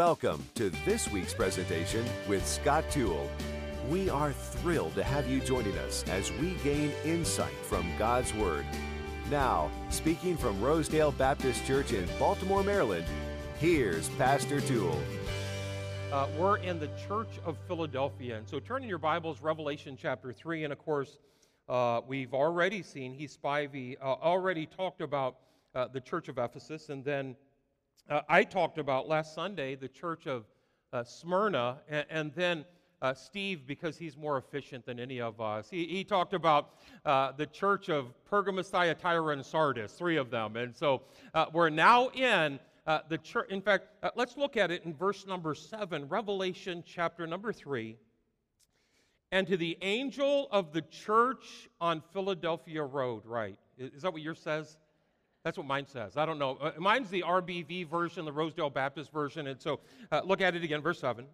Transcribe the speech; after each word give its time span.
Welcome 0.00 0.42
to 0.54 0.70
this 0.86 1.12
week's 1.12 1.34
presentation 1.34 2.06
with 2.26 2.46
Scott 2.46 2.90
Toole. 2.90 3.28
We 3.90 4.08
are 4.08 4.32
thrilled 4.32 4.94
to 4.94 5.04
have 5.04 5.28
you 5.28 5.40
joining 5.40 5.76
us 5.76 6.04
as 6.08 6.32
we 6.40 6.52
gain 6.64 6.90
insight 7.04 7.52
from 7.64 7.86
God's 7.98 8.32
Word. 8.32 8.64
Now, 9.30 9.70
speaking 9.90 10.38
from 10.38 10.58
Rosedale 10.58 11.12
Baptist 11.12 11.66
Church 11.66 11.92
in 11.92 12.08
Baltimore, 12.18 12.62
Maryland, 12.62 13.04
here's 13.58 14.08
Pastor 14.10 14.62
Toole. 14.62 14.98
Uh, 16.10 16.28
we're 16.38 16.56
in 16.56 16.80
the 16.80 16.88
Church 17.06 17.38
of 17.44 17.58
Philadelphia. 17.68 18.38
And 18.38 18.48
so 18.48 18.58
turn 18.58 18.82
in 18.82 18.88
your 18.88 18.96
Bibles, 18.96 19.42
Revelation 19.42 19.98
chapter 20.00 20.32
3. 20.32 20.64
And 20.64 20.72
of 20.72 20.78
course, 20.78 21.18
uh, 21.68 22.00
we've 22.08 22.32
already 22.32 22.82
seen, 22.82 23.12
he 23.12 23.26
Spivey 23.26 23.98
uh, 24.00 24.14
already 24.22 24.64
talked 24.64 25.02
about 25.02 25.36
uh, 25.74 25.88
the 25.88 26.00
Church 26.00 26.30
of 26.30 26.38
Ephesus. 26.38 26.88
And 26.88 27.04
then 27.04 27.36
uh, 28.10 28.22
I 28.28 28.44
talked 28.44 28.78
about 28.78 29.08
last 29.08 29.34
Sunday 29.34 29.76
the 29.76 29.88
Church 29.88 30.26
of 30.26 30.44
uh, 30.92 31.04
Smyrna. 31.04 31.78
And, 31.88 32.06
and 32.10 32.34
then 32.34 32.64
uh, 33.00 33.14
Steve, 33.14 33.66
because 33.66 33.96
he's 33.96 34.16
more 34.16 34.36
efficient 34.36 34.84
than 34.84 35.00
any 35.00 35.20
of 35.20 35.40
us, 35.40 35.70
he, 35.70 35.86
he 35.86 36.04
talked 36.04 36.34
about 36.34 36.74
the 37.04 37.48
Church 37.52 37.88
of 37.88 38.12
Pergamos, 38.24 38.68
Thyatira, 38.68 39.32
and 39.32 39.46
Sardis, 39.46 39.92
three 39.92 40.16
of 40.16 40.30
them. 40.30 40.56
And 40.56 40.76
so 40.76 41.02
we're 41.52 41.70
now 41.70 42.08
in. 42.10 42.58
Uh, 42.86 43.00
the 43.08 43.18
church, 43.18 43.48
in 43.50 43.60
fact, 43.60 43.86
uh, 44.02 44.10
let's 44.16 44.36
look 44.36 44.56
at 44.56 44.70
it 44.70 44.84
in 44.84 44.92
verse 44.94 45.26
number 45.26 45.54
seven, 45.54 46.08
Revelation 46.08 46.82
chapter 46.84 47.26
number 47.26 47.52
three. 47.52 47.96
And 49.30 49.46
to 49.46 49.56
the 49.56 49.78
angel 49.82 50.48
of 50.50 50.72
the 50.72 50.82
church 50.82 51.68
on 51.80 52.02
Philadelphia 52.12 52.82
Road, 52.82 53.24
right? 53.26 53.56
Is 53.78 54.02
that 54.02 54.12
what 54.12 54.22
yours 54.22 54.40
says? 54.40 54.76
That's 55.44 55.56
what 55.56 55.66
mine 55.66 55.86
says. 55.86 56.16
I 56.16 56.26
don't 56.26 56.38
know. 56.38 56.58
Uh, 56.60 56.72
mine's 56.78 57.08
the 57.08 57.22
RBV 57.22 57.88
version, 57.88 58.24
the 58.24 58.32
Rosedale 58.32 58.70
Baptist 58.70 59.10
version. 59.10 59.46
And 59.46 59.60
so 59.60 59.80
uh, 60.12 60.20
look 60.24 60.42
at 60.42 60.54
it 60.54 60.62
again, 60.62 60.82
verse 60.82 61.00
7. 61.00 61.24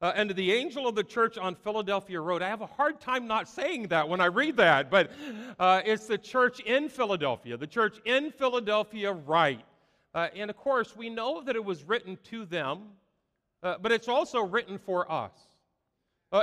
Uh, 0.00 0.12
and 0.14 0.30
the 0.30 0.52
angel 0.52 0.86
of 0.86 0.94
the 0.94 1.04
church 1.04 1.36
on 1.38 1.54
Philadelphia 1.54 2.20
Road. 2.20 2.42
I 2.42 2.48
have 2.48 2.60
a 2.60 2.66
hard 2.66 3.00
time 3.00 3.26
not 3.26 3.48
saying 3.48 3.88
that 3.88 4.08
when 4.08 4.20
I 4.20 4.26
read 4.26 4.56
that, 4.56 4.90
but 4.90 5.10
uh, 5.58 5.82
it's 5.84 6.06
the 6.06 6.18
church 6.18 6.60
in 6.60 6.88
Philadelphia. 6.88 7.56
The 7.56 7.66
church 7.66 7.98
in 8.04 8.30
Philadelphia, 8.30 9.12
right. 9.12 9.64
Uh, 10.14 10.28
and 10.34 10.50
of 10.50 10.56
course, 10.56 10.96
we 10.96 11.08
know 11.08 11.42
that 11.42 11.56
it 11.56 11.64
was 11.64 11.84
written 11.84 12.18
to 12.24 12.44
them, 12.44 12.80
but 13.62 13.90
it's 13.90 14.08
also 14.08 14.42
written 14.42 14.78
for 14.78 15.10
us. 15.10 15.32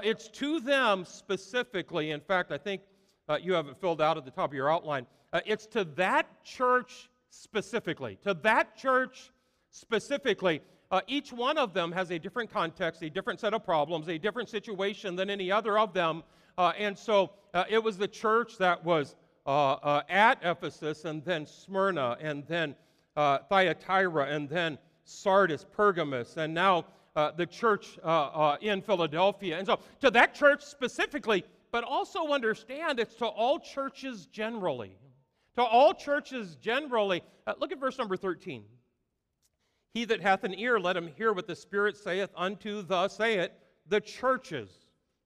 It's 0.03 0.29
to 0.29 0.59
them 0.59 1.05
specifically. 1.05 2.09
In 2.09 2.21
fact, 2.21 2.51
I 2.51 2.57
think 2.57 2.81
uh, 3.29 3.37
you 3.41 3.53
have 3.53 3.67
it 3.67 3.77
filled 3.79 4.01
out 4.01 4.17
at 4.17 4.25
the 4.25 4.31
top 4.31 4.49
of 4.49 4.53
your 4.53 4.71
outline. 4.71 5.05
Uh, 5.31 5.39
it's 5.45 5.65
to 5.67 5.83
that 5.83 6.43
church 6.43 7.09
specifically. 7.29 8.17
To 8.23 8.33
that 8.35 8.75
church 8.75 9.31
specifically. 9.71 10.61
Uh, 10.91 11.01
each 11.07 11.33
one 11.33 11.57
of 11.57 11.73
them 11.73 11.91
has 11.91 12.11
a 12.11 12.19
different 12.19 12.51
context, 12.51 13.01
a 13.01 13.09
different 13.09 13.39
set 13.39 13.53
of 13.53 13.65
problems, 13.65 14.07
a 14.07 14.17
different 14.17 14.47
situation 14.47 15.15
than 15.15 15.29
any 15.29 15.51
other 15.51 15.79
of 15.79 15.93
them. 15.93 16.23
Uh, 16.57 16.71
and 16.77 16.97
so 16.97 17.31
uh, 17.53 17.63
it 17.67 17.83
was 17.83 17.97
the 17.97 18.07
church 18.07 18.57
that 18.59 18.83
was 18.83 19.15
at 19.47 20.37
Ephesus, 20.43 21.05
and 21.05 21.25
then 21.25 21.45
Smyrna, 21.45 22.15
and 22.21 22.45
then 22.47 22.75
Thyatira, 23.15 24.27
and 24.27 24.47
then 24.47 24.77
Sardis, 25.03 25.65
Pergamus, 25.75 26.37
and 26.37 26.53
now 26.53 26.85
uh, 27.15 27.31
the 27.31 27.45
church 27.45 27.99
uh, 28.03 28.07
uh, 28.07 28.57
in 28.61 28.81
Philadelphia. 28.81 29.57
And 29.57 29.67
so, 29.67 29.79
to 30.01 30.09
that 30.11 30.33
church 30.33 30.63
specifically, 30.63 31.43
but 31.73 31.83
also 31.83 32.27
understand 32.27 32.99
it's 32.99 33.15
to 33.15 33.25
all 33.25 33.59
churches 33.59 34.27
generally. 34.27 34.95
To 35.55 35.63
all 35.63 35.95
churches 35.95 36.55
generally. 36.61 37.23
Uh, 37.47 37.53
look 37.59 37.71
at 37.71 37.79
verse 37.79 37.97
number 37.97 38.15
13. 38.15 38.63
He 39.95 40.05
that 40.05 40.21
hath 40.21 40.43
an 40.43 40.53
ear, 40.53 40.79
let 40.79 40.95
him 40.95 41.09
hear 41.17 41.33
what 41.33 41.47
the 41.47 41.55
Spirit 41.55 41.97
saith 41.97 42.29
unto 42.37 42.83
the, 42.83 43.07
say 43.07 43.39
it, 43.39 43.53
the 43.87 43.99
churches. 43.99 44.69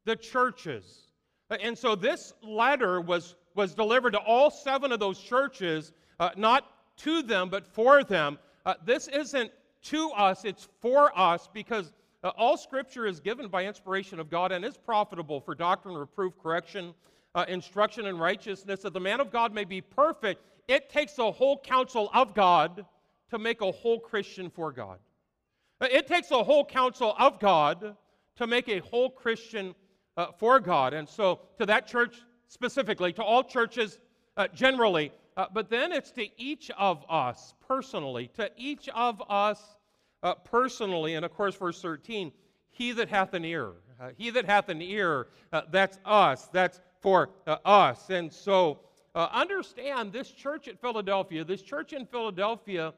The 0.05 0.15
churches. 0.15 1.11
Uh, 1.51 1.57
and 1.61 1.77
so, 1.77 1.95
this 1.95 2.33
letter 2.41 3.01
was, 3.01 3.35
was 3.53 3.75
delivered 3.75 4.11
to 4.11 4.19
all 4.19 4.49
seven 4.49 4.93
of 4.93 5.01
those 5.01 5.19
churches, 5.19 5.91
uh, 6.21 6.29
not 6.37 6.63
to 6.99 7.23
them, 7.23 7.49
but 7.49 7.67
for 7.67 8.05
them. 8.05 8.39
this 8.85 9.09
isn't 9.09 9.51
to 9.83 10.11
us, 10.11 10.45
it's 10.45 10.69
for 10.79 11.11
us 11.17 11.49
because 11.53 11.91
uh, 12.27 12.31
all 12.37 12.57
scripture 12.57 13.07
is 13.07 13.21
given 13.21 13.47
by 13.47 13.63
inspiration 13.63 14.19
of 14.19 14.29
God 14.29 14.51
and 14.51 14.65
is 14.65 14.75
profitable 14.75 15.39
for 15.39 15.55
doctrine, 15.55 15.95
reproof, 15.95 16.33
correction, 16.43 16.93
uh, 17.35 17.45
instruction, 17.47 18.05
and 18.05 18.19
righteousness, 18.19 18.81
that 18.81 18.91
the 18.91 18.99
man 18.99 19.21
of 19.21 19.31
God 19.31 19.53
may 19.53 19.63
be 19.63 19.79
perfect. 19.79 20.43
It 20.67 20.89
takes 20.89 21.13
the 21.13 21.31
whole 21.31 21.57
counsel 21.57 22.09
of 22.13 22.33
God 22.33 22.85
to 23.29 23.39
make 23.39 23.61
a 23.61 23.71
whole 23.71 23.97
Christian 23.97 24.49
for 24.49 24.73
God. 24.73 24.99
Uh, 25.79 25.87
it 25.89 26.05
takes 26.05 26.29
a 26.31 26.43
whole 26.43 26.65
counsel 26.65 27.15
of 27.17 27.39
God 27.39 27.95
to 28.35 28.45
make 28.45 28.67
a 28.67 28.79
whole 28.79 29.09
Christian 29.09 29.73
uh, 30.17 30.27
for 30.37 30.59
God. 30.59 30.93
And 30.93 31.07
so, 31.07 31.39
to 31.59 31.65
that 31.65 31.87
church 31.87 32.17
specifically, 32.49 33.13
to 33.13 33.23
all 33.23 33.41
churches 33.41 33.99
uh, 34.35 34.49
generally, 34.53 35.13
uh, 35.37 35.45
but 35.53 35.69
then 35.69 35.93
it's 35.93 36.11
to 36.11 36.27
each 36.37 36.71
of 36.77 37.05
us 37.09 37.53
personally, 37.65 38.29
to 38.35 38.49
each 38.57 38.89
of 38.89 39.23
us 39.29 39.76
uh, 40.23 40.35
personally. 40.35 41.15
And 41.15 41.25
of 41.25 41.33
course, 41.33 41.55
verse 41.55 41.81
13, 41.81 42.31
he 42.69 42.91
that 42.93 43.09
hath 43.09 43.33
an 43.33 43.45
ear, 43.45 43.73
uh, 43.99 44.09
he 44.17 44.29
that 44.31 44.45
hath 44.45 44.69
an 44.69 44.81
ear, 44.81 45.27
uh, 45.51 45.61
that's 45.71 45.99
us, 46.05 46.47
that's 46.51 46.79
for 47.01 47.29
uh, 47.45 47.57
us. 47.65 48.09
And 48.09 48.31
so 48.31 48.79
uh, 49.15 49.27
understand 49.31 50.11
this 50.11 50.31
church 50.31 50.67
at 50.67 50.79
Philadelphia, 50.79 51.43
this 51.43 51.61
church 51.61 51.93
in 51.93 52.05
Philadelphia, 52.05 52.93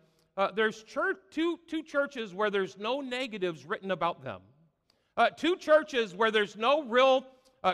there's 0.55 0.83
church, 0.83 1.17
two, 1.31 1.59
two 1.67 1.83
churches 1.83 2.33
where 2.33 2.49
there's 2.49 2.77
no 2.77 3.01
negatives 3.01 3.65
written 3.65 3.91
about 3.91 4.23
them. 4.23 4.39
two 5.35 5.57
churches 5.57 6.15
where 6.15 6.31
there's 6.31 6.55
no 6.55 6.83
real 6.83 7.25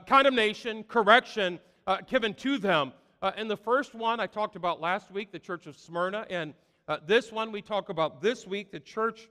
condemnation, 0.07 0.84
correction 0.84 1.59
given 2.07 2.34
to 2.34 2.57
them. 2.57 2.91
Uh, 3.22 3.31
and 3.38 3.50
the 3.50 3.57
first 3.57 3.95
one 3.95 4.19
I 4.19 4.28
talked 4.28 4.55
about 4.55 4.81
last 4.81 5.09
week, 5.09 5.31
the 5.31 5.39
Church 5.39 5.66
of 5.66 5.75
Smyrna, 5.75 6.28
and 6.29 6.53
uh, 6.88 6.97
this 7.07 7.31
one 7.31 7.51
we 7.51 7.59
talk 7.59 7.89
about 7.89 8.22
this 8.22 8.45
week, 8.45 8.72
the 8.72 8.79
Church 8.79 9.22
uh, 9.22 9.28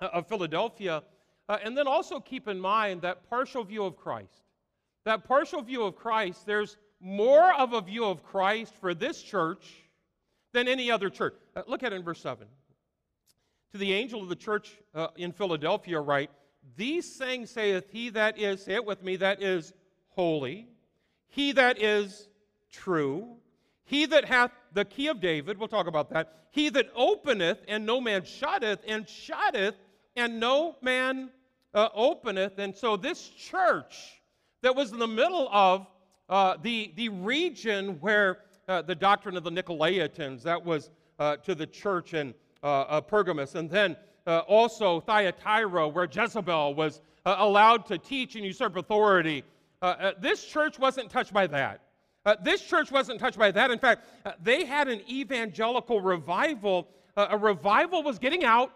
of 0.00 0.26
Philadelphia. 0.26 1.02
Uh, 1.48 1.58
and 1.62 1.76
then 1.76 1.86
also 1.86 2.18
keep 2.18 2.48
in 2.48 2.58
mind 2.58 3.02
that 3.02 3.28
partial 3.30 3.64
view 3.64 3.84
of 3.84 3.96
Christ. 3.96 4.42
That 5.04 5.24
partial 5.24 5.62
view 5.62 5.84
of 5.84 5.94
Christ, 5.94 6.44
there's 6.46 6.76
more 7.00 7.54
of 7.54 7.72
a 7.72 7.80
view 7.80 8.04
of 8.04 8.24
Christ 8.24 8.74
for 8.80 8.94
this 8.94 9.22
church 9.22 9.64
than 10.52 10.66
any 10.66 10.90
other 10.90 11.10
church. 11.10 11.34
Uh, 11.54 11.62
look 11.66 11.82
at 11.82 11.92
it 11.92 11.96
in 11.96 12.02
verse 12.02 12.20
7. 12.20 12.46
To 13.72 13.78
the 13.78 13.92
angel 13.92 14.22
of 14.22 14.28
the 14.28 14.36
church 14.36 14.76
uh, 14.94 15.08
in 15.16 15.32
Philadelphia, 15.32 16.00
write, 16.00 16.30
These 16.76 17.16
things 17.16 17.50
saith 17.50 17.84
he 17.90 18.08
that 18.10 18.38
is, 18.38 18.64
say 18.64 18.74
it 18.74 18.84
with 18.84 19.02
me, 19.02 19.16
that 19.16 19.42
is 19.42 19.72
holy, 20.08 20.66
he 21.28 21.52
that 21.52 21.80
is 21.80 22.28
true. 22.72 23.36
He 23.84 24.06
that 24.06 24.24
hath 24.24 24.50
the 24.72 24.84
key 24.84 25.08
of 25.08 25.20
David, 25.20 25.58
we'll 25.58 25.68
talk 25.68 25.86
about 25.86 26.10
that. 26.10 26.46
He 26.50 26.70
that 26.70 26.90
openeth 26.96 27.58
and 27.68 27.86
no 27.86 28.00
man 28.00 28.24
shutteth, 28.24 28.80
and 28.88 29.08
shutteth 29.08 29.76
and 30.16 30.40
no 30.40 30.76
man 30.82 31.30
uh, 31.74 31.88
openeth. 31.94 32.58
And 32.58 32.74
so 32.74 32.96
this 32.96 33.28
church 33.28 34.20
that 34.62 34.74
was 34.74 34.92
in 34.92 34.98
the 34.98 35.06
middle 35.06 35.48
of 35.50 35.86
uh, 36.28 36.56
the, 36.62 36.92
the 36.96 37.08
region 37.08 37.98
where 38.00 38.38
uh, 38.68 38.82
the 38.82 38.94
doctrine 38.94 39.36
of 39.36 39.44
the 39.44 39.50
Nicolaitans, 39.50 40.42
that 40.42 40.64
was 40.64 40.90
uh, 41.18 41.36
to 41.36 41.54
the 41.54 41.66
church 41.66 42.14
in 42.14 42.34
uh, 42.62 43.00
Pergamus, 43.00 43.54
and 43.54 43.70
then 43.70 43.96
uh, 44.26 44.38
also 44.40 45.00
Thyatira, 45.00 45.86
where 45.88 46.08
Jezebel 46.10 46.74
was 46.74 47.00
allowed 47.24 47.86
to 47.86 47.98
teach 47.98 48.34
and 48.34 48.44
usurp 48.44 48.76
authority. 48.76 49.44
this 50.20 50.44
church 50.44 50.78
wasn't 50.78 51.10
touched 51.10 51.32
by 51.32 51.46
that. 51.46 51.80
Uh, 52.26 52.34
this 52.42 52.60
church 52.60 52.90
wasn't 52.90 53.20
touched 53.20 53.38
by 53.38 53.52
that. 53.52 53.70
In 53.70 53.78
fact, 53.78 54.08
uh, 54.24 54.32
they 54.42 54.64
had 54.64 54.88
an 54.88 55.00
evangelical 55.08 56.00
revival. 56.00 56.88
Uh, 57.16 57.28
a 57.30 57.38
revival 57.38 58.02
was 58.02 58.18
getting 58.18 58.44
out. 58.44 58.72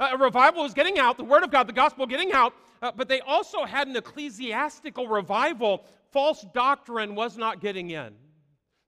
Uh, 0.00 0.08
a 0.12 0.16
revival 0.16 0.64
was 0.64 0.74
getting 0.74 0.98
out, 0.98 1.16
the 1.16 1.24
Word 1.24 1.44
of 1.44 1.52
God, 1.52 1.68
the 1.68 1.72
gospel 1.72 2.06
getting 2.06 2.32
out. 2.32 2.52
Uh, 2.82 2.90
but 2.90 3.06
they 3.08 3.20
also 3.20 3.64
had 3.64 3.86
an 3.86 3.94
ecclesiastical 3.94 5.06
revival. 5.06 5.84
False 6.10 6.44
doctrine 6.52 7.14
was 7.14 7.36
not 7.36 7.60
getting 7.60 7.90
in. 7.90 8.12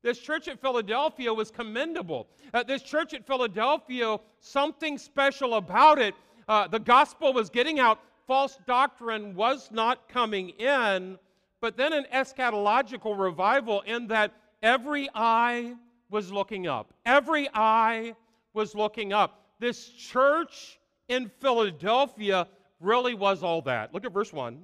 This 0.03 0.19
church 0.19 0.49
at 0.49 0.61
Philadelphia 0.61 1.33
was 1.33 1.51
commendable. 1.51 2.27
Uh, 2.53 2.65
this 2.65 2.83
church 2.83 3.15
at 3.15 3.25
Philadelphia, 3.25 4.17
something 4.41 4.99
special 4.99 5.55
about 5.55 6.01
it. 6.01 6.15
the 6.49 6.81
gospel 6.83 7.33
was 7.33 7.51
getting 7.51 7.79
out. 7.79 8.01
False 8.27 8.59
doctrine 8.67 9.35
was 9.35 9.71
not 9.71 10.09
coming 10.09 10.49
in 10.51 11.19
but 11.63 11.77
then 11.77 11.93
an 11.93 12.05
eschatological 12.13 13.17
revival 13.17 13.83
in 13.83 14.09
that 14.09 14.33
every 14.63 15.09
eye 15.15 15.75
was 16.11 16.31
looking 16.31 16.67
up. 16.67 16.93
Every 17.07 17.49
eye 17.55 18.17
was 18.53 18.75
looking 18.75 19.13
up. 19.13 19.47
This 19.61 19.89
church 19.89 20.81
in 21.09 21.31
Philadelphia 21.41 22.47
really 22.81 23.15
was 23.15 23.43
all 23.43 23.63
that. 23.63 23.93
Look 23.93 24.05
at 24.05 24.13
verse 24.13 24.33
1. 24.33 24.59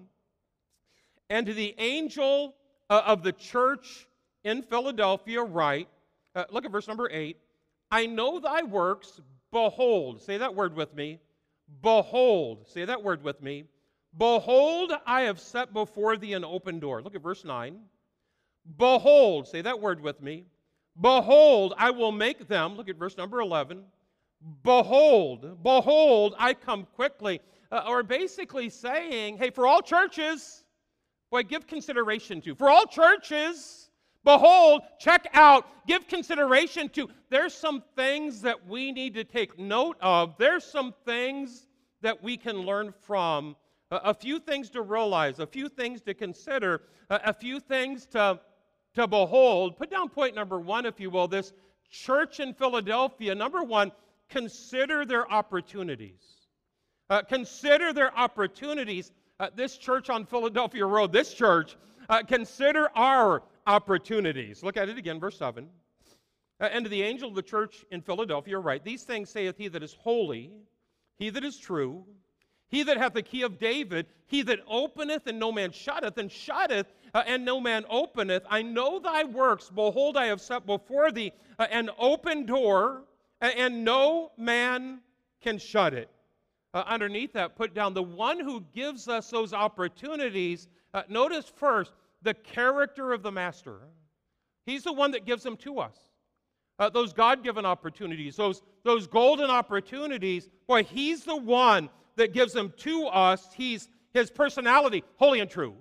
And 1.31 1.47
to 1.47 1.55
the 1.55 1.75
angel 1.79 2.55
uh, 2.89 3.03
of 3.05 3.23
the 3.23 3.33
church 3.33 4.09
in 4.45 4.63
Philadelphia, 4.63 5.43
write, 5.43 5.89
uh, 6.35 6.45
look 6.51 6.65
at 6.65 6.73
verse 6.73 6.89
number 6.89 7.09
8. 7.11 7.37
I 7.91 8.07
know 8.07 8.39
thy 8.39 8.63
works, 8.63 9.21
behold, 9.51 10.23
say 10.23 10.39
that 10.39 10.55
word 10.55 10.75
with 10.75 10.95
me, 10.95 11.19
Behold, 11.83 12.67
say 12.67 12.85
that 12.85 13.03
word 13.03 13.23
with 13.23 13.43
me. 13.43 13.65
Behold, 14.17 14.93
I 15.07 15.23
have 15.23 15.39
set 15.39 15.73
before 15.73 16.17
thee 16.17 16.33
an 16.33 16.45
open 16.45 16.81
door. 16.81 17.03
Look 17.03 17.15
at 17.15 17.23
verse 17.23 17.45
9. 17.45 17.79
Behold, 18.77 19.47
say 19.47 19.61
that 19.63 19.81
word 19.81 20.01
with 20.01 20.21
me. 20.23 20.45
Behold, 21.01 21.75
I 21.77 21.91
will 21.91 22.11
make 22.11 22.49
them, 22.49 22.77
look 22.77 22.89
at 22.89 22.97
verse 22.97 23.17
number 23.17 23.41
11. 23.41 23.85
Behold, 24.63 25.63
behold, 25.63 26.35
I 26.39 26.55
come 26.55 26.87
quickly. 26.95 27.41
Uh, 27.71 27.85
or 27.87 28.03
basically 28.03 28.71
saying, 28.71 29.37
hey, 29.37 29.51
for 29.51 29.67
all 29.67 29.83
churches, 29.83 30.65
boy, 31.31 31.43
give 31.43 31.67
consideration 31.67 32.41
to. 32.41 32.55
For 32.55 32.71
all 32.71 32.87
churches, 32.87 33.91
behold, 34.25 34.83
check 34.99 35.29
out, 35.35 35.67
give 35.87 36.07
consideration 36.09 36.89
to. 36.91 37.11
There's 37.29 37.53
some 37.53 37.83
things 37.95 38.41
that 38.43 38.67
we 38.67 38.91
need 38.91 39.13
to 39.15 39.25
take 39.25 39.59
note 39.59 39.99
of. 40.01 40.39
There's 40.39 40.65
some 40.65 40.95
things 41.05 41.67
that 42.01 42.23
we 42.23 42.37
can 42.37 42.59
learn 42.59 42.95
from. 43.03 43.55
A 43.91 44.15
few 44.15 44.39
things 44.39 44.71
to 44.71 44.83
realize, 44.83 45.39
a 45.39 45.47
few 45.47 45.69
things 45.69 46.03
to 46.03 46.15
consider, 46.15 46.83
a 47.11 47.33
few 47.33 47.59
things 47.59 48.07
to, 48.07 48.39
to 48.95 49.07
behold. 49.07 49.79
Put 49.79 49.91
down 49.91 50.11
point 50.11 50.35
number 50.35 50.61
one, 50.61 50.85
if 50.85 51.01
you 51.01 51.11
will. 51.11 51.27
This 51.27 51.53
church 51.91 52.39
in 52.41 52.53
Philadelphia, 52.53 53.35
number 53.35 53.63
one, 53.63 53.93
consider 54.29 55.05
their 55.05 55.31
opportunities. 55.31 56.23
Uh, 57.11 57.23
consider 57.23 57.93
their 57.93 58.17
opportunities. 58.17 59.13
Uh, 59.41 59.49
this 59.55 59.79
church 59.79 60.11
on 60.11 60.27
Philadelphia 60.27 60.85
Road, 60.85 61.13
this 61.13 61.33
church, 61.33 61.77
uh, 62.09 62.23
consider 62.23 62.89
our 62.95 63.43
opportunities. 63.67 64.63
Look 64.63 64.77
at 64.77 64.89
it 64.89 64.99
again, 64.99 65.21
verse 65.21 65.39
7. 65.39 65.69
Uh, 66.61 66.65
and 66.65 66.85
to 66.85 66.89
the 66.89 67.03
angel 67.03 67.29
of 67.29 67.35
the 67.35 67.43
church 67.43 67.85
in 67.91 68.01
Philadelphia, 68.01 68.59
write, 68.59 68.85
These 68.85 69.05
things 69.05 69.31
saith 69.31 69.57
he 69.57 69.69
that 69.69 69.83
is 69.83 69.95
holy, 69.95 70.51
he 71.17 71.31
that 71.31 71.45
is 71.45 71.57
true, 71.57 72.05
he 72.69 72.83
that 72.83 72.97
hath 72.97 73.15
the 73.15 73.23
key 73.23 73.43
of 73.43 73.59
David, 73.59 74.07
he 74.27 74.43
that 74.43 74.61
openeth 74.69 75.27
and 75.27 75.39
no 75.39 75.53
man 75.53 75.71
shutteth, 75.71 76.19
and 76.19 76.31
shutteth 76.31 76.87
uh, 77.15 77.23
and 77.27 77.45
no 77.45 77.61
man 77.61 77.85
openeth. 77.89 78.45
I 78.49 78.63
know 78.63 78.99
thy 78.99 79.25
works. 79.25 79.71
Behold, 79.71 80.17
I 80.17 80.27
have 80.27 80.41
set 80.41 80.67
before 80.67 81.11
thee 81.11 81.33
uh, 81.59 81.67
an 81.71 81.91
open 81.99 82.45
door, 82.45 83.05
and 83.41 83.85
no 83.85 84.33
man 84.37 85.01
can 85.41 85.59
shut 85.59 85.95
it. 85.95 86.11
Uh, 86.75 86.85
underneath 86.87 87.33
that, 87.33 87.57
put 87.57 87.75
down 87.75 87.95
the 87.95 88.03
one 88.03 88.39
who 88.39 88.63
gives 88.75 89.09
us 89.09 89.31
those 89.31 89.53
opportunities. 89.53 90.69
Uh, 90.93 91.03
notice 91.09 91.51
first 91.57 91.93
the 92.23 92.35
character 92.35 93.13
of 93.13 93.23
the 93.23 93.33
master. 93.33 93.79
He's 94.67 94.85
the 94.85 94.93
one 94.93 95.11
that 95.13 95.25
gives 95.25 95.43
them 95.43 95.57
to 95.59 95.79
us. 95.79 95.97
Uh, 96.79 96.89
those 96.89 97.13
God 97.13 97.43
given 97.43 97.65
opportunities, 97.65 98.37
those, 98.37 98.63
those 98.85 99.07
golden 99.07 99.51
opportunities, 99.51 100.49
boy, 100.67 100.85
he's 100.85 101.25
the 101.25 101.37
one 101.37 101.89
that 102.17 102.33
gives 102.33 102.53
them 102.53 102.73
to 102.79 103.07
us. 103.07 103.49
He's 103.55 103.89
his 104.13 104.31
personality, 104.31 105.03
holy 105.17 105.41
and 105.41 105.51
true. 105.51 105.75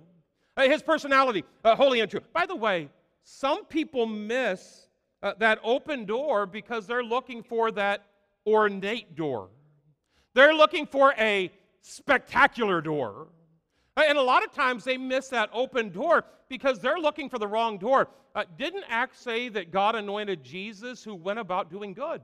Uh, 0.56 0.68
his 0.68 0.82
personality, 0.82 1.44
uh, 1.64 1.76
holy 1.76 2.00
and 2.00 2.10
true. 2.10 2.20
By 2.32 2.46
the 2.46 2.56
way, 2.56 2.88
some 3.22 3.64
people 3.66 4.06
miss 4.06 4.87
uh, 5.22 5.34
that 5.38 5.58
open 5.62 6.04
door 6.04 6.46
because 6.46 6.86
they're 6.86 7.04
looking 7.04 7.42
for 7.42 7.70
that 7.72 8.06
ornate 8.46 9.16
door. 9.16 9.48
They're 10.34 10.54
looking 10.54 10.86
for 10.86 11.14
a 11.18 11.50
spectacular 11.82 12.80
door. 12.80 13.28
Uh, 13.96 14.02
and 14.08 14.18
a 14.18 14.22
lot 14.22 14.44
of 14.44 14.52
times 14.52 14.84
they 14.84 14.96
miss 14.96 15.28
that 15.28 15.50
open 15.52 15.90
door 15.90 16.24
because 16.48 16.78
they're 16.78 16.98
looking 16.98 17.28
for 17.28 17.38
the 17.38 17.48
wrong 17.48 17.78
door. 17.78 18.08
Uh, 18.34 18.44
didn't 18.56 18.84
Acts 18.88 19.20
say 19.20 19.48
that 19.48 19.72
God 19.72 19.96
anointed 19.96 20.44
Jesus 20.44 21.02
who 21.02 21.14
went 21.14 21.38
about 21.38 21.70
doing 21.70 21.94
good? 21.94 22.22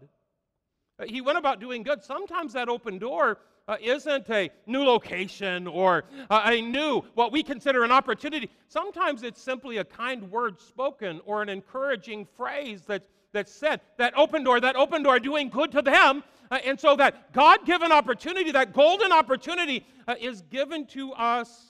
Uh, 0.99 1.05
he 1.07 1.21
went 1.21 1.39
about 1.39 1.61
doing 1.61 1.83
good. 1.83 2.03
Sometimes 2.03 2.53
that 2.53 2.69
open 2.69 2.99
door 2.99 3.39
uh, 3.67 3.77
isn't 3.81 4.29
a 4.31 4.51
new 4.67 4.85
location 4.85 5.67
or 5.67 6.05
uh, 6.31 6.43
a 6.45 6.61
new, 6.61 7.03
what 7.15 7.33
we 7.33 7.43
consider 7.43 7.85
an 7.85 7.91
opportunity. 7.91 8.51
Sometimes 8.69 9.23
it's 9.23 9.41
simply 9.41 9.79
a 9.79 9.85
kind 9.85 10.31
word 10.31 10.61
spoken 10.61 11.21
or 11.25 11.43
an 11.43 11.49
encouraging 11.49 12.27
phrase 12.37 12.83
that's, 12.87 13.09
that's 13.33 13.53
said. 13.53 13.81
That 13.97 14.17
open 14.17 14.45
door, 14.45 14.61
that 14.61 14.77
open 14.77 15.03
door 15.03 15.19
doing 15.19 15.49
good 15.49 15.73
to 15.73 15.83
them. 15.83 16.23
Uh, 16.51 16.59
and 16.65 16.79
so 16.79 16.95
that 16.97 17.33
God 17.33 17.65
given 17.65 17.91
opportunity, 17.91 18.53
that 18.53 18.75
golden 18.75 19.13
opportunity, 19.13 19.87
uh, 20.07 20.15
is 20.21 20.43
given 20.43 20.87
to 20.89 21.13
us 21.13 21.67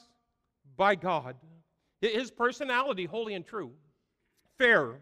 by 0.76 0.96
God. 0.96 1.36
His 2.00 2.30
personality, 2.30 3.04
holy 3.04 3.34
and 3.34 3.46
true, 3.46 3.70
fair, 4.58 5.00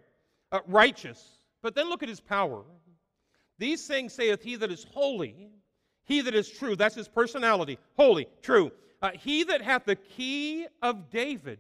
uh, 0.53 0.61
righteous. 0.67 1.27
But 1.62 1.75
then 1.75 1.89
look 1.89 2.03
at 2.03 2.09
his 2.09 2.21
power. 2.21 2.62
These 3.59 3.87
things 3.87 4.12
saith 4.12 4.43
he 4.43 4.56
that 4.56 4.71
is 4.71 4.85
holy 4.93 5.49
he 6.05 6.21
that 6.23 6.35
is 6.35 6.49
true, 6.49 6.77
that's 6.77 6.95
his 6.95 7.09
personality, 7.09 7.79
holy, 7.97 8.27
true. 8.43 8.73
Uh, 9.01 9.11
he 9.13 9.45
that 9.45 9.63
hath 9.63 9.85
the 9.85 9.97
key 9.97 10.67
of 10.81 11.11
David, 11.11 11.59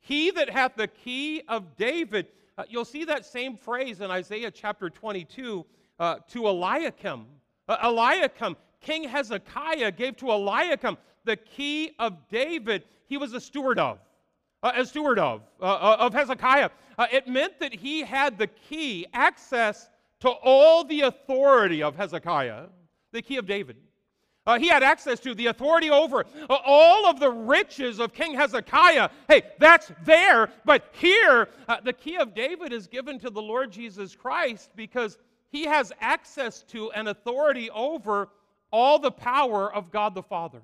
he 0.00 0.30
that 0.32 0.50
hath 0.50 0.74
the 0.76 0.88
key 0.88 1.42
of 1.48 1.76
David, 1.76 2.26
uh, 2.58 2.64
you'll 2.68 2.84
see 2.84 3.04
that 3.04 3.24
same 3.24 3.56
phrase 3.56 4.00
in 4.00 4.10
Isaiah 4.10 4.50
chapter 4.50 4.90
22 4.90 5.64
uh, 5.98 6.16
to 6.30 6.48
Eliakim. 6.48 7.26
Uh, 7.68 7.76
Eliakim, 7.82 8.56
King 8.80 9.04
Hezekiah 9.04 9.92
gave 9.92 10.16
to 10.18 10.30
Eliakim 10.30 10.98
the 11.24 11.36
key 11.36 11.92
of 11.98 12.16
David, 12.28 12.84
he 13.06 13.16
was 13.16 13.32
a 13.32 13.40
steward 13.40 13.78
of. 13.78 13.98
Uh, 14.62 14.72
a 14.76 14.84
steward 14.84 15.18
of, 15.18 15.42
uh, 15.60 15.96
of 15.98 16.12
Hezekiah. 16.12 16.70
it 17.10 17.26
meant 17.26 17.58
that 17.60 17.72
he 17.72 18.00
had 18.00 18.38
the 18.38 18.46
key, 18.46 19.06
access 19.12 19.88
to 20.20 20.28
all 20.28 20.84
the 20.84 21.02
authority 21.02 21.82
of 21.82 21.96
Hezekiah 21.96 22.66
the 23.12 23.22
key 23.22 23.36
of 23.36 23.46
David. 23.46 23.76
Uh, 24.44 24.58
he 24.58 24.66
had 24.66 24.82
access 24.82 25.20
to 25.20 25.34
the 25.34 25.46
authority 25.46 25.88
over 25.88 26.26
uh, 26.50 26.56
all 26.64 27.06
of 27.06 27.20
the 27.20 27.30
riches 27.30 28.00
of 28.00 28.12
King 28.12 28.34
Hezekiah. 28.34 29.10
Hey, 29.28 29.42
that's 29.58 29.92
there, 30.04 30.50
but 30.64 30.88
here 30.92 31.48
uh, 31.68 31.76
the 31.84 31.92
key 31.92 32.16
of 32.16 32.34
David 32.34 32.72
is 32.72 32.88
given 32.88 33.20
to 33.20 33.30
the 33.30 33.40
Lord 33.40 33.70
Jesus 33.70 34.16
Christ 34.16 34.70
because 34.74 35.16
he 35.50 35.64
has 35.64 35.92
access 36.00 36.62
to 36.64 36.90
and 36.92 37.08
authority 37.08 37.70
over 37.70 38.30
all 38.72 38.98
the 38.98 39.12
power 39.12 39.72
of 39.72 39.92
God 39.92 40.14
the 40.14 40.22
Father. 40.22 40.62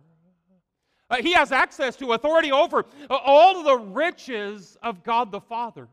Uh, 1.10 1.16
he 1.22 1.32
has 1.32 1.52
access 1.52 1.94
to 1.96 2.12
authority 2.12 2.50
over 2.50 2.84
uh, 3.08 3.14
all 3.14 3.62
the 3.62 3.78
riches 3.78 4.76
of 4.82 5.04
God 5.04 5.30
the 5.30 5.40
Father. 5.40 5.88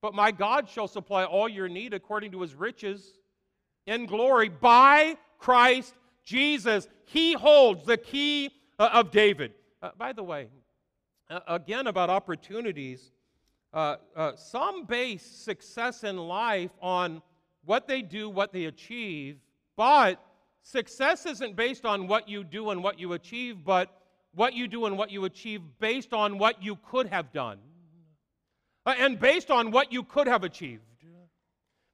But 0.00 0.14
my 0.14 0.30
God 0.30 0.68
shall 0.68 0.88
supply 0.88 1.24
all 1.24 1.48
your 1.48 1.68
need 1.68 1.92
according 1.92 2.32
to 2.32 2.40
his 2.40 2.54
riches 2.54 3.12
in 3.86 4.06
glory 4.06 4.48
by 4.48 5.16
Christ 5.38 5.94
Jesus. 6.24 6.88
He 7.04 7.32
holds 7.32 7.84
the 7.84 7.96
key 7.96 8.50
uh, 8.78 8.90
of 8.92 9.10
David. 9.10 9.52
Uh, 9.80 9.90
by 9.96 10.12
the 10.12 10.22
way, 10.22 10.48
uh, 11.30 11.40
again 11.46 11.86
about 11.86 12.10
opportunities, 12.10 13.12
uh, 13.72 13.96
uh, 14.16 14.32
some 14.36 14.84
base 14.84 15.24
success 15.24 16.04
in 16.04 16.16
life 16.16 16.70
on 16.80 17.22
what 17.64 17.86
they 17.86 18.02
do, 18.02 18.28
what 18.28 18.52
they 18.52 18.64
achieve, 18.64 19.38
but 19.76 20.20
success 20.62 21.26
isn't 21.26 21.54
based 21.54 21.84
on 21.84 22.08
what 22.08 22.28
you 22.28 22.44
do 22.44 22.70
and 22.70 22.82
what 22.82 22.98
you 22.98 23.12
achieve, 23.12 23.64
but 23.64 24.02
what 24.34 24.54
you 24.54 24.68
do 24.68 24.86
and 24.86 24.96
what 24.96 25.10
you 25.10 25.24
achieve 25.24 25.60
based 25.78 26.12
on 26.12 26.38
what 26.38 26.62
you 26.62 26.76
could 26.76 27.06
have 27.08 27.32
done 27.32 27.58
uh, 28.86 28.94
and 28.98 29.20
based 29.20 29.50
on 29.50 29.70
what 29.70 29.92
you 29.92 30.02
could 30.02 30.26
have 30.26 30.44
achieved. 30.44 30.82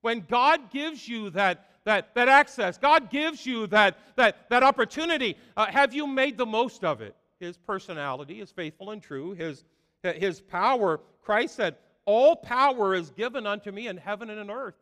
When 0.01 0.21
God 0.21 0.71
gives 0.71 1.09
you 1.09 1.31
that 1.31 1.67
that, 1.85 2.15
that 2.15 2.29
access. 2.29 2.79
God 2.79 3.11
gives 3.11 3.45
you 3.45 3.67
that, 3.69 3.99
that, 4.17 4.49
that 4.51 4.63
opportunity. 4.63 5.37
Uh, 5.57 5.67
have 5.67 5.95
you 5.95 6.07
made 6.07 6.39
the 6.39 6.47
most 6.47 6.85
of 6.85 7.01
it? 7.01 7.15
His 7.41 7.57
personality 7.57 8.41
is 8.41 8.51
faithful 8.51 8.91
and 8.91 9.03
true. 9.03 9.33
His, 9.33 9.65
his 10.03 10.41
power, 10.41 11.01
Christ 11.23 11.57
said, 11.57 11.77
All 12.07 12.37
power 12.37 12.95
is 12.95 13.11
given 13.11 13.47
unto 13.47 13.71
me 13.71 13.89
in 13.89 13.97
heaven 13.97 14.31
and 14.31 14.41
in 14.41 14.51
earth. 14.51 14.75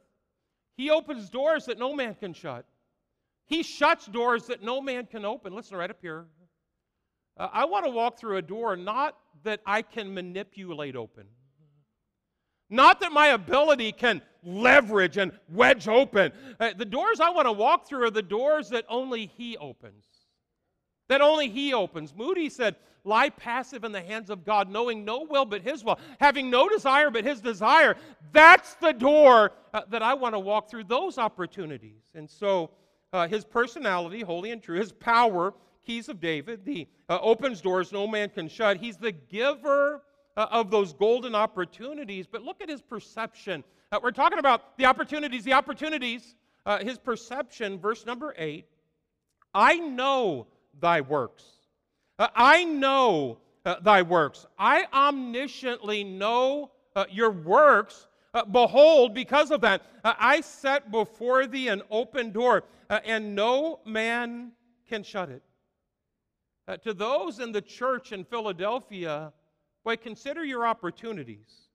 He 0.76 0.90
opens 0.90 1.28
doors 1.28 1.66
that 1.66 1.78
no 1.78 1.94
man 1.94 2.14
can 2.14 2.32
shut. 2.32 2.64
He 3.47 3.62
shuts 3.62 4.06
doors 4.06 4.47
that 4.47 4.62
no 4.62 4.80
man 4.80 5.06
can 5.06 5.25
open. 5.25 5.54
Listen 5.54 5.76
right 5.76 5.90
up 5.90 5.99
here. 6.00 6.26
Uh, 7.37 7.49
I 7.52 7.64
want 7.64 7.85
to 7.85 7.90
walk 7.90 8.18
through 8.18 8.37
a 8.37 8.42
door 8.42 8.76
not 8.76 9.16
that 9.42 9.61
I 9.66 9.82
can 9.82 10.14
manipulate 10.14 10.97
open. 10.97 11.26
Not 12.73 13.00
that 13.00 13.12
my 13.12 13.29
ability 13.29 13.93
can 13.93 14.23
leverage 14.43 15.19
and 15.19 15.31
wedge 15.50 15.88
open. 15.88 16.33
Uh, 16.59 16.71
the 16.75 16.87
doors 16.87 17.21
I 17.21 17.29
want 17.29 17.47
to 17.47 17.52
walk 17.52 17.87
through 17.87 18.07
are 18.07 18.11
the 18.11 18.23
doors 18.23 18.71
that 18.71 18.87
only 18.88 19.26
He 19.26 19.59
opens. 19.59 20.07
That 21.09 21.21
only 21.21 21.50
He 21.50 21.75
opens. 21.75 22.14
Moody 22.17 22.49
said, 22.49 22.76
Lie 23.05 23.29
passive 23.29 23.85
in 23.85 23.93
the 23.93 24.00
hands 24.00 24.31
of 24.31 24.47
God, 24.47 24.71
knowing 24.71 25.05
no 25.05 25.26
will 25.29 25.45
but 25.45 25.61
His 25.61 25.85
will, 25.85 25.99
having 26.19 26.49
no 26.49 26.67
desire 26.67 27.11
but 27.11 27.25
His 27.25 27.43
desire. 27.43 27.95
That's 28.33 28.75
the 28.76 28.93
door 28.93 29.52
uh, 29.75 29.83
that 29.91 30.02
I 30.02 30.14
want 30.14 30.35
to 30.35 30.38
walk 30.38 30.71
through, 30.71 30.85
those 30.85 31.19
opportunities. 31.19 32.05
And 32.14 32.31
so, 32.31 32.71
uh, 33.12 33.29
His 33.29 33.45
personality, 33.45 34.23
holy 34.23 34.50
and 34.50 34.62
true, 34.62 34.79
His 34.79 34.93
power, 34.93 35.52
keys 35.85 36.09
of 36.09 36.21
David, 36.21 36.64
the 36.64 36.88
uh, 37.11 37.19
opens 37.21 37.61
doors 37.61 37.93
no 37.93 38.07
man 38.07 38.31
can 38.31 38.49
shut. 38.49 38.79
He's 38.79 38.97
the 38.97 39.12
giver 39.12 40.00
uh, 40.37 40.47
of 40.51 40.71
those 40.71 40.93
golden 40.93 41.35
opportunities, 41.35 42.27
but 42.27 42.43
look 42.43 42.61
at 42.61 42.69
his 42.69 42.83
perception. 42.83 43.65
Uh, 43.91 44.01
we're 44.03 44.11
talking 44.11 44.39
about 44.39 44.77
the 44.79 44.87
opportunities, 44.87 45.45
the 45.45 45.53
opportunities. 45.53 46.35
Uh, 46.65 46.79
his 46.79 46.99
perception, 46.99 47.79
verse 47.79 48.07
number 48.07 48.35
eight 48.39 48.67
I 49.55 49.77
know 49.77 50.47
thy 50.81 51.01
works. 51.01 51.45
Uh, 52.19 52.29
I 52.35 52.65
know 52.65 53.39
uh, 53.65 53.81
thy 53.81 54.03
works. 54.03 54.47
I 54.59 54.87
omnisciently 54.93 56.07
know 56.07 56.71
uh, 56.95 57.05
your 57.11 57.31
works. 57.31 58.07
Behold, 58.51 59.12
because 59.12 59.51
of 59.51 59.61
that, 59.61 59.83
I 60.03 60.41
set 60.41 60.91
before 60.91 61.47
thee 61.47 61.69
an 61.69 61.83
open 61.91 62.31
door, 62.31 62.65
and 62.89 63.35
no 63.35 63.81
man 63.85 64.53
can 64.89 65.03
shut 65.03 65.29
it. 65.29 65.43
to 66.83 66.95
those 66.95 67.41
in 67.41 67.53
the 67.53 67.61
church 67.61 68.11
in 68.11 68.25
Philadelphia, 68.25 69.35
boy, 69.85 69.97
consider 69.97 70.45
your 70.45 70.67
opportunities. 70.67 71.69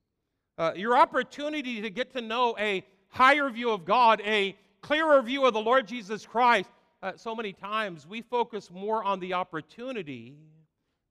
your 0.75 0.97
opportunity 0.97 1.81
to 1.81 1.89
get 1.89 2.11
to 2.13 2.21
know 2.21 2.55
a 2.57 2.85
higher 3.09 3.49
view 3.49 3.71
of 3.71 3.85
God, 3.85 4.21
a 4.25 4.55
clearer 4.81 5.21
view 5.21 5.45
of 5.45 5.53
the 5.53 5.61
Lord 5.61 5.87
Jesus 5.87 6.25
Christ. 6.25 6.69
so 7.15 7.35
many 7.35 7.53
times 7.53 8.07
we 8.07 8.21
focus 8.21 8.69
more 8.71 9.03
on 9.03 9.19
the 9.19 9.33
opportunity 9.33 10.35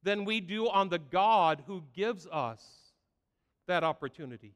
than 0.03 0.25
we 0.25 0.41
do 0.41 0.69
on 0.69 0.89
the 0.89 0.99
God 0.99 1.63
who 1.67 1.83
gives 1.95 2.27
us 2.29 2.65
that 3.67 3.85
opportunity. 3.85 4.55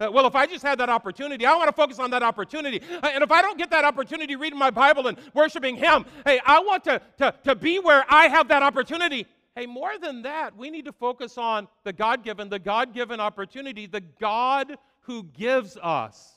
Uh, 0.00 0.08
well, 0.12 0.26
if 0.26 0.36
I 0.36 0.46
just 0.46 0.62
had 0.62 0.78
that 0.78 0.88
opportunity, 0.88 1.44
I 1.44 1.56
want 1.56 1.68
to 1.68 1.72
focus 1.72 1.98
on 1.98 2.10
that 2.12 2.22
opportunity. 2.22 2.80
Uh, 3.02 3.08
and 3.12 3.24
if 3.24 3.32
I 3.32 3.42
don't 3.42 3.58
get 3.58 3.70
that 3.70 3.84
opportunity 3.84 4.36
reading 4.36 4.58
my 4.58 4.70
Bible 4.70 5.08
and 5.08 5.18
worshiping 5.34 5.74
Him, 5.74 6.04
hey, 6.24 6.40
I 6.46 6.60
want 6.60 6.84
to, 6.84 7.02
to, 7.18 7.34
to 7.44 7.54
be 7.56 7.80
where 7.80 8.04
I 8.08 8.28
have 8.28 8.48
that 8.48 8.62
opportunity. 8.62 9.26
Hey, 9.58 9.66
more 9.66 9.98
than 9.98 10.22
that, 10.22 10.56
we 10.56 10.70
need 10.70 10.84
to 10.84 10.92
focus 10.92 11.36
on 11.36 11.66
the 11.82 11.92
God 11.92 12.22
given, 12.22 12.48
the 12.48 12.60
God 12.60 12.94
given 12.94 13.18
opportunity, 13.18 13.86
the 13.86 14.02
God 14.20 14.76
who 15.00 15.24
gives 15.24 15.76
us 15.82 16.32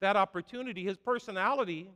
that 0.00 0.14
opportunity, 0.14 0.84
His 0.84 0.96
personality, 0.96 1.90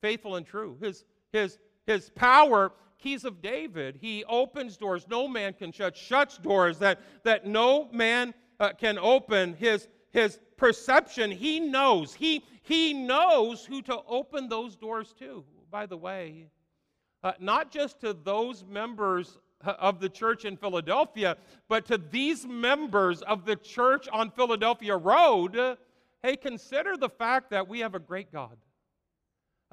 faithful 0.00 0.36
and 0.36 0.46
true, 0.46 0.78
His, 0.80 1.04
his, 1.34 1.58
his 1.86 2.08
power 2.08 2.72
keys 2.98 3.26
of 3.26 3.42
David. 3.42 3.98
He 4.00 4.24
opens 4.24 4.78
doors 4.78 5.04
no 5.06 5.28
man 5.28 5.52
can 5.52 5.70
shut, 5.70 5.94
shuts 5.94 6.38
doors 6.38 6.78
that, 6.78 7.00
that 7.24 7.46
no 7.46 7.90
man 7.92 8.32
uh, 8.58 8.72
can 8.72 8.98
open. 8.98 9.52
His, 9.52 9.86
his 10.12 10.40
perception, 10.56 11.30
he 11.30 11.60
knows. 11.60 12.14
He, 12.14 12.42
he 12.62 12.94
knows 12.94 13.66
who 13.66 13.82
to 13.82 14.00
open 14.08 14.48
those 14.48 14.76
doors 14.76 15.12
to, 15.18 15.44
by 15.70 15.84
the 15.84 15.98
way. 15.98 16.46
Uh, 17.22 17.32
not 17.38 17.70
just 17.70 18.00
to 18.00 18.14
those 18.14 18.64
members 18.64 19.36
of 19.62 20.00
the 20.00 20.08
church 20.08 20.44
in 20.44 20.56
Philadelphia, 20.56 21.36
but 21.68 21.86
to 21.86 21.98
these 21.98 22.46
members 22.46 23.22
of 23.22 23.44
the 23.44 23.56
church 23.56 24.08
on 24.12 24.30
Philadelphia 24.30 24.96
Road. 24.96 25.76
Hey, 26.22 26.36
consider 26.36 26.96
the 26.96 27.08
fact 27.08 27.50
that 27.50 27.66
we 27.68 27.80
have 27.80 27.94
a 27.94 27.98
great 27.98 28.32
God. 28.32 28.56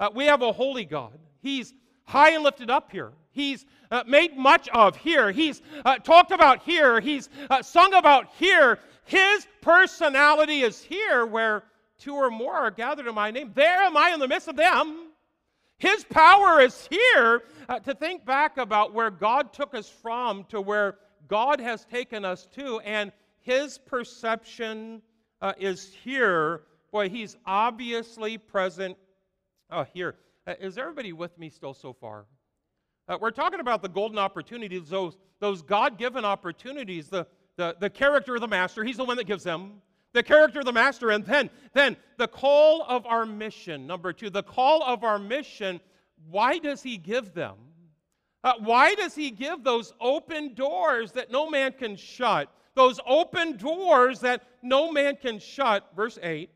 Uh, 0.00 0.10
we 0.14 0.26
have 0.26 0.42
a 0.42 0.52
holy 0.52 0.84
God. 0.84 1.18
He's 1.40 1.74
high 2.04 2.30
and 2.30 2.44
lifted 2.44 2.70
up 2.70 2.90
here. 2.90 3.12
He's 3.30 3.66
uh, 3.90 4.04
made 4.06 4.36
much 4.36 4.68
of 4.70 4.96
here. 4.96 5.30
He's 5.30 5.60
uh, 5.84 5.98
talked 5.98 6.30
about 6.30 6.62
here. 6.62 7.00
He's 7.00 7.28
uh, 7.50 7.62
sung 7.62 7.94
about 7.94 8.28
here. 8.38 8.78
His 9.04 9.46
personality 9.60 10.62
is 10.62 10.82
here 10.82 11.26
where 11.26 11.64
two 11.98 12.14
or 12.14 12.30
more 12.30 12.54
are 12.54 12.70
gathered 12.70 13.06
in 13.06 13.14
my 13.14 13.30
name. 13.30 13.52
There 13.54 13.82
am 13.82 13.96
I 13.96 14.10
in 14.10 14.20
the 14.20 14.28
midst 14.28 14.48
of 14.48 14.56
them. 14.56 15.07
His 15.78 16.04
power 16.04 16.60
is 16.60 16.88
here 16.90 17.42
uh, 17.68 17.78
to 17.80 17.94
think 17.94 18.26
back 18.26 18.58
about 18.58 18.92
where 18.92 19.10
God 19.10 19.52
took 19.52 19.74
us 19.74 19.88
from 19.88 20.44
to 20.44 20.60
where 20.60 20.98
God 21.28 21.60
has 21.60 21.84
taken 21.84 22.24
us 22.24 22.48
to, 22.56 22.80
and 22.80 23.12
his 23.42 23.78
perception 23.78 25.02
uh, 25.40 25.52
is 25.58 25.94
here. 26.02 26.62
Boy, 26.90 27.08
he's 27.08 27.36
obviously 27.46 28.38
present 28.38 28.96
uh, 29.70 29.84
here. 29.92 30.16
Uh, 30.46 30.54
is 30.60 30.78
everybody 30.78 31.12
with 31.12 31.38
me 31.38 31.48
still 31.48 31.74
so 31.74 31.92
far? 31.92 32.26
Uh, 33.08 33.16
we're 33.20 33.30
talking 33.30 33.60
about 33.60 33.80
the 33.80 33.88
golden 33.88 34.18
opportunities, 34.18 34.88
those, 34.88 35.16
those 35.38 35.62
God 35.62 35.96
given 35.96 36.24
opportunities, 36.24 37.08
the, 37.08 37.26
the, 37.56 37.76
the 37.78 37.88
character 37.88 38.34
of 38.34 38.40
the 38.40 38.48
master. 38.48 38.82
He's 38.82 38.96
the 38.96 39.04
one 39.04 39.16
that 39.18 39.26
gives 39.26 39.44
them. 39.44 39.80
The 40.12 40.22
character 40.22 40.60
of 40.60 40.64
the 40.64 40.72
master. 40.72 41.10
And 41.10 41.24
then, 41.24 41.50
then 41.74 41.96
the 42.16 42.28
call 42.28 42.82
of 42.82 43.06
our 43.06 43.26
mission. 43.26 43.86
Number 43.86 44.12
two, 44.12 44.30
the 44.30 44.42
call 44.42 44.82
of 44.82 45.04
our 45.04 45.18
mission. 45.18 45.80
Why 46.30 46.58
does 46.58 46.82
he 46.82 46.96
give 46.96 47.34
them? 47.34 47.54
Uh, 48.44 48.54
why 48.60 48.94
does 48.94 49.14
he 49.14 49.30
give 49.30 49.64
those 49.64 49.92
open 50.00 50.54
doors 50.54 51.12
that 51.12 51.30
no 51.30 51.50
man 51.50 51.72
can 51.72 51.96
shut? 51.96 52.52
Those 52.74 53.00
open 53.06 53.56
doors 53.56 54.20
that 54.20 54.42
no 54.62 54.92
man 54.92 55.16
can 55.16 55.38
shut. 55.38 55.88
Verse 55.96 56.18
8 56.22 56.50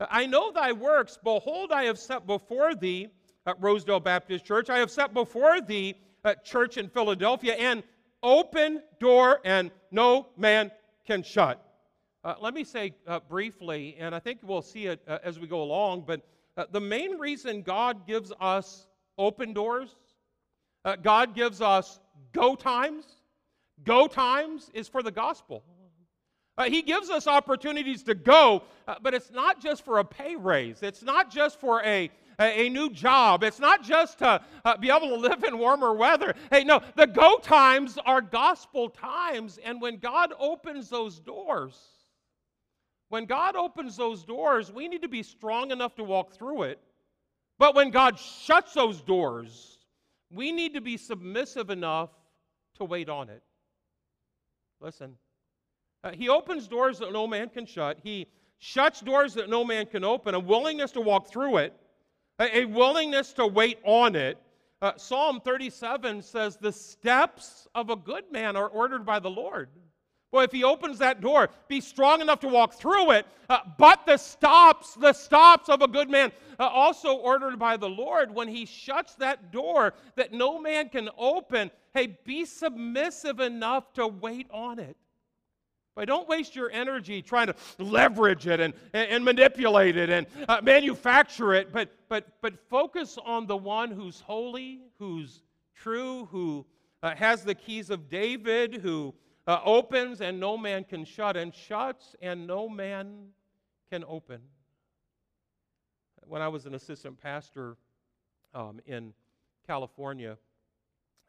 I 0.00 0.26
know 0.26 0.52
thy 0.52 0.72
works. 0.72 1.18
Behold, 1.22 1.72
I 1.72 1.84
have 1.84 1.98
set 1.98 2.26
before 2.26 2.74
thee, 2.74 3.08
at 3.46 3.60
Rosedale 3.60 4.00
Baptist 4.00 4.44
Church, 4.44 4.68
I 4.68 4.78
have 4.78 4.90
set 4.90 5.14
before 5.14 5.60
thee, 5.60 5.94
at 6.24 6.44
church 6.44 6.76
in 6.76 6.88
Philadelphia, 6.88 7.54
an 7.54 7.82
open 8.22 8.82
door 9.00 9.40
and 9.44 9.70
no 9.90 10.28
man 10.36 10.70
can 11.06 11.22
shut. 11.22 11.64
Uh, 12.24 12.34
let 12.40 12.52
me 12.52 12.64
say 12.64 12.92
uh, 13.06 13.20
briefly, 13.28 13.96
and 14.00 14.12
I 14.12 14.18
think 14.18 14.40
we'll 14.42 14.60
see 14.60 14.86
it 14.86 15.00
uh, 15.06 15.18
as 15.22 15.38
we 15.38 15.46
go 15.46 15.62
along, 15.62 16.02
but 16.06 16.20
uh, 16.56 16.64
the 16.72 16.80
main 16.80 17.12
reason 17.16 17.62
God 17.62 18.08
gives 18.08 18.32
us 18.40 18.88
open 19.16 19.52
doors, 19.52 19.94
uh, 20.84 20.96
God 20.96 21.32
gives 21.34 21.60
us 21.60 22.00
go 22.32 22.56
times, 22.56 23.04
go 23.84 24.08
times 24.08 24.68
is 24.74 24.88
for 24.88 25.02
the 25.02 25.12
gospel. 25.12 25.62
Uh, 26.56 26.64
he 26.64 26.82
gives 26.82 27.08
us 27.08 27.28
opportunities 27.28 28.02
to 28.02 28.16
go, 28.16 28.64
but 29.00 29.14
it's 29.14 29.30
not 29.30 29.62
just 29.62 29.84
for 29.84 30.00
a 30.00 30.04
pay 30.04 30.34
raise. 30.34 30.82
It's 30.82 31.04
not 31.04 31.30
just 31.30 31.60
for 31.60 31.80
a, 31.84 32.10
a, 32.40 32.66
a 32.66 32.68
new 32.68 32.90
job. 32.90 33.44
It's 33.44 33.60
not 33.60 33.84
just 33.84 34.18
to 34.18 34.42
uh, 34.64 34.76
be 34.76 34.90
able 34.90 35.10
to 35.10 35.14
live 35.14 35.44
in 35.44 35.56
warmer 35.56 35.94
weather. 35.94 36.34
Hey, 36.50 36.64
no, 36.64 36.80
the 36.96 37.06
go 37.06 37.38
times 37.38 37.96
are 38.04 38.20
gospel 38.20 38.88
times. 38.88 39.60
And 39.64 39.80
when 39.80 39.98
God 39.98 40.32
opens 40.36 40.90
those 40.90 41.20
doors, 41.20 41.78
when 43.08 43.24
God 43.24 43.56
opens 43.56 43.96
those 43.96 44.24
doors, 44.24 44.70
we 44.72 44.88
need 44.88 45.02
to 45.02 45.08
be 45.08 45.22
strong 45.22 45.70
enough 45.70 45.94
to 45.96 46.04
walk 46.04 46.32
through 46.32 46.62
it. 46.62 46.80
But 47.58 47.74
when 47.74 47.90
God 47.90 48.18
shuts 48.18 48.74
those 48.74 49.00
doors, 49.00 49.78
we 50.30 50.52
need 50.52 50.74
to 50.74 50.80
be 50.80 50.96
submissive 50.96 51.70
enough 51.70 52.10
to 52.76 52.84
wait 52.84 53.08
on 53.08 53.28
it. 53.30 53.42
Listen. 54.80 55.16
Uh, 56.04 56.12
he 56.12 56.28
opens 56.28 56.68
doors 56.68 56.98
that 57.00 57.12
no 57.12 57.26
man 57.26 57.48
can 57.48 57.66
shut. 57.66 57.98
He 58.02 58.28
shuts 58.58 59.00
doors 59.00 59.34
that 59.34 59.48
no 59.48 59.64
man 59.64 59.86
can 59.86 60.04
open. 60.04 60.34
A 60.34 60.40
willingness 60.40 60.92
to 60.92 61.00
walk 61.00 61.28
through 61.28 61.58
it, 61.58 61.74
a, 62.38 62.58
a 62.58 62.64
willingness 62.66 63.32
to 63.34 63.46
wait 63.46 63.78
on 63.84 64.14
it. 64.14 64.38
Uh, 64.80 64.92
Psalm 64.96 65.40
37 65.40 66.22
says, 66.22 66.56
The 66.56 66.70
steps 66.70 67.66
of 67.74 67.90
a 67.90 67.96
good 67.96 68.30
man 68.30 68.54
are 68.54 68.68
ordered 68.68 69.04
by 69.04 69.18
the 69.18 69.30
Lord. 69.30 69.70
Well, 70.30 70.44
if 70.44 70.52
he 70.52 70.62
opens 70.62 70.98
that 70.98 71.20
door, 71.20 71.48
be 71.68 71.80
strong 71.80 72.20
enough 72.20 72.40
to 72.40 72.48
walk 72.48 72.74
through 72.74 73.12
it. 73.12 73.26
Uh, 73.48 73.60
but 73.78 74.04
the 74.04 74.18
stops, 74.18 74.94
the 74.94 75.14
stops 75.14 75.70
of 75.70 75.80
a 75.80 75.88
good 75.88 76.10
man, 76.10 76.32
uh, 76.60 76.66
also 76.66 77.14
ordered 77.14 77.58
by 77.58 77.78
the 77.78 77.88
Lord, 77.88 78.34
when 78.34 78.46
he 78.46 78.66
shuts 78.66 79.14
that 79.16 79.50
door 79.50 79.94
that 80.16 80.32
no 80.32 80.60
man 80.60 80.90
can 80.90 81.08
open, 81.16 81.70
hey, 81.94 82.18
be 82.24 82.44
submissive 82.44 83.40
enough 83.40 83.92
to 83.94 84.06
wait 84.06 84.48
on 84.50 84.78
it. 84.78 84.96
But 85.96 86.06
don't 86.06 86.28
waste 86.28 86.54
your 86.54 86.70
energy 86.70 87.22
trying 87.22 87.48
to 87.48 87.56
leverage 87.78 88.46
it 88.46 88.60
and, 88.60 88.74
and, 88.92 89.10
and 89.10 89.24
manipulate 89.24 89.96
it 89.96 90.10
and 90.10 90.26
uh, 90.46 90.60
manufacture 90.62 91.54
it, 91.54 91.72
but, 91.72 91.90
but, 92.08 92.24
but 92.40 92.54
focus 92.68 93.18
on 93.24 93.46
the 93.46 93.56
one 93.56 93.90
who's 93.90 94.20
holy, 94.20 94.80
who's 94.98 95.42
true, 95.74 96.26
who 96.26 96.66
uh, 97.02 97.14
has 97.16 97.42
the 97.42 97.54
keys 97.54 97.90
of 97.90 98.08
David, 98.08 98.74
who 98.74 99.12
uh, 99.48 99.60
opens 99.64 100.20
and 100.20 100.38
no 100.38 100.58
man 100.58 100.84
can 100.84 101.06
shut, 101.06 101.34
and 101.34 101.54
shuts 101.54 102.14
and 102.20 102.46
no 102.46 102.68
man 102.68 103.28
can 103.90 104.04
open. 104.06 104.40
When 106.26 106.42
I 106.42 106.48
was 106.48 106.66
an 106.66 106.74
assistant 106.74 107.18
pastor 107.18 107.78
um, 108.54 108.78
in 108.86 109.14
California, 109.66 110.36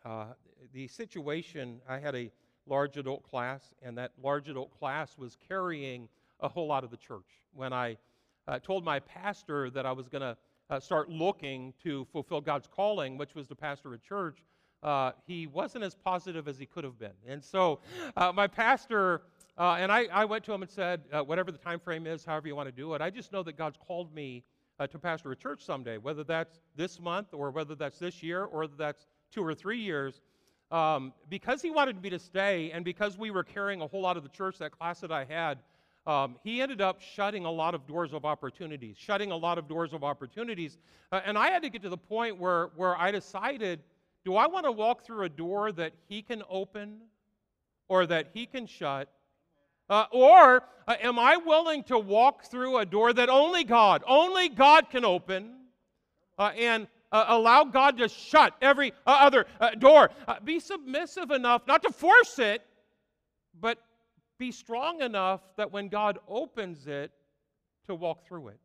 uh, 0.04 0.26
the 0.74 0.90
situation, 0.90 1.80
I 1.88 2.00
had 2.00 2.14
a 2.14 2.30
large 2.68 2.98
adult 2.98 3.24
class, 3.24 3.74
and 3.82 3.98
that 3.98 4.12
large 4.22 4.50
adult 4.50 4.78
class 4.78 5.18
was 5.18 5.38
carrying 5.48 6.10
a 6.42 6.50
whole 6.50 6.68
lot 6.68 6.84
of 6.84 6.92
the 6.92 6.98
church. 6.98 7.46
When 7.54 7.72
I 7.72 7.98
uh, 8.50 8.60
told 8.60 8.84
my 8.84 9.00
pastor 9.00 9.70
that 9.70 9.86
I 9.86 9.94
was 9.94 10.10
going 10.10 10.24
to 10.24 10.36
uh, 10.70 10.80
start 10.82 11.10
looking 11.10 11.74
to 11.84 12.06
fulfill 12.12 12.42
God's 12.42 12.68
calling, 12.68 13.18
which 13.18 13.34
was 13.34 13.48
to 13.48 13.56
pastor 13.56 13.94
a 13.94 13.98
church, 13.98 14.44
uh, 14.84 15.12
he 15.26 15.48
wasn't 15.48 15.84
as 15.84 15.96
positive 15.96 16.48
as 16.48 16.58
he 16.58 16.66
could 16.66 16.84
have 16.84 16.98
been. 16.98 17.14
And 17.28 17.44
so 17.44 17.80
uh, 18.16 18.32
my 18.34 18.48
pastor, 18.48 19.24
uh, 19.58 19.78
and 19.80 19.92
I, 19.92 20.06
I, 20.06 20.26
went 20.26 20.44
to 20.46 20.54
him 20.54 20.62
and 20.62 20.72
said, 20.72 21.02
uh, 21.12 21.22
whatever 21.22 21.52
the 21.52 21.58
time 21.58 21.80
frame 21.80 22.08
is, 22.08 22.24
however 22.24 22.48
you 22.48 22.56
want 22.56 22.70
to 22.70 22.76
do 22.76 22.94
it, 22.94 23.02
I 23.02 23.10
just 23.10 23.34
know 23.34 23.44
that 23.44 23.58
God's 23.58 23.78
called 23.86 24.14
me 24.14 24.44
to 24.80 24.98
pastor 24.98 25.30
a 25.30 25.36
church 25.36 25.66
someday, 25.66 25.98
whether 25.98 26.24
that's 26.24 26.62
this 26.78 27.02
month 27.02 27.34
or 27.34 27.52
whether 27.52 27.76
that's 27.76 28.00
this 28.00 28.24
year 28.24 28.46
or 28.46 28.62
whether 28.62 28.78
that's 28.78 29.08
two 29.30 29.44
or 29.44 29.54
three 29.54 29.80
years 29.80 30.22
um, 30.72 31.14
because 31.30 31.62
he 31.62 31.72
wanted 31.72 32.02
me 32.02 32.10
to 32.12 32.20
stay 32.20 32.72
and 32.72 32.86
because 32.86 33.18
we 33.18 33.32
were 33.32 33.44
carrying 33.44 33.82
a 33.82 33.88
whole 33.88 34.02
lot 34.02 34.18
of 34.18 34.24
the 34.24 34.30
church, 34.30 34.58
that 34.60 34.72
class 34.72 35.00
that 35.02 35.12
I 35.12 35.26
had, 35.26 35.60
um, 36.06 36.38
he 36.44 36.62
ended 36.62 36.82
up 36.82 37.02
shutting 37.02 37.46
a 37.46 37.52
lot 37.52 37.76
of 37.76 37.86
doors 37.88 38.14
of 38.14 38.26
opportunities, 38.26 38.96
shutting 38.98 39.32
a 39.32 39.36
lot 39.36 39.58
of 39.58 39.68
doors 39.68 39.94
of 39.94 40.04
opportunities. 40.04 40.78
Uh, 41.12 41.22
and 41.26 41.38
I 41.38 41.50
had 41.50 41.62
to 41.64 41.70
get 41.70 41.82
to 41.84 41.90
the 41.90 41.98
point 41.98 42.38
where, 42.38 42.70
where 42.76 42.98
I 42.98 43.12
decided 43.12 43.82
do 44.26 44.36
I 44.36 44.48
want 44.48 44.66
to 44.66 44.72
walk 44.72 45.06
through 45.06 45.24
a 45.24 45.30
door 45.30 45.72
that 45.72 45.94
he 46.08 46.22
can 46.22 46.44
open 46.50 47.00
or 47.88 48.06
that 48.06 48.30
he 48.34 48.46
can 48.46 48.68
shut? 48.68 49.10
Uh, 49.90 50.06
or 50.12 50.64
uh, 50.88 50.96
am 51.02 51.18
I 51.18 51.38
willing 51.38 51.84
to 51.86 51.98
walk 51.98 52.46
through 52.46 52.78
a 52.78 52.86
door 52.86 53.12
that 53.14 53.30
only 53.30 53.64
God, 53.64 54.04
only 54.08 54.50
God 54.50 54.90
can 54.90 55.04
open 55.04 55.56
uh, 56.38 56.52
and 56.58 56.88
uh, 57.12 57.26
allow 57.30 57.64
God 57.64 57.98
to 57.98 58.08
shut 58.08 58.54
every 58.62 58.92
uh, 59.08 59.18
other 59.22 59.46
uh, 59.60 59.72
door? 59.72 60.12
be 60.44 60.60
submissive 60.60 61.32
enough 61.32 61.66
not 61.66 61.82
to 61.84 61.92
force 61.92 62.38
it, 62.38 62.62
but 63.60 63.80
be 64.38 64.52
strong 64.52 65.02
enough 65.02 65.42
that 65.58 65.72
when 65.72 65.88
God 65.88 66.20
opens 66.28 66.86
it, 66.86 67.12
to 67.90 67.96
walk 67.96 68.26
through 68.26 68.50
it. 68.50 68.60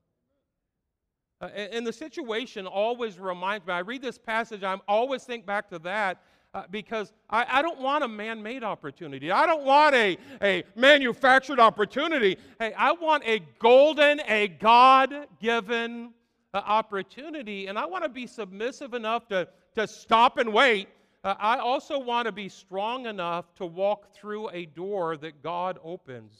Uh, 1.44 1.48
and 1.48 1.86
the 1.86 1.92
situation 1.92 2.66
always 2.66 3.18
reminds 3.18 3.66
me, 3.66 3.74
I 3.74 3.80
read 3.80 4.00
this 4.00 4.16
passage, 4.16 4.62
I 4.62 4.76
always 4.88 5.24
think 5.24 5.44
back 5.44 5.68
to 5.68 5.78
that 5.80 6.22
uh, 6.54 6.62
because 6.70 7.12
I, 7.28 7.44
I, 7.50 7.62
don't 7.62 7.80
want 7.80 8.02
a 8.02 8.08
man 8.08 8.42
made 8.42 8.64
opportunity. 8.64 9.30
I 9.30 9.44
don't 9.44 9.62
want 9.64 9.94
a, 9.94 10.16
a 10.40 10.64
manufactured 10.74 11.60
opportunity. 11.60 12.38
Hey, 12.58 12.72
I 12.78 12.92
want 12.92 13.24
a 13.26 13.40
golden, 13.58 14.22
a 14.26 14.48
God 14.48 15.26
given 15.38 16.14
uh, 16.54 16.62
opportunity. 16.64 17.66
And 17.66 17.78
I 17.78 17.84
want 17.84 18.04
to 18.04 18.08
be 18.08 18.26
submissive 18.26 18.94
enough 18.94 19.28
to, 19.28 19.46
to 19.74 19.86
stop 19.86 20.38
and 20.38 20.50
wait. 20.50 20.88
Uh, 21.24 21.34
I 21.38 21.58
also 21.58 21.98
want 21.98 22.24
to 22.24 22.32
be 22.32 22.48
strong 22.48 23.04
enough 23.04 23.54
to 23.56 23.66
walk 23.66 24.14
through 24.14 24.48
a 24.48 24.64
door 24.64 25.18
that 25.18 25.42
God 25.42 25.78
opens 25.84 26.38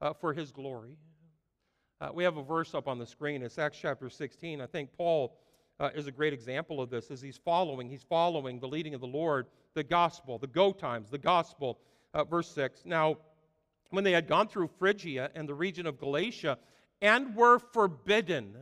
uh, 0.00 0.12
for 0.14 0.32
his 0.32 0.50
glory. 0.50 0.96
Uh, 2.02 2.08
we 2.12 2.24
have 2.24 2.36
a 2.36 2.42
verse 2.42 2.74
up 2.74 2.88
on 2.88 2.98
the 2.98 3.06
screen. 3.06 3.42
It's 3.42 3.58
Acts 3.58 3.78
chapter 3.80 4.10
16. 4.10 4.60
I 4.60 4.66
think 4.66 4.90
Paul 4.96 5.38
uh, 5.78 5.90
is 5.94 6.08
a 6.08 6.10
great 6.10 6.32
example 6.32 6.80
of 6.80 6.90
this 6.90 7.12
as 7.12 7.22
he's 7.22 7.36
following. 7.36 7.88
He's 7.88 8.02
following 8.02 8.58
the 8.58 8.66
leading 8.66 8.92
of 8.92 9.00
the 9.00 9.06
Lord, 9.06 9.46
the 9.74 9.84
gospel, 9.84 10.36
the 10.36 10.48
go 10.48 10.72
times, 10.72 11.10
the 11.10 11.18
gospel. 11.18 11.78
Uh, 12.12 12.24
verse 12.24 12.50
6. 12.50 12.82
Now, 12.86 13.18
when 13.90 14.02
they 14.02 14.10
had 14.10 14.26
gone 14.26 14.48
through 14.48 14.70
Phrygia 14.80 15.30
and 15.36 15.48
the 15.48 15.54
region 15.54 15.86
of 15.86 16.00
Galatia 16.00 16.58
and 17.00 17.36
were 17.36 17.60
forbidden 17.60 18.56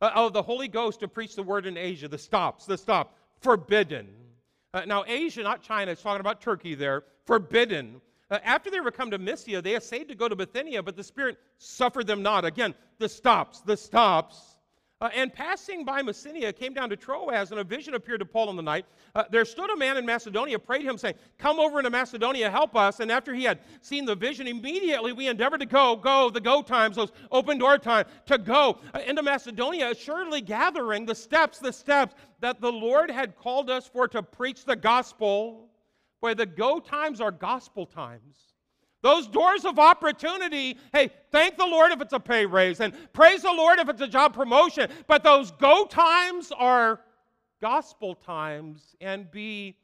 uh, 0.00 0.12
of 0.14 0.32
the 0.32 0.42
Holy 0.42 0.68
Ghost 0.68 1.00
to 1.00 1.08
preach 1.08 1.34
the 1.34 1.42
word 1.42 1.66
in 1.66 1.76
Asia, 1.76 2.06
the 2.06 2.16
stops, 2.16 2.64
the 2.64 2.78
stop, 2.78 3.16
forbidden. 3.40 4.06
Uh, 4.72 4.84
now, 4.86 5.02
Asia, 5.04 5.42
not 5.42 5.62
China, 5.62 5.90
it's 5.90 6.02
talking 6.02 6.20
about 6.20 6.40
Turkey 6.40 6.76
there, 6.76 7.02
forbidden 7.26 8.00
uh, 8.30 8.38
after 8.44 8.70
they 8.70 8.80
were 8.80 8.90
come 8.90 9.10
to 9.10 9.18
Mysia, 9.18 9.62
they 9.62 9.76
essayed 9.76 10.08
to 10.08 10.14
go 10.14 10.28
to 10.28 10.36
Bithynia, 10.36 10.82
but 10.82 10.96
the 10.96 11.04
Spirit 11.04 11.38
suffered 11.56 12.06
them 12.06 12.22
not. 12.22 12.44
Again, 12.44 12.74
the 12.98 13.08
stops, 13.08 13.60
the 13.60 13.76
stops. 13.76 14.58
Uh, 15.00 15.08
and 15.14 15.32
passing 15.32 15.84
by 15.84 16.02
Mysia, 16.02 16.52
came 16.52 16.74
down 16.74 16.90
to 16.90 16.96
Troas, 16.96 17.52
and 17.52 17.60
a 17.60 17.64
vision 17.64 17.94
appeared 17.94 18.18
to 18.18 18.26
Paul 18.26 18.50
in 18.50 18.56
the 18.56 18.62
night. 18.62 18.84
Uh, 19.14 19.22
there 19.30 19.44
stood 19.44 19.70
a 19.70 19.76
man 19.76 19.96
in 19.96 20.04
Macedonia, 20.04 20.58
prayed 20.58 20.84
him, 20.84 20.98
saying, 20.98 21.14
Come 21.38 21.60
over 21.60 21.78
into 21.78 21.90
Macedonia, 21.90 22.50
help 22.50 22.74
us. 22.74 22.98
And 22.98 23.12
after 23.12 23.32
he 23.32 23.44
had 23.44 23.60
seen 23.80 24.04
the 24.04 24.16
vision, 24.16 24.48
immediately 24.48 25.12
we 25.12 25.28
endeavored 25.28 25.60
to 25.60 25.66
go, 25.66 25.94
go, 25.94 26.30
the 26.30 26.40
go 26.40 26.62
times, 26.62 26.96
those 26.96 27.12
open 27.30 27.58
door 27.58 27.78
time, 27.78 28.06
to 28.26 28.38
go 28.38 28.80
uh, 28.92 28.98
into 29.06 29.22
Macedonia, 29.22 29.90
assuredly 29.90 30.40
gathering 30.40 31.06
the 31.06 31.14
steps, 31.14 31.60
the 31.60 31.72
steps 31.72 32.16
that 32.40 32.60
the 32.60 32.72
Lord 32.72 33.08
had 33.08 33.36
called 33.36 33.70
us 33.70 33.86
for 33.86 34.08
to 34.08 34.20
preach 34.20 34.64
the 34.64 34.76
gospel 34.76 35.67
Boy, 36.20 36.34
the 36.34 36.46
go 36.46 36.80
times 36.80 37.20
are 37.20 37.30
gospel 37.30 37.86
times. 37.86 38.36
Those 39.00 39.28
doors 39.28 39.64
of 39.64 39.78
opportunity, 39.78 40.76
hey, 40.92 41.10
thank 41.30 41.56
the 41.56 41.66
Lord 41.66 41.92
if 41.92 42.00
it's 42.00 42.12
a 42.12 42.18
pay 42.18 42.46
raise 42.46 42.80
and 42.80 42.92
praise 43.12 43.42
the 43.42 43.52
Lord 43.52 43.78
if 43.78 43.88
it's 43.88 44.00
a 44.00 44.08
job 44.08 44.34
promotion. 44.34 44.90
But 45.06 45.22
those 45.22 45.52
go 45.52 45.84
times 45.86 46.50
are 46.56 47.00
gospel 47.60 48.16
times 48.16 48.96
and 49.00 49.30
be 49.30 49.76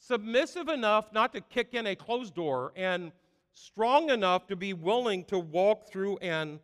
submissive 0.00 0.68
enough 0.68 1.12
not 1.12 1.34
to 1.34 1.40
kick 1.42 1.74
in 1.74 1.86
a 1.86 1.96
closed 1.96 2.34
door 2.34 2.72
and 2.76 3.12
strong 3.52 4.10
enough 4.10 4.46
to 4.46 4.56
be 4.56 4.72
willing 4.72 5.24
to 5.24 5.38
walk 5.38 5.90
through 5.90 6.16
an, 6.18 6.58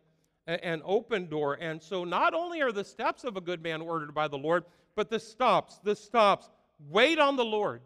an 0.47 0.81
open 0.85 1.27
door. 1.27 1.57
And 1.59 1.81
so 1.81 2.03
not 2.03 2.33
only 2.33 2.61
are 2.61 2.71
the 2.71 2.83
steps 2.83 3.23
of 3.23 3.37
a 3.37 3.41
good 3.41 3.61
man 3.61 3.81
ordered 3.81 4.15
by 4.15 4.27
the 4.27 4.37
Lord, 4.37 4.63
but 4.95 5.09
the 5.09 5.19
stops, 5.19 5.79
the 5.83 5.95
stops. 5.95 6.49
Wait 6.89 7.19
on 7.19 7.35
the 7.35 7.45
Lord. 7.45 7.81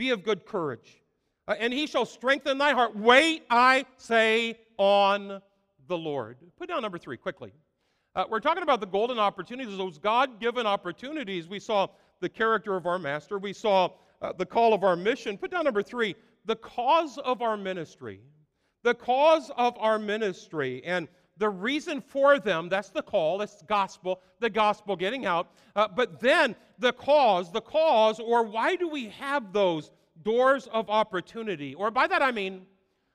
Be 0.00 0.08
of 0.08 0.24
good 0.24 0.46
courage, 0.46 1.02
uh, 1.46 1.56
and 1.58 1.74
he 1.74 1.86
shall 1.86 2.06
strengthen 2.06 2.56
thy 2.56 2.72
heart. 2.72 2.96
Wait, 2.96 3.44
I 3.50 3.84
say, 3.98 4.58
on 4.78 5.42
the 5.88 5.98
Lord. 5.98 6.38
Put 6.56 6.70
down 6.70 6.80
number 6.80 6.96
three 6.96 7.18
quickly. 7.18 7.52
Uh, 8.14 8.24
we're 8.30 8.40
talking 8.40 8.62
about 8.62 8.80
the 8.80 8.86
golden 8.86 9.18
opportunities, 9.18 9.76
those 9.76 9.98
God 9.98 10.40
given 10.40 10.64
opportunities. 10.64 11.48
We 11.48 11.58
saw 11.60 11.88
the 12.20 12.30
character 12.30 12.76
of 12.76 12.86
our 12.86 12.98
master, 12.98 13.38
we 13.38 13.52
saw 13.52 13.90
uh, 14.22 14.32
the 14.32 14.46
call 14.46 14.72
of 14.72 14.84
our 14.84 14.96
mission. 14.96 15.36
Put 15.36 15.50
down 15.50 15.64
number 15.64 15.82
three 15.82 16.16
the 16.46 16.56
cause 16.56 17.18
of 17.18 17.42
our 17.42 17.58
ministry. 17.58 18.20
The 18.84 18.94
cause 18.94 19.50
of 19.58 19.76
our 19.76 19.98
ministry. 19.98 20.82
And 20.82 21.08
the 21.40 21.48
reason 21.48 22.02
for 22.02 22.38
them, 22.38 22.68
that's 22.68 22.90
the 22.90 23.02
call, 23.02 23.38
that's 23.38 23.62
gospel, 23.62 24.20
the 24.40 24.50
gospel 24.50 24.94
getting 24.94 25.24
out. 25.24 25.48
Uh, 25.74 25.88
but 25.88 26.20
then 26.20 26.54
the 26.78 26.92
cause, 26.92 27.50
the 27.50 27.62
cause, 27.62 28.20
or 28.20 28.42
why 28.44 28.76
do 28.76 28.90
we 28.90 29.08
have 29.08 29.50
those 29.50 29.90
doors 30.22 30.68
of 30.70 30.90
opportunity? 30.90 31.74
Or 31.74 31.90
by 31.90 32.06
that 32.06 32.20
I 32.20 32.30
mean, 32.30 32.66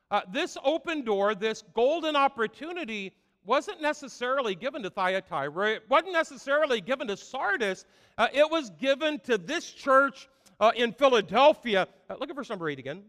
uh, 0.09 0.21
this 0.33 0.57
open 0.63 1.03
door, 1.03 1.35
this 1.35 1.63
golden 1.75 2.15
opportunity, 2.15 3.13
wasn't 3.45 3.79
necessarily 3.79 4.55
given 4.55 4.81
to 4.81 4.89
Thyatira. 4.89 5.73
It 5.73 5.83
wasn't 5.88 6.13
necessarily 6.13 6.81
given 6.81 7.07
to 7.09 7.17
Sardis. 7.17 7.85
Uh, 8.17 8.27
it 8.33 8.49
was 8.49 8.71
given 8.71 9.19
to 9.19 9.38
this 9.38 9.69
church 9.69 10.27
uh, 10.59 10.71
in 10.75 10.93
Philadelphia. 10.93 11.88
Uh, 12.09 12.15
look 12.19 12.31
at 12.31 12.35
verse 12.35 12.49
number 12.49 12.67
8 12.67 12.79
again. 12.79 13.03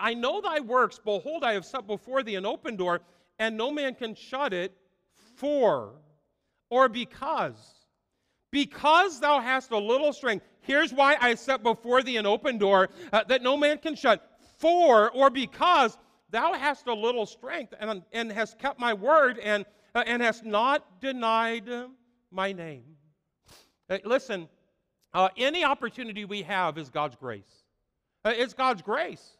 I 0.00 0.14
know 0.14 0.40
thy 0.40 0.58
works. 0.60 0.98
Behold, 0.98 1.44
I 1.44 1.52
have 1.52 1.64
set 1.64 1.86
before 1.86 2.24
thee 2.24 2.34
an 2.34 2.44
open 2.44 2.74
door, 2.74 3.02
and 3.38 3.56
no 3.56 3.70
man 3.70 3.94
can 3.94 4.14
shut 4.14 4.52
it 4.52 4.72
for 5.36 5.92
or 6.70 6.88
because 6.88 7.76
because 8.56 9.20
thou 9.20 9.38
hast 9.40 9.70
a 9.70 9.78
little 9.78 10.14
strength. 10.14 10.46
Here's 10.60 10.92
why 10.92 11.16
I 11.20 11.34
set 11.34 11.62
before 11.62 12.02
thee 12.02 12.16
an 12.16 12.24
open 12.24 12.56
door 12.56 12.88
uh, 13.12 13.22
that 13.24 13.42
no 13.42 13.56
man 13.56 13.76
can 13.78 13.94
shut. 13.94 14.26
For 14.58 15.10
or 15.10 15.28
because 15.28 15.98
thou 16.30 16.54
hast 16.54 16.86
a 16.86 16.94
little 16.94 17.26
strength 17.26 17.74
and, 17.78 18.02
and 18.12 18.32
hast 18.32 18.58
kept 18.58 18.80
my 18.80 18.94
word 18.94 19.38
and, 19.38 19.66
uh, 19.94 20.04
and 20.06 20.22
hast 20.22 20.44
not 20.44 21.02
denied 21.02 21.68
my 22.30 22.52
name. 22.52 22.84
Uh, 23.90 23.98
listen, 24.04 24.48
uh, 25.12 25.28
any 25.36 25.62
opportunity 25.62 26.24
we 26.24 26.42
have 26.42 26.78
is 26.78 26.88
God's 26.88 27.16
grace. 27.16 27.64
Uh, 28.24 28.32
it's 28.34 28.54
God's 28.54 28.80
grace. 28.80 29.36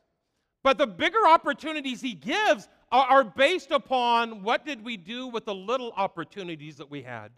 But 0.63 0.79
the 0.79 0.87
bigger 0.87 1.27
opportunities 1.27 2.01
He 2.01 2.13
gives 2.13 2.69
are, 2.93 3.25
based 3.25 3.71
upon 3.71 4.43
what 4.43 4.65
did 4.65 4.85
we 4.85 4.97
do 4.97 5.27
with 5.27 5.45
the 5.45 5.55
little 5.55 5.93
opportunities 5.97 6.77
that 6.77 6.91
we 6.91 7.03
had. 7.03 7.31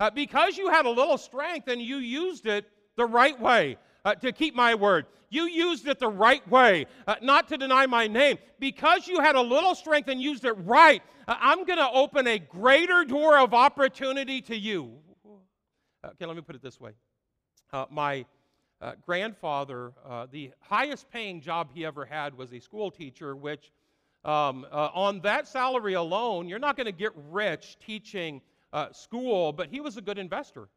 Uh, 0.00 0.10
because 0.10 0.56
you 0.56 0.70
had 0.70 0.86
a 0.86 0.90
little 0.90 1.18
strength 1.18 1.68
and 1.68 1.82
you 1.82 1.96
used 1.96 2.46
it 2.46 2.66
the 2.96 3.04
right 3.04 3.38
way 3.40 3.76
uh, 4.04 4.14
to 4.14 4.32
keep 4.32 4.54
my 4.54 4.74
word. 4.74 5.06
You 5.28 5.44
used 5.44 5.86
it 5.88 5.98
the 5.98 6.08
right 6.08 6.46
way, 6.48 6.86
uh, 7.06 7.16
not 7.20 7.48
to 7.48 7.58
deny 7.58 7.86
my 7.86 8.06
name. 8.06 8.38
Because 8.58 9.06
you 9.06 9.20
had 9.20 9.34
a 9.34 9.40
little 9.40 9.74
strength 9.74 10.08
and 10.08 10.22
used 10.22 10.44
it 10.44 10.52
right, 10.52 11.02
uh, 11.26 11.34
I'm 11.40 11.64
going 11.64 11.78
to 11.78 11.90
open 11.90 12.26
a 12.26 12.38
greater 12.38 13.04
door 13.04 13.38
of 13.38 13.52
opportunity 13.52 14.40
to 14.42 14.56
you. 14.56 14.92
Okay, 16.04 16.26
let 16.26 16.36
me 16.36 16.42
put 16.42 16.54
it 16.54 16.62
this 16.62 16.80
way. 16.80 16.92
Uh, 17.72 17.84
my 17.90 18.24
uh, 18.80 18.92
grandfather, 19.04 19.92
the 20.30 20.52
highest 20.60 21.10
paying 21.10 21.40
job 21.40 21.70
he 21.74 21.84
ever 21.84 22.04
had 22.04 22.34
was 22.34 22.52
a 22.52 22.60
school 22.60 22.90
teacher, 22.90 23.34
which 23.36 23.72
um, 24.24 24.66
on 24.72 25.20
that 25.20 25.46
salary 25.48 25.94
alone, 25.94 26.48
you're 26.48 26.58
not 26.58 26.76
going 26.76 26.86
to 26.86 26.92
get 26.92 27.12
rich 27.30 27.76
teaching 27.84 28.40
uh, 28.72 28.92
school, 28.92 29.52
but 29.52 29.68
he 29.68 29.80
was 29.80 29.96
a 29.96 30.00
good 30.00 30.18
investor. 30.18 30.68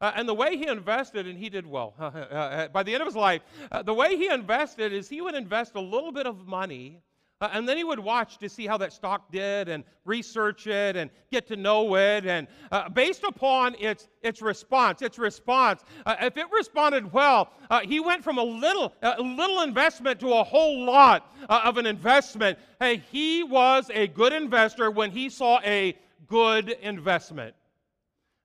Uh, 0.00 0.12
and 0.14 0.28
the 0.28 0.34
way 0.34 0.56
he 0.56 0.66
invested, 0.66 1.26
and 1.26 1.38
he 1.38 1.48
did 1.48 1.66
well 1.66 1.94
uh, 1.98 2.68
by 2.68 2.82
the 2.82 2.92
end 2.92 3.00
of 3.00 3.06
his 3.06 3.16
life, 3.16 3.42
uh, 3.72 3.82
the 3.82 3.94
way 3.94 4.16
he 4.16 4.28
invested 4.28 4.92
is 4.92 5.08
he 5.08 5.22
would 5.22 5.34
invest 5.34 5.74
a 5.74 5.80
little 5.80 6.12
bit 6.12 6.26
of 6.26 6.46
money. 6.46 7.00
Uh, 7.40 7.50
and 7.52 7.68
then 7.68 7.76
he 7.76 7.84
would 7.84 7.98
watch 7.98 8.38
to 8.38 8.48
see 8.48 8.66
how 8.66 8.78
that 8.78 8.92
stock 8.92 9.30
did 9.30 9.68
and 9.68 9.84
research 10.06 10.66
it 10.66 10.96
and 10.96 11.10
get 11.30 11.46
to 11.46 11.54
know 11.54 11.94
it. 11.96 12.24
And 12.24 12.46
uh, 12.72 12.88
based 12.88 13.24
upon 13.24 13.74
its, 13.78 14.08
its 14.22 14.40
response, 14.40 15.02
its 15.02 15.18
response, 15.18 15.82
if 16.06 16.38
it 16.38 16.46
responded 16.50 17.12
well, 17.12 17.50
he 17.84 18.00
went 18.00 18.24
from 18.24 18.38
a 18.38 18.42
little, 18.42 18.94
a 19.02 19.20
little 19.20 19.60
investment 19.60 20.18
to 20.20 20.32
a 20.32 20.42
whole 20.42 20.86
lot 20.86 21.30
of 21.50 21.76
an 21.76 21.84
investment. 21.84 22.58
Hey, 22.80 23.02
he 23.12 23.42
was 23.42 23.90
a 23.92 24.06
good 24.06 24.32
investor 24.32 24.90
when 24.90 25.10
he 25.10 25.28
saw 25.28 25.60
a 25.60 25.94
good 26.26 26.70
investment. 26.80 27.54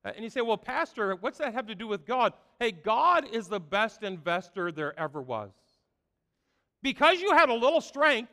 Uh, 0.04 0.12
and 0.16 0.24
you 0.24 0.30
say, 0.30 0.42
well, 0.42 0.58
Pastor, 0.58 1.16
what's 1.16 1.38
that 1.38 1.54
have 1.54 1.68
to 1.68 1.76
do 1.76 1.88
with 1.88 2.06
God? 2.06 2.34
Hey, 2.60 2.72
God 2.72 3.28
is 3.32 3.48
the 3.48 3.60
best 3.60 4.04
investor 4.04 4.72
there 4.72 5.00
ever 5.00 5.22
was. 5.22 5.52
Because 6.82 7.22
you 7.22 7.32
had 7.34 7.50
a 7.50 7.54
little 7.54 7.82
strength, 7.82 8.32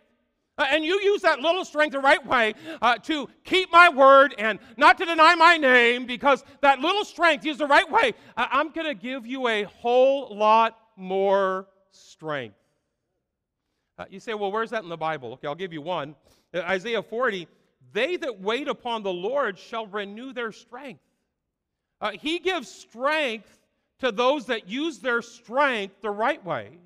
Uh, 0.58 0.66
and 0.70 0.84
you 0.84 1.00
use 1.00 1.22
that 1.22 1.38
little 1.38 1.64
strength 1.64 1.92
the 1.92 2.00
right 2.00 2.24
way 2.26 2.52
uh, 2.82 2.96
to 2.96 3.28
keep 3.44 3.70
my 3.70 3.88
word 3.88 4.34
and 4.38 4.58
not 4.76 4.98
to 4.98 5.04
deny 5.04 5.34
my 5.36 5.56
name 5.56 6.04
because 6.04 6.44
that 6.60 6.80
little 6.80 7.04
strength 7.04 7.44
used 7.44 7.60
the 7.60 7.66
right 7.66 7.88
way, 7.88 8.12
uh, 8.36 8.46
I'm 8.50 8.70
going 8.70 8.88
to 8.88 8.94
give 8.94 9.24
you 9.24 9.46
a 9.46 9.62
whole 9.62 10.36
lot 10.36 10.76
more 10.96 11.68
strength. 11.92 12.56
Uh, 13.98 14.04
you 14.10 14.18
say, 14.18 14.34
well, 14.34 14.50
where's 14.50 14.70
that 14.70 14.82
in 14.82 14.88
the 14.88 14.96
Bible? 14.96 15.32
Okay, 15.34 15.46
I'll 15.46 15.54
give 15.54 15.72
you 15.72 15.82
one. 15.82 16.16
Isaiah 16.54 17.02
40 17.02 17.46
They 17.92 18.16
that 18.16 18.40
wait 18.40 18.68
upon 18.68 19.02
the 19.02 19.12
Lord 19.12 19.58
shall 19.58 19.86
renew 19.86 20.32
their 20.32 20.50
strength. 20.50 21.00
He 22.20 22.38
gives 22.38 22.68
strength 22.68 23.58
to 23.98 24.12
those 24.12 24.46
that 24.46 24.68
use 24.68 24.98
their 24.98 25.20
strength 25.20 26.00
the 26.00 26.10
right 26.10 26.44
way. 26.44 26.78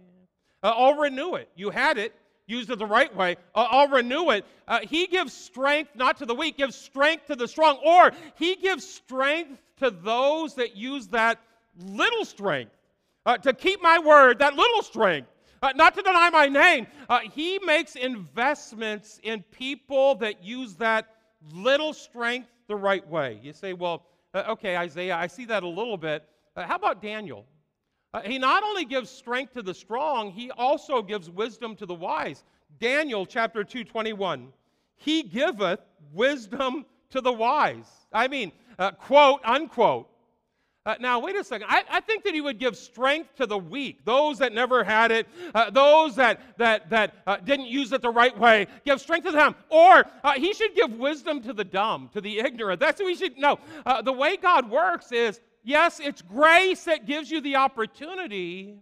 I'll 0.63 0.97
renew 0.97 1.35
it. 1.35 1.51
You 1.55 1.69
had 1.71 1.99
it 1.99 2.15
used 2.53 2.71
it 2.71 2.79
the 2.79 2.87
right 2.87 3.15
way, 3.17 3.37
uh, 3.55 3.67
I'll 3.71 3.89
renew 3.89 4.31
it. 4.31 4.45
Uh, 4.69 4.81
he 4.83 5.07
gives 5.07 5.33
strength 5.33 5.91
not 5.95 6.19
to 6.19 6.27
the 6.27 6.35
weak, 6.35 6.59
gives 6.59 6.77
strength 6.77 7.27
to 7.27 7.37
the 7.37 7.49
strong, 7.49 7.79
or 7.85 8.13
he 8.37 8.55
gives 8.57 8.87
strength 8.87 9.61
to 9.79 9.91
those 9.91 10.55
that 10.55 10.77
use 10.77 11.09
that 11.09 11.41
little 11.79 12.25
strength 12.25 12.73
uh, 13.27 13.39
to 13.39 13.53
keep 13.53 13.83
my 13.83 13.99
word, 13.99 14.39
that 14.39 14.55
little 14.55 14.83
strength. 14.83 15.29
Uh, 15.63 15.73
not 15.77 15.95
to 15.95 16.03
deny 16.03 16.29
my 16.29 16.49
name. 16.49 16.89
Uh, 17.09 17.21
he 17.21 17.61
makes 17.61 17.95
investments 17.95 19.21
in 19.23 19.45
people 19.53 20.17
that 20.17 20.43
use 20.43 20.75
that 20.75 21.07
little 21.53 21.93
strength 21.93 22.49
the 22.67 22.75
right 22.75 23.07
way. 23.09 23.39
You 23.43 23.53
say, 23.53 23.73
well, 23.73 24.05
uh, 24.35 24.45
okay, 24.49 24.77
Isaiah, 24.77 25.17
I 25.17 25.29
see 25.29 25.45
that 25.47 25.63
a 25.63 25.69
little 25.69 25.97
bit. 25.97 26.25
how 26.57 26.75
about 26.75 27.01
Daniel? 27.01 27.47
Uh, 28.15 28.21
he 28.21 28.39
not 28.39 28.63
only 28.63 28.85
gives 28.85 29.09
strength 29.09 29.55
to 29.55 29.63
the 29.63 29.73
strong, 29.73 30.31
he 30.31 30.51
also 30.51 31.03
gives 31.03 31.31
wisdom 31.31 31.75
to 31.77 31.87
the 31.87 31.95
wise. 31.95 32.45
Daniel 32.79 33.25
chapter 33.25 33.65
2, 33.65 33.85
21. 33.85 34.49
He 34.97 35.23
giveth 35.23 35.81
wisdom 36.13 36.85
to 37.11 37.21
the 37.21 37.33
wise. 37.33 37.89
I 38.13 38.29
mean, 38.29 38.53
uh, 38.79 38.91
quote, 38.93 39.41
unquote. 39.45 40.09
Uh, 40.85 40.97
now, 40.99 41.21
wait 41.21 41.37
a 41.37 41.45
second. 41.45 41.69
I, 41.71 41.85
I, 41.89 42.01
think 42.01 42.25
that 42.25 42.35
he 42.35 42.41
would 42.41 42.59
give 42.59 42.77
strength 42.77 43.37
to 43.37 43.47
the 43.47 43.57
weak, 43.57 44.05
those 44.05 44.39
that 44.39 44.53
never 44.53 44.83
had 44.83 45.13
it, 45.13 45.29
uh, 45.55 45.71
those 45.71 46.17
that, 46.17 46.41
that, 46.59 46.91
that 46.91 47.15
uh, 47.25 47.37
didn't 47.37 47.67
use 47.67 47.93
it 47.93 48.03
the 48.03 48.11
right 48.11 48.37
way. 48.37 48.67
Give 48.85 49.01
strength 49.01 49.27
to 49.27 49.31
them. 49.31 49.55
Or 49.69 50.05
uh, 50.25 50.33
he 50.33 50.53
should 50.53 50.75
give 50.75 50.99
wisdom 50.99 51.41
to 51.43 51.53
the 51.53 51.63
dumb, 51.63 52.11
to 52.15 52.21
the 52.21 52.41
ignorant. 52.41 52.81
That's 52.81 53.01
what 53.01 53.07
we 53.07 53.15
should 53.15 53.39
know. 53.39 53.61
Uh, 53.87 54.03
the 54.03 54.13
way 54.13 54.37
God 54.37 54.69
works 54.69 55.13
is 55.13 55.41
yes, 55.63 56.01
it's 56.01 56.23
grace 56.23 56.85
that 56.85 57.07
gives 57.07 57.31
you 57.31 57.41
the 57.41 57.57
opportunity, 57.57 58.79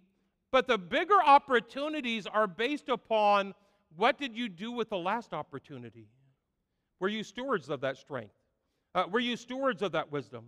but 0.51 0.66
the 0.66 0.79
bigger 0.79 1.21
opportunities 1.25 2.27
are 2.27 2.47
based 2.47 2.88
upon 2.88 3.55
what 3.97 4.19
did 4.19 4.37
you 4.37 4.49
do 4.49 4.73
with 4.73 4.88
the 4.88 4.99
last 4.99 5.33
opportunity? 5.33 6.07
Were 7.01 7.09
you 7.09 7.25
stewards 7.25 7.69
of 7.69 7.81
that 7.81 7.97
strength? 7.97 8.35
Uh, 8.95 9.05
were 9.11 9.21
you 9.21 9.37
stewards 9.37 9.83
of 9.83 9.93
that 9.93 10.11
wisdom? 10.11 10.47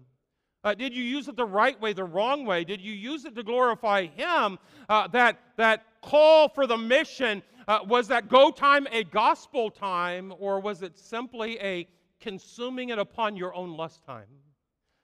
Uh, 0.64 0.74
did 0.74 0.94
you 0.94 1.02
use 1.02 1.26
it 1.26 1.36
the 1.36 1.44
right 1.44 1.80
way, 1.80 1.92
the 1.92 2.04
wrong 2.04 2.44
way? 2.44 2.62
Did 2.62 2.80
you 2.80 2.92
use 2.92 3.24
it 3.24 3.34
to 3.34 3.42
glorify 3.42 4.06
Him? 4.06 4.58
Uh, 4.88 5.08
that, 5.08 5.38
that 5.56 5.84
call 6.02 6.48
for 6.48 6.66
the 6.66 6.76
mission, 6.76 7.42
uh, 7.66 7.80
was 7.86 8.06
that 8.08 8.28
go 8.28 8.50
time 8.50 8.86
a 8.92 9.02
gospel 9.04 9.70
time, 9.70 10.32
or 10.38 10.60
was 10.60 10.82
it 10.82 10.96
simply 10.96 11.58
a 11.60 11.88
consuming 12.20 12.90
it 12.90 12.98
upon 12.98 13.36
your 13.36 13.54
own 13.54 13.76
lust 13.76 14.04
time? 14.04 14.26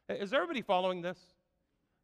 Is 0.09 0.33
everybody 0.33 0.63
following 0.63 1.03
this? 1.03 1.19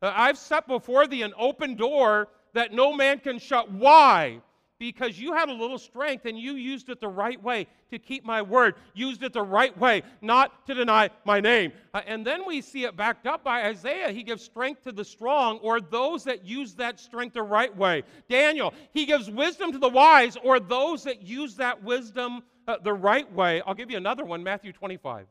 Uh, 0.02 0.12
I've 0.14 0.36
set 0.36 0.66
before 0.66 1.06
thee 1.06 1.22
an 1.22 1.32
open 1.38 1.74
door 1.74 2.28
that 2.52 2.72
no 2.72 2.92
man 2.92 3.18
can 3.18 3.38
shut. 3.38 3.70
Why? 3.72 4.40
Because 4.78 5.18
you 5.18 5.32
had 5.32 5.48
a 5.48 5.52
little 5.52 5.78
strength 5.78 6.26
and 6.26 6.38
you 6.38 6.52
used 6.52 6.90
it 6.90 7.00
the 7.00 7.08
right 7.08 7.42
way 7.42 7.66
to 7.90 7.98
keep 7.98 8.22
my 8.22 8.42
word, 8.42 8.74
used 8.92 9.22
it 9.22 9.32
the 9.32 9.42
right 9.42 9.76
way, 9.78 10.02
not 10.20 10.66
to 10.66 10.74
deny 10.74 11.08
my 11.24 11.40
name. 11.40 11.72
Uh, 11.94 12.02
and 12.06 12.26
then 12.26 12.46
we 12.46 12.60
see 12.60 12.84
it 12.84 12.94
backed 12.94 13.26
up 13.26 13.42
by 13.42 13.64
Isaiah. 13.64 14.10
He 14.10 14.22
gives 14.22 14.42
strength 14.42 14.82
to 14.82 14.92
the 14.92 15.04
strong 15.04 15.58
or 15.60 15.80
those 15.80 16.24
that 16.24 16.44
use 16.44 16.74
that 16.74 17.00
strength 17.00 17.32
the 17.32 17.42
right 17.42 17.74
way. 17.74 18.02
Daniel, 18.28 18.74
he 18.92 19.06
gives 19.06 19.30
wisdom 19.30 19.72
to 19.72 19.78
the 19.78 19.88
wise 19.88 20.36
or 20.42 20.60
those 20.60 21.04
that 21.04 21.22
use 21.22 21.54
that 21.56 21.82
wisdom 21.82 22.42
uh, 22.68 22.76
the 22.82 22.92
right 22.92 23.32
way. 23.32 23.62
I'll 23.66 23.74
give 23.74 23.90
you 23.90 23.96
another 23.96 24.24
one 24.24 24.42
Matthew 24.42 24.72
25. 24.72 25.26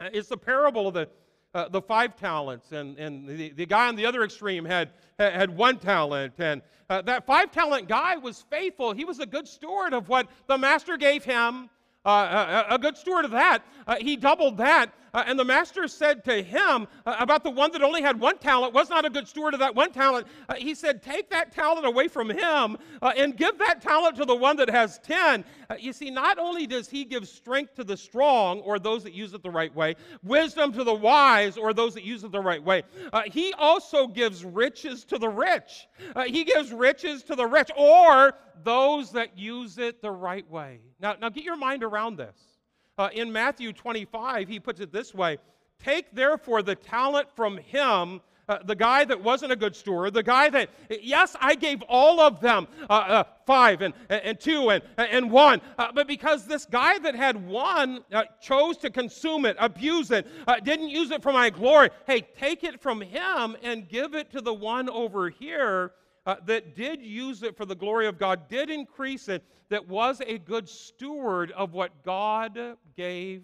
Uh, 0.00 0.08
it's 0.12 0.28
the 0.28 0.38
parable 0.38 0.88
of 0.88 0.94
the 0.94 1.08
uh, 1.54 1.68
the 1.68 1.82
five 1.82 2.16
talents, 2.16 2.72
and, 2.72 2.98
and 2.98 3.28
the, 3.28 3.50
the 3.50 3.66
guy 3.66 3.88
on 3.88 3.96
the 3.96 4.06
other 4.06 4.24
extreme 4.24 4.64
had, 4.64 4.90
had 5.18 5.54
one 5.54 5.78
talent. 5.78 6.34
And 6.38 6.62
uh, 6.88 7.02
that 7.02 7.26
five 7.26 7.52
talent 7.52 7.88
guy 7.88 8.16
was 8.16 8.44
faithful. 8.50 8.92
He 8.92 9.04
was 9.04 9.18
a 9.20 9.26
good 9.26 9.46
steward 9.46 9.92
of 9.92 10.08
what 10.08 10.28
the 10.46 10.56
master 10.56 10.96
gave 10.96 11.24
him 11.24 11.68
uh, 12.04 12.64
a, 12.68 12.74
a, 12.74 12.78
good 12.78 12.96
steward 12.96 13.24
of 13.24 13.30
that. 13.30 13.62
Uh, 13.86 13.96
he 14.00 14.16
doubled 14.16 14.56
that. 14.56 14.92
Uh, 15.14 15.24
and 15.26 15.38
the 15.38 15.44
master 15.44 15.86
said 15.86 16.24
to 16.24 16.42
him 16.42 16.86
uh, 17.04 17.16
about 17.18 17.44
the 17.44 17.50
one 17.50 17.70
that 17.72 17.82
only 17.82 18.00
had 18.00 18.18
one 18.18 18.38
talent, 18.38 18.72
was 18.72 18.88
not 18.88 19.04
a 19.04 19.10
good 19.10 19.28
steward 19.28 19.52
of 19.52 19.60
that 19.60 19.74
one 19.74 19.92
talent. 19.92 20.26
Uh, 20.48 20.54
he 20.54 20.74
said, 20.74 21.02
Take 21.02 21.28
that 21.30 21.52
talent 21.52 21.84
away 21.86 22.08
from 22.08 22.30
him 22.30 22.78
uh, 23.02 23.12
and 23.16 23.36
give 23.36 23.58
that 23.58 23.82
talent 23.82 24.16
to 24.16 24.24
the 24.24 24.34
one 24.34 24.56
that 24.56 24.70
has 24.70 24.98
10. 25.00 25.44
you 25.78 25.92
see, 25.92 26.10
not 26.10 26.38
only 26.38 26.66
does 26.66 26.88
he 26.88 27.04
give 27.04 27.28
strength 27.28 27.74
to 27.74 27.84
the 27.84 27.96
strong 27.96 28.60
or 28.60 28.78
those 28.78 29.02
that 29.04 29.12
use 29.12 29.34
it 29.34 29.42
the 29.42 29.50
right 29.50 29.74
way, 29.74 29.94
wisdom 30.22 30.72
to 30.72 30.84
the 30.84 30.94
wise 30.94 31.58
or 31.58 31.74
those 31.74 31.92
that 31.94 32.04
use 32.04 32.24
it 32.24 32.32
the 32.32 32.40
right 32.40 32.62
way, 32.62 32.82
he 33.26 33.52
also 33.54 34.06
gives 34.06 34.44
riches 34.44 35.04
to 35.04 35.18
the 35.18 35.28
rich. 35.28 35.88
he 36.26 36.44
gives 36.44 36.72
riches 36.72 37.22
to 37.22 37.36
the 37.36 37.46
rich 37.46 37.70
or 37.76 38.32
those 38.64 39.12
that 39.12 39.36
use 39.36 39.78
it 39.78 40.00
the 40.00 40.10
right 40.10 40.48
way. 40.50 40.80
Now, 41.00 41.16
now 41.20 41.28
get 41.28 41.44
your 41.44 41.56
mind 41.56 41.82
around 41.82 42.16
this. 42.16 42.51
Uh, 42.98 43.08
in 43.12 43.32
Matthew 43.32 43.72
25, 43.72 44.48
he 44.48 44.60
puts 44.60 44.80
it 44.80 44.92
this 44.92 45.14
way 45.14 45.38
Take 45.82 46.14
therefore 46.14 46.62
the 46.62 46.74
talent 46.74 47.28
from 47.34 47.58
him. 47.58 48.20
Uh, 48.48 48.58
the 48.64 48.74
guy 48.74 49.04
that 49.04 49.22
wasn't 49.22 49.50
a 49.50 49.56
good 49.56 49.74
steward, 49.74 50.12
the 50.12 50.22
guy 50.22 50.50
that, 50.50 50.68
yes, 51.00 51.36
I 51.40 51.54
gave 51.54 51.80
all 51.82 52.20
of 52.20 52.40
them 52.40 52.66
uh, 52.90 52.92
uh 52.92 53.24
five 53.46 53.82
and, 53.82 53.94
and 54.10 54.38
two 54.38 54.70
and, 54.70 54.82
and 54.98 55.30
one, 55.30 55.60
uh, 55.78 55.92
but 55.94 56.08
because 56.08 56.46
this 56.46 56.66
guy 56.66 56.98
that 56.98 57.14
had 57.14 57.46
one 57.46 58.00
uh, 58.12 58.24
chose 58.42 58.76
to 58.78 58.90
consume 58.90 59.46
it, 59.46 59.56
abuse 59.60 60.10
it, 60.10 60.26
didn't 60.64 60.88
use 60.88 61.12
it 61.12 61.22
for 61.22 61.32
my 61.32 61.50
glory, 61.50 61.90
hey, 62.06 62.26
take 62.36 62.64
it 62.64 62.80
from 62.80 63.00
him 63.00 63.56
and 63.62 63.88
give 63.88 64.14
it 64.14 64.30
to 64.32 64.40
the 64.40 64.52
one 64.52 64.90
over 64.90 65.30
here 65.30 65.92
uh, 66.26 66.36
that 66.46 66.76
did 66.76 67.02
use 67.02 67.42
it 67.42 67.56
for 67.56 67.64
the 67.64 67.74
glory 67.74 68.06
of 68.06 68.18
God, 68.18 68.48
did 68.48 68.70
increase 68.70 69.28
it, 69.28 69.44
that 69.68 69.88
was 69.88 70.20
a 70.26 70.38
good 70.38 70.68
steward 70.68 71.50
of 71.52 71.72
what 71.72 72.04
God 72.04 72.58
gave 72.96 73.42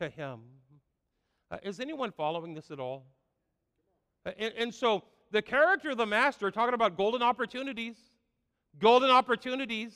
to 0.00 0.08
him. 0.08 0.40
Uh, 1.50 1.58
is 1.62 1.80
anyone 1.80 2.12
following 2.12 2.54
this 2.54 2.70
at 2.70 2.80
all? 2.80 3.04
Uh, 4.24 4.30
and, 4.38 4.54
and 4.56 4.74
so 4.74 5.04
the 5.30 5.42
character 5.42 5.90
of 5.90 5.98
the 5.98 6.06
master, 6.06 6.50
talking 6.50 6.74
about 6.74 6.96
golden 6.96 7.22
opportunities, 7.22 7.96
golden 8.78 9.10
opportunities. 9.10 9.94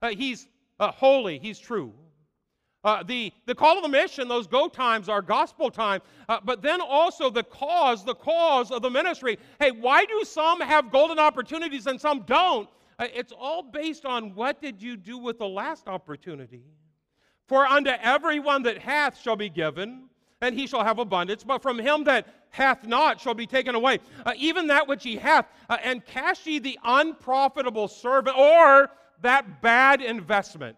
Uh, 0.00 0.10
he's 0.10 0.48
uh, 0.80 0.90
holy, 0.90 1.38
he's 1.38 1.58
true. 1.58 1.92
Uh, 2.84 3.02
the, 3.04 3.32
the 3.46 3.54
call 3.54 3.76
of 3.76 3.82
the 3.82 3.88
mission, 3.88 4.26
those 4.26 4.48
go 4.48 4.68
times 4.68 5.08
are 5.08 5.22
gospel 5.22 5.70
time, 5.70 6.00
uh, 6.28 6.40
but 6.44 6.62
then 6.62 6.80
also 6.80 7.30
the 7.30 7.44
cause, 7.44 8.04
the 8.04 8.14
cause 8.14 8.72
of 8.72 8.82
the 8.82 8.90
ministry. 8.90 9.38
Hey, 9.60 9.70
why 9.70 10.04
do 10.04 10.24
some 10.24 10.60
have 10.60 10.90
golden 10.90 11.20
opportunities 11.20 11.86
and 11.86 12.00
some 12.00 12.22
don't? 12.22 12.68
Uh, 12.98 13.06
it's 13.14 13.32
all 13.38 13.62
based 13.62 14.04
on 14.04 14.34
what 14.34 14.60
did 14.60 14.82
you 14.82 14.96
do 14.96 15.16
with 15.16 15.38
the 15.38 15.46
last 15.46 15.86
opportunity. 15.86 16.64
For 17.46 17.64
unto 17.66 17.90
everyone 17.90 18.64
that 18.64 18.78
hath 18.78 19.20
shall 19.20 19.36
be 19.36 19.48
given, 19.48 20.08
and 20.40 20.58
he 20.58 20.66
shall 20.66 20.82
have 20.82 20.98
abundance, 20.98 21.44
but 21.44 21.62
from 21.62 21.78
him 21.78 22.02
that 22.04 22.26
hath 22.50 22.84
not 22.84 23.20
shall 23.20 23.34
be 23.34 23.46
taken 23.46 23.76
away. 23.76 24.00
Uh, 24.26 24.32
even 24.36 24.66
that 24.66 24.88
which 24.88 25.04
he 25.04 25.16
hath, 25.16 25.46
uh, 25.70 25.78
and 25.84 26.04
cast 26.04 26.46
ye 26.46 26.58
the 26.58 26.78
unprofitable 26.82 27.86
servant, 27.86 28.36
or 28.36 28.90
that 29.20 29.62
bad 29.62 30.02
investment. 30.02 30.76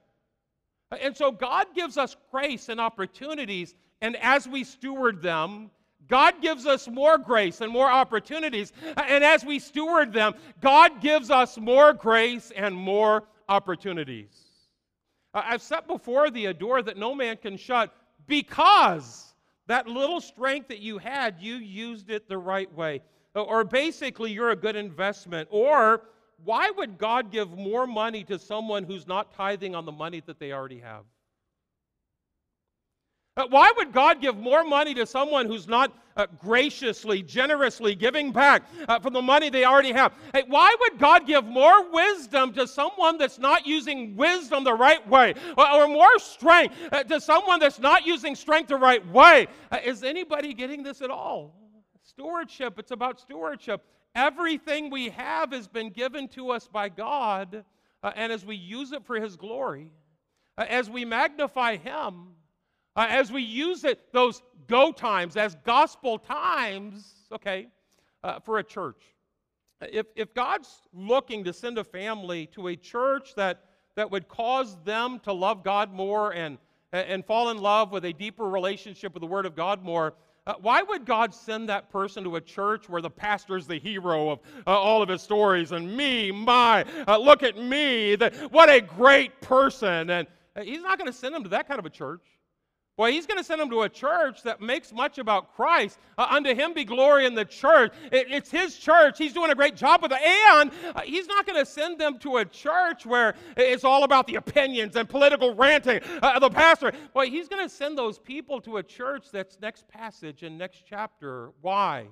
Uh, 0.91 0.97
and 1.01 1.17
so 1.17 1.31
God 1.31 1.67
gives 1.75 1.97
us 1.97 2.17
grace 2.31 2.69
and 2.69 2.81
opportunities, 2.81 3.75
and 4.01 4.17
as 4.17 4.47
we 4.47 4.65
steward 4.65 5.23
them, 5.23 5.71
God 6.09 6.43
gives 6.43 6.67
us 6.67 6.87
more 6.89 7.17
grace 7.17 7.61
and 7.61 7.73
more 7.73 7.91
opportunities. 7.91 8.73
Uh, 8.97 9.03
and 9.09 9.25
as 9.25 9.45
we 9.45 9.59
steward 9.59 10.13
them, 10.13 10.35
God 10.61 11.01
gives 11.01 11.31
us 11.31 11.57
more 11.57 11.93
grace 11.93 12.53
and 12.55 12.75
more 12.75 13.25
opportunities. 13.49 14.37
Uh, 15.33 15.43
I've 15.45 15.63
set 15.63 15.87
before 15.87 16.31
thee 16.31 16.47
a 16.47 16.55
door 16.55 16.83
that 16.83 16.97
no 16.97 17.15
man 17.15 17.37
can 17.39 17.57
shut 17.57 17.95
because 18.27 19.35
that 19.67 19.89
little 19.89 20.21
strength 20.21 20.69
that 20.69 20.81
you 20.81 20.99
had, 20.99 21.37
you 21.41 21.55
used 21.57 22.11
it 22.11 22.29
the 22.29 22.39
right 22.39 22.73
way. 22.75 23.01
Or 23.35 23.65
basically, 23.65 24.31
you're 24.31 24.51
a 24.51 24.57
good 24.57 24.77
investment. 24.77 25.49
Or 25.51 26.03
why 26.45 26.71
would 26.71 26.99
God 26.99 27.33
give 27.33 27.51
more 27.57 27.87
money 27.87 28.23
to 28.25 28.39
someone 28.39 28.85
who's 28.85 29.07
not 29.07 29.33
tithing 29.35 29.75
on 29.75 29.85
the 29.85 29.93
money 29.93 30.23
that 30.27 30.39
they 30.39 30.53
already 30.53 30.81
have? 30.81 31.05
Uh, 33.37 33.47
why 33.51 33.73
would 33.77 33.93
God 33.93 34.21
give 34.21 34.37
more 34.37 34.63
money 34.63 34.95
to 34.95 35.07
someone 35.07 35.47
who's 35.47 35.67
not 35.67 35.93
uh, 36.17 36.27
graciously, 36.39 37.21
generously 37.21 37.97
giving 37.97 38.31
back 38.31 38.63
uh, 38.87 39.01
from 39.01 39.13
the 39.13 39.23
money 39.23 39.51
they 39.51 39.65
already 39.65 39.91
have? 39.91 40.13
Hey, 40.33 40.45
why 40.47 40.73
would 40.81 41.01
God 41.01 41.27
give 41.27 41.45
more 41.45 41.91
wisdom 41.91 42.53
to 42.53 42.69
someone 42.69 43.19
that's 43.19 43.41
not 43.41 43.67
using 43.67 44.15
wisdom 44.15 44.63
the 44.63 44.75
right 44.75 45.07
way? 45.09 45.35
Or, 45.59 45.69
or 45.69 45.89
more 45.89 46.19
strength 46.19 46.77
uh, 46.93 47.03
to 47.05 47.21
someone 47.21 47.59
that's 47.59 47.81
not 47.81 48.07
using 48.07 48.37
strength 48.37 48.69
the 48.69 48.77
right 48.77 49.05
way? 49.09 49.49
Uh, 49.73 49.79
is 49.85 50.05
anybody 50.05 50.55
getting 50.55 50.85
this 50.85 51.03
at 51.03 51.11
all? 51.11 51.57
Stewardship, 52.05 52.79
it's 52.79 52.93
about 52.93 53.19
stewardship. 53.19 53.83
Everything 54.15 54.91
we 54.91 55.09
have 55.11 55.53
has 55.53 55.67
been 55.67 55.91
given 55.91 56.29
to 56.29 56.51
us 56.51 56.69
by 56.69 56.89
God, 56.89 57.65
uh, 58.03 58.13
and 58.15 58.33
as 58.33 58.45
we 58.45 58.55
use 58.55 58.93
it 58.93 59.05
for 59.05 59.17
His 59.17 59.37
glory, 59.37 59.91
as 60.57 60.89
we 60.89 61.05
magnify 61.05 61.77
Him, 61.77 62.29
uh, 62.97 63.07
as 63.09 63.33
we 63.33 63.43
use 63.43 63.83
it, 63.83 64.13
those 64.13 64.43
go 64.69 64.93
times 64.93 65.37
as 65.37 65.57
gospel 65.65 66.19
times, 66.19 67.15
okay, 67.33 67.67
uh, 68.23 68.39
for 68.41 68.59
a 68.59 68.65
church. 68.65 69.03
If, 69.81 70.07
if 70.15 70.33
God's 70.33 70.83
looking 70.93 71.45
to 71.45 71.53
send 71.53 71.79
a 71.79 71.85
family 71.85 72.47
to 72.53 72.69
a 72.69 72.77
church 72.77 73.35
that, 73.35 73.65
that 73.97 74.11
would 74.11 74.29
cause 74.29 74.77
them 74.85 75.19
to 75.21 75.33
love 75.33 75.65
God 75.65 75.93
more 75.93 76.33
and, 76.33 76.59
and 76.93 77.25
fall 77.25 77.51
in 77.51 77.59
love 77.59 77.91
with 77.91 78.05
a 78.05 78.13
deeper 78.13 78.45
relationship 78.45 79.13
with 79.13 79.21
the 79.21 79.27
Word 79.27 79.45
of 79.45 79.57
God 79.57 79.83
more, 79.83 80.15
uh, 80.47 80.55
why 80.61 80.83
would 80.83 81.07
God 81.07 81.35
send 81.35 81.69
that 81.71 81.91
person 81.91 82.23
to 82.25 82.37
a 82.37 82.41
church 82.41 82.89
where 82.89 83.01
the 83.01 83.11
pastor 83.11 83.57
is 83.57 83.67
the 83.67 83.79
hero 83.79 84.31
of 84.31 84.41
uh, 84.67 84.71
all 84.71 85.03
of 85.03 85.09
his 85.09 85.23
stories 85.23 85.73
and 85.73 85.97
me, 85.97 86.31
my, 86.31 86.85
uh, 87.09 87.17
look 87.17 87.43
at 87.43 87.57
me, 87.57 88.15
the, 88.15 88.31
what 88.51 88.69
a 88.69 88.81
great 88.81 89.41
person? 89.41 90.11
And 90.11 90.29
uh, 90.55 90.63
he's 90.63 90.83
not 90.83 90.99
going 90.99 91.11
to 91.11 91.17
send 91.17 91.35
them 91.35 91.43
to 91.45 91.49
that 91.51 91.67
kind 91.67 91.79
of 91.79 91.87
a 91.87 91.91
church. 91.91 92.21
Well, 92.97 93.11
he's 93.11 93.27
going 93.27 93.39
to 93.39 93.45
send 93.45 93.61
them 93.61 93.71
to 93.71 93.83
a 93.83 93.89
church 93.89 94.45
that 94.45 94.61
makes 94.61 94.93
much 94.93 95.19
about 95.19 95.55
Christ. 95.57 95.99
Uh, 96.17 96.29
unto 96.31 96.55
him 96.55 96.75
be 96.75 96.85
glory 96.85 97.27
in 97.27 97.35
the 97.35 97.45
church. 97.45 97.93
It, 98.13 98.29
it's 98.31 98.53
his 98.53 98.77
church. 98.77 99.19
He's 99.19 99.33
doing 99.33 99.51
a 99.51 99.55
great 99.57 99.75
job 99.75 100.01
with 100.01 100.13
it. 100.13 100.23
And 100.23 100.71
uh, 100.95 101.01
he's 101.01 101.27
not 101.27 101.45
going 101.45 101.59
to 101.59 101.69
send 101.69 101.99
them 101.99 102.21
to 102.21 102.37
a 102.37 102.45
church 102.45 103.05
where 103.05 103.35
it's 103.57 103.83
all 103.83 104.05
about 104.05 104.29
the 104.29 104.37
opinions 104.37 104.95
and 104.95 105.09
political 105.09 105.57
ranting 105.57 106.03
uh, 106.23 106.35
of 106.37 106.43
the 106.43 106.51
pastor. 106.51 106.93
Well, 107.15 107.27
he's 107.27 107.49
going 107.49 107.67
to 107.67 107.75
send 107.75 107.99
those 107.99 108.21
people 108.21 108.61
to 108.61 108.77
a 108.77 108.83
church 108.83 109.27
that's 109.33 109.59
next 109.61 109.89
passage 109.89 110.45
and 110.45 110.57
next 110.57 110.85
chapter. 110.89 111.51
Why? 111.63 112.07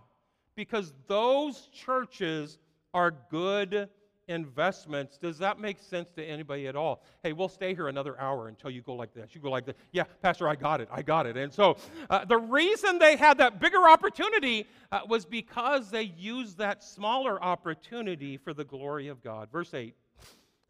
Because 0.56 0.92
those 1.06 1.68
churches 1.72 2.58
are 2.92 3.14
good 3.30 3.88
investments. 4.28 5.18
Does 5.18 5.38
that 5.38 5.58
make 5.58 5.78
sense 5.78 6.10
to 6.12 6.24
anybody 6.24 6.66
at 6.68 6.76
all? 6.76 7.02
Hey, 7.22 7.32
we'll 7.32 7.48
stay 7.48 7.74
here 7.74 7.88
another 7.88 8.18
hour 8.20 8.48
until 8.48 8.70
you 8.70 8.82
go 8.82 8.94
like 8.94 9.12
this. 9.14 9.34
You 9.34 9.40
go 9.40 9.50
like 9.50 9.66
this. 9.66 9.76
Yeah, 9.92 10.04
Pastor, 10.22 10.48
I 10.48 10.54
got 10.54 10.80
it. 10.80 10.88
I 10.90 11.02
got 11.02 11.26
it. 11.26 11.36
And 11.36 11.52
so 11.52 11.76
uh, 12.10 12.24
the 12.24 12.38
reason 12.38 12.98
they 12.98 13.16
had 13.16 13.38
that 13.38 13.60
bigger 13.60 13.88
opportunity 13.88 14.66
uh, 14.90 15.00
was 15.08 15.24
because 15.24 15.90
they 15.90 16.12
used 16.16 16.58
that 16.58 16.82
smaller 16.82 17.42
opportunity 17.42 18.36
for 18.36 18.54
the 18.54 18.64
glory 18.64 19.08
of 19.08 19.22
God. 19.22 19.50
Verse 19.50 19.74
8 19.74 19.94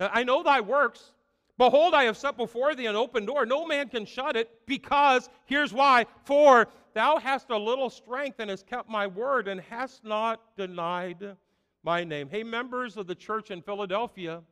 I 0.01 0.25
know 0.25 0.43
thy 0.43 0.61
works. 0.61 1.13
Behold, 1.59 1.95
I 1.95 2.05
have 2.05 2.17
set 2.17 2.37
before 2.37 2.75
thee 2.75 2.87
an 2.87 2.97
open 2.97 3.27
door. 3.27 3.47
No 3.47 3.67
man 3.67 3.89
can 3.89 4.05
shut 4.05 4.37
it, 4.37 4.51
because, 4.67 5.29
here's 5.45 5.73
why, 5.73 6.07
for 6.25 6.67
thou 6.95 7.19
hast 7.19 7.51
a 7.51 7.57
little 7.57 7.91
strength 7.91 8.41
and 8.41 8.51
hast 8.51 8.67
kept 8.67 8.89
my 8.89 9.07
word 9.07 9.49
and 9.49 9.61
hast 9.61 10.05
not 10.05 10.41
denied 10.57 11.37
my 11.83 12.05
name. 12.05 12.29
Hey, 12.29 12.43
members 12.43 12.97
of 12.97 13.07
the 13.07 13.15
church 13.15 13.51
in 13.51 13.61
Philadelphia, 13.61 14.43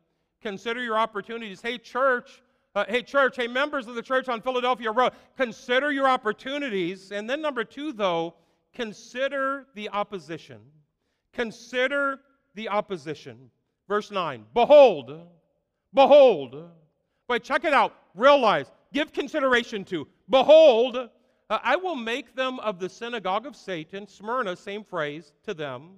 consider 0.41 0.83
your 0.83 0.97
opportunities. 0.97 1.61
Hey, 1.61 1.77
church, 1.77 2.41
uh, 2.75 2.85
hey, 2.87 3.01
church, 3.01 3.37
hey, 3.37 3.47
members 3.47 3.87
of 3.87 3.95
the 3.95 4.01
church 4.01 4.27
on 4.27 4.41
Philadelphia 4.41 4.91
Road, 4.91 5.13
consider 5.37 5.91
your 5.91 6.07
opportunities. 6.07 7.11
And 7.11 7.29
then, 7.29 7.41
number 7.41 7.63
two, 7.63 7.93
though, 7.93 8.35
consider 8.73 9.67
the 9.75 9.89
opposition. 9.89 10.59
Consider 11.33 12.19
the 12.55 12.67
opposition. 12.69 13.49
Verse 13.87 14.11
9 14.11 14.45
Behold, 14.53 15.21
behold. 15.93 16.69
Wait, 17.29 17.43
check 17.43 17.63
it 17.63 17.73
out. 17.73 17.95
Realize, 18.13 18.71
give 18.91 19.13
consideration 19.13 19.85
to. 19.85 20.05
Behold, 20.29 20.97
uh, 20.97 21.07
I 21.49 21.77
will 21.77 21.95
make 21.95 22.35
them 22.35 22.59
of 22.59 22.79
the 22.79 22.89
synagogue 22.89 23.45
of 23.45 23.55
Satan, 23.55 24.05
Smyrna, 24.05 24.55
same 24.55 24.83
phrase, 24.83 25.31
to 25.43 25.53
them 25.53 25.91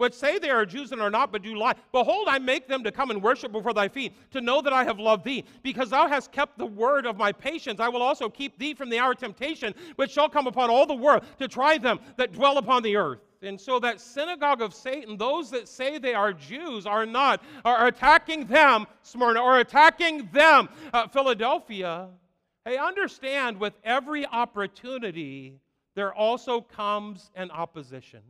which 0.00 0.14
say 0.14 0.38
they 0.38 0.48
are 0.48 0.64
Jews 0.64 0.92
and 0.92 1.02
are 1.02 1.10
not, 1.10 1.30
but 1.30 1.42
do 1.42 1.54
lie. 1.54 1.74
Behold, 1.92 2.26
I 2.26 2.38
make 2.38 2.66
them 2.66 2.82
to 2.84 2.90
come 2.90 3.10
and 3.10 3.22
worship 3.22 3.52
before 3.52 3.74
thy 3.74 3.86
feet, 3.86 4.14
to 4.30 4.40
know 4.40 4.62
that 4.62 4.72
I 4.72 4.82
have 4.82 4.98
loved 4.98 5.24
thee. 5.24 5.44
Because 5.62 5.90
thou 5.90 6.08
hast 6.08 6.32
kept 6.32 6.56
the 6.56 6.64
word 6.64 7.04
of 7.04 7.18
my 7.18 7.32
patience, 7.32 7.80
I 7.80 7.88
will 7.88 8.00
also 8.00 8.30
keep 8.30 8.58
thee 8.58 8.72
from 8.72 8.88
the 8.88 8.98
hour 8.98 9.12
of 9.12 9.18
temptation, 9.18 9.74
which 9.96 10.10
shall 10.10 10.30
come 10.30 10.46
upon 10.46 10.70
all 10.70 10.86
the 10.86 10.94
world, 10.94 11.24
to 11.38 11.46
try 11.46 11.76
them 11.76 12.00
that 12.16 12.32
dwell 12.32 12.56
upon 12.56 12.82
the 12.82 12.96
earth. 12.96 13.18
And 13.42 13.60
so 13.60 13.78
that 13.80 14.00
synagogue 14.00 14.62
of 14.62 14.72
Satan, 14.72 15.18
those 15.18 15.50
that 15.50 15.68
say 15.68 15.98
they 15.98 16.14
are 16.14 16.32
Jews 16.32 16.86
are 16.86 17.04
not, 17.04 17.42
are 17.66 17.86
attacking 17.86 18.46
them, 18.46 18.86
Smyrna, 19.02 19.42
or 19.42 19.58
attacking 19.60 20.30
them, 20.32 20.70
uh, 20.94 21.08
Philadelphia. 21.08 22.08
Hey, 22.64 22.78
understand 22.78 23.60
with 23.60 23.74
every 23.84 24.24
opportunity, 24.24 25.60
there 25.94 26.14
also 26.14 26.62
comes 26.62 27.30
an 27.34 27.50
opposition. 27.50 28.20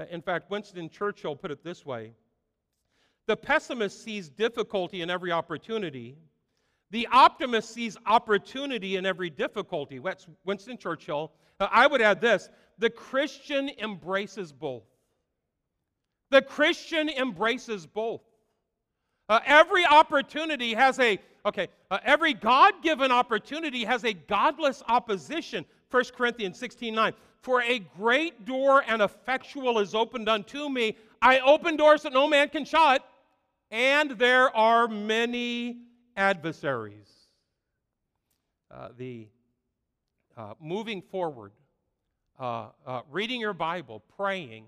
Uh, 0.00 0.04
in 0.10 0.22
fact, 0.22 0.50
Winston 0.50 0.88
Churchill 0.88 1.36
put 1.36 1.50
it 1.50 1.62
this 1.62 1.84
way 1.84 2.12
The 3.26 3.36
pessimist 3.36 4.02
sees 4.02 4.28
difficulty 4.30 5.02
in 5.02 5.10
every 5.10 5.30
opportunity, 5.30 6.16
the 6.90 7.06
optimist 7.12 7.74
sees 7.74 7.96
opportunity 8.06 8.96
in 8.96 9.04
every 9.04 9.30
difficulty. 9.30 9.98
That's 9.98 10.26
Winston 10.44 10.78
Churchill. 10.78 11.32
Uh, 11.58 11.68
I 11.70 11.86
would 11.86 12.00
add 12.00 12.20
this 12.20 12.48
the 12.78 12.90
Christian 12.90 13.70
embraces 13.78 14.52
both. 14.52 14.84
The 16.30 16.40
Christian 16.40 17.10
embraces 17.10 17.86
both. 17.86 18.22
Uh, 19.28 19.40
every 19.44 19.84
opportunity 19.84 20.74
has 20.74 20.98
a, 20.98 21.18
okay, 21.44 21.68
uh, 21.90 21.98
every 22.04 22.32
God 22.32 22.74
given 22.82 23.12
opportunity 23.12 23.84
has 23.84 24.04
a 24.04 24.12
godless 24.12 24.82
opposition. 24.88 25.64
1 25.90 26.04
Corinthians 26.16 26.58
16 26.58 26.94
9. 26.94 27.12
For 27.42 27.62
a 27.62 27.78
great 27.78 28.44
door 28.44 28.84
and 28.86 29.00
effectual 29.00 29.78
is 29.78 29.94
opened 29.94 30.28
unto 30.28 30.68
me. 30.68 30.96
I 31.22 31.40
open 31.40 31.76
doors 31.76 32.02
that 32.02 32.12
no 32.12 32.28
man 32.28 32.48
can 32.50 32.64
shut, 32.64 33.06
and 33.70 34.10
there 34.12 34.54
are 34.54 34.88
many 34.88 35.78
adversaries. 36.16 37.08
Uh, 38.70 38.88
the 38.96 39.28
uh, 40.36 40.54
moving 40.60 41.02
forward, 41.02 41.52
uh, 42.38 42.68
uh 42.86 43.00
reading 43.10 43.40
your 43.40 43.52
Bible, 43.52 44.02
praying, 44.16 44.66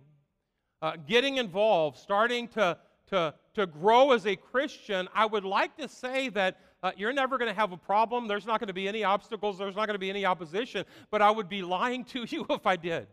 uh, 0.82 0.96
getting 1.06 1.36
involved, 1.36 1.96
starting 1.96 2.48
to, 2.48 2.76
to, 3.06 3.32
to 3.54 3.66
grow 3.66 4.10
as 4.12 4.26
a 4.26 4.34
Christian, 4.34 5.08
I 5.14 5.26
would 5.26 5.44
like 5.44 5.76
to 5.76 5.88
say 5.88 6.28
that 6.30 6.58
uh, 6.82 6.90
you're 6.96 7.12
never 7.12 7.38
going 7.38 7.48
to 7.48 7.54
have 7.54 7.72
a 7.72 7.76
problem. 7.76 8.26
There's 8.26 8.46
not 8.46 8.58
going 8.58 8.68
to 8.68 8.74
be 8.74 8.88
any 8.88 9.04
obstacles. 9.04 9.58
There's 9.58 9.76
not 9.76 9.86
going 9.86 9.94
to 9.94 10.00
be 10.00 10.10
any 10.10 10.24
opposition. 10.24 10.84
But 11.10 11.22
I 11.22 11.30
would 11.30 11.48
be 11.48 11.62
lying 11.62 12.04
to 12.06 12.24
you 12.28 12.46
if 12.50 12.66
I 12.66 12.76
did. 12.76 13.06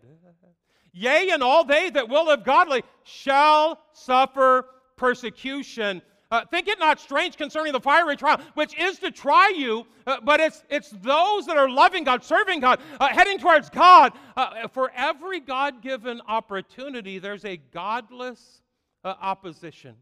Yea, 0.91 1.29
and 1.29 1.43
all 1.43 1.63
they 1.63 1.89
that 1.91 2.09
will 2.09 2.25
live 2.25 2.43
godly 2.43 2.83
shall 3.03 3.79
suffer 3.93 4.65
persecution. 4.97 6.01
Uh, 6.31 6.45
think 6.45 6.67
it 6.67 6.77
not 6.77 6.99
strange 6.99 7.37
concerning 7.37 7.73
the 7.73 7.79
fiery 7.79 8.15
trial, 8.15 8.39
which 8.53 8.77
is 8.77 8.99
to 8.99 9.09
try 9.09 9.51
you, 9.55 9.85
uh, 10.05 10.17
but 10.23 10.39
it's, 10.39 10.63
it's 10.69 10.89
those 10.89 11.47
that 11.47 11.57
are 11.57 11.69
loving 11.69 12.03
God, 12.03 12.23
serving 12.23 12.59
God, 12.59 12.79
uh, 12.99 13.07
heading 13.07 13.39
towards 13.39 13.69
God. 13.69 14.13
Uh, 14.37 14.67
for 14.67 14.91
every 14.95 15.39
God 15.39 15.81
given 15.81 16.21
opportunity, 16.27 17.17
there's 17.17 17.45
a 17.45 17.57
godless 17.57 18.61
uh, 19.03 19.15
opposition. 19.19 19.95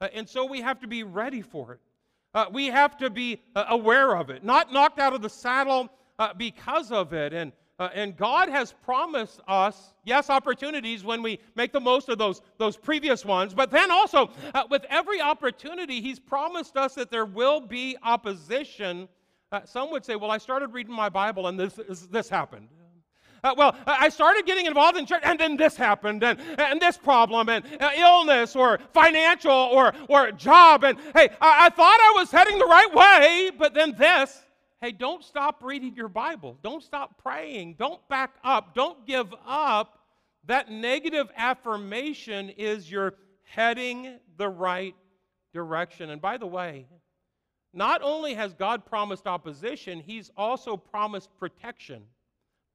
Uh, 0.00 0.08
and 0.14 0.28
so 0.28 0.44
we 0.44 0.60
have 0.60 0.80
to 0.80 0.86
be 0.86 1.02
ready 1.02 1.42
for 1.42 1.72
it. 1.72 1.80
Uh, 2.34 2.46
we 2.52 2.66
have 2.66 2.96
to 2.96 3.10
be 3.10 3.40
uh, 3.56 3.64
aware 3.68 4.16
of 4.16 4.30
it, 4.30 4.44
not 4.44 4.72
knocked 4.72 4.98
out 4.98 5.12
of 5.12 5.22
the 5.22 5.28
saddle 5.28 5.88
uh, 6.18 6.32
because 6.34 6.92
of 6.92 7.12
it. 7.12 7.32
And, 7.32 7.52
uh, 7.80 7.88
and 7.92 8.16
God 8.16 8.48
has 8.48 8.72
promised 8.84 9.40
us, 9.48 9.94
yes, 10.04 10.30
opportunities 10.30 11.02
when 11.02 11.22
we 11.22 11.40
make 11.56 11.72
the 11.72 11.80
most 11.80 12.08
of 12.08 12.18
those, 12.18 12.42
those 12.58 12.76
previous 12.76 13.24
ones, 13.24 13.52
but 13.52 13.70
then 13.70 13.90
also 13.90 14.30
uh, 14.54 14.64
with 14.70 14.84
every 14.88 15.20
opportunity, 15.20 16.00
He's 16.00 16.20
promised 16.20 16.76
us 16.76 16.94
that 16.94 17.10
there 17.10 17.26
will 17.26 17.60
be 17.60 17.96
opposition. 18.02 19.08
Uh, 19.50 19.62
some 19.64 19.90
would 19.90 20.04
say, 20.04 20.14
Well, 20.14 20.30
I 20.30 20.38
started 20.38 20.72
reading 20.72 20.94
my 20.94 21.08
Bible 21.08 21.48
and 21.48 21.58
this, 21.58 21.74
this, 21.74 22.02
this 22.02 22.28
happened. 22.28 22.68
Uh, 23.42 23.54
well, 23.56 23.76
I 23.86 24.08
started 24.08 24.46
getting 24.46 24.66
involved 24.66 24.98
in 24.98 25.06
church, 25.06 25.22
and 25.24 25.38
then 25.38 25.56
this 25.56 25.76
happened, 25.76 26.22
and, 26.22 26.38
and 26.58 26.80
this 26.80 26.96
problem, 26.96 27.48
and 27.48 27.64
uh, 27.80 27.90
illness, 27.96 28.54
or 28.54 28.78
financial, 28.92 29.50
or, 29.50 29.94
or 30.08 30.30
job. 30.32 30.84
And 30.84 30.98
hey, 31.14 31.30
I, 31.40 31.66
I 31.66 31.70
thought 31.70 31.98
I 32.00 32.14
was 32.16 32.30
heading 32.30 32.58
the 32.58 32.66
right 32.66 32.94
way, 32.94 33.50
but 33.56 33.74
then 33.74 33.94
this. 33.96 34.44
Hey, 34.80 34.92
don't 34.92 35.22
stop 35.22 35.62
reading 35.62 35.94
your 35.94 36.08
Bible. 36.08 36.56
Don't 36.62 36.82
stop 36.82 37.22
praying. 37.22 37.74
Don't 37.78 38.06
back 38.08 38.34
up. 38.42 38.74
Don't 38.74 39.06
give 39.06 39.34
up. 39.46 39.98
That 40.46 40.70
negative 40.70 41.28
affirmation 41.36 42.48
is 42.50 42.90
you're 42.90 43.14
heading 43.42 44.18
the 44.38 44.48
right 44.48 44.94
direction. 45.52 46.10
And 46.10 46.20
by 46.20 46.38
the 46.38 46.46
way, 46.46 46.86
not 47.72 48.00
only 48.02 48.34
has 48.34 48.54
God 48.54 48.86
promised 48.86 49.26
opposition, 49.26 50.00
He's 50.00 50.30
also 50.36 50.76
promised 50.76 51.28
protection. 51.38 52.02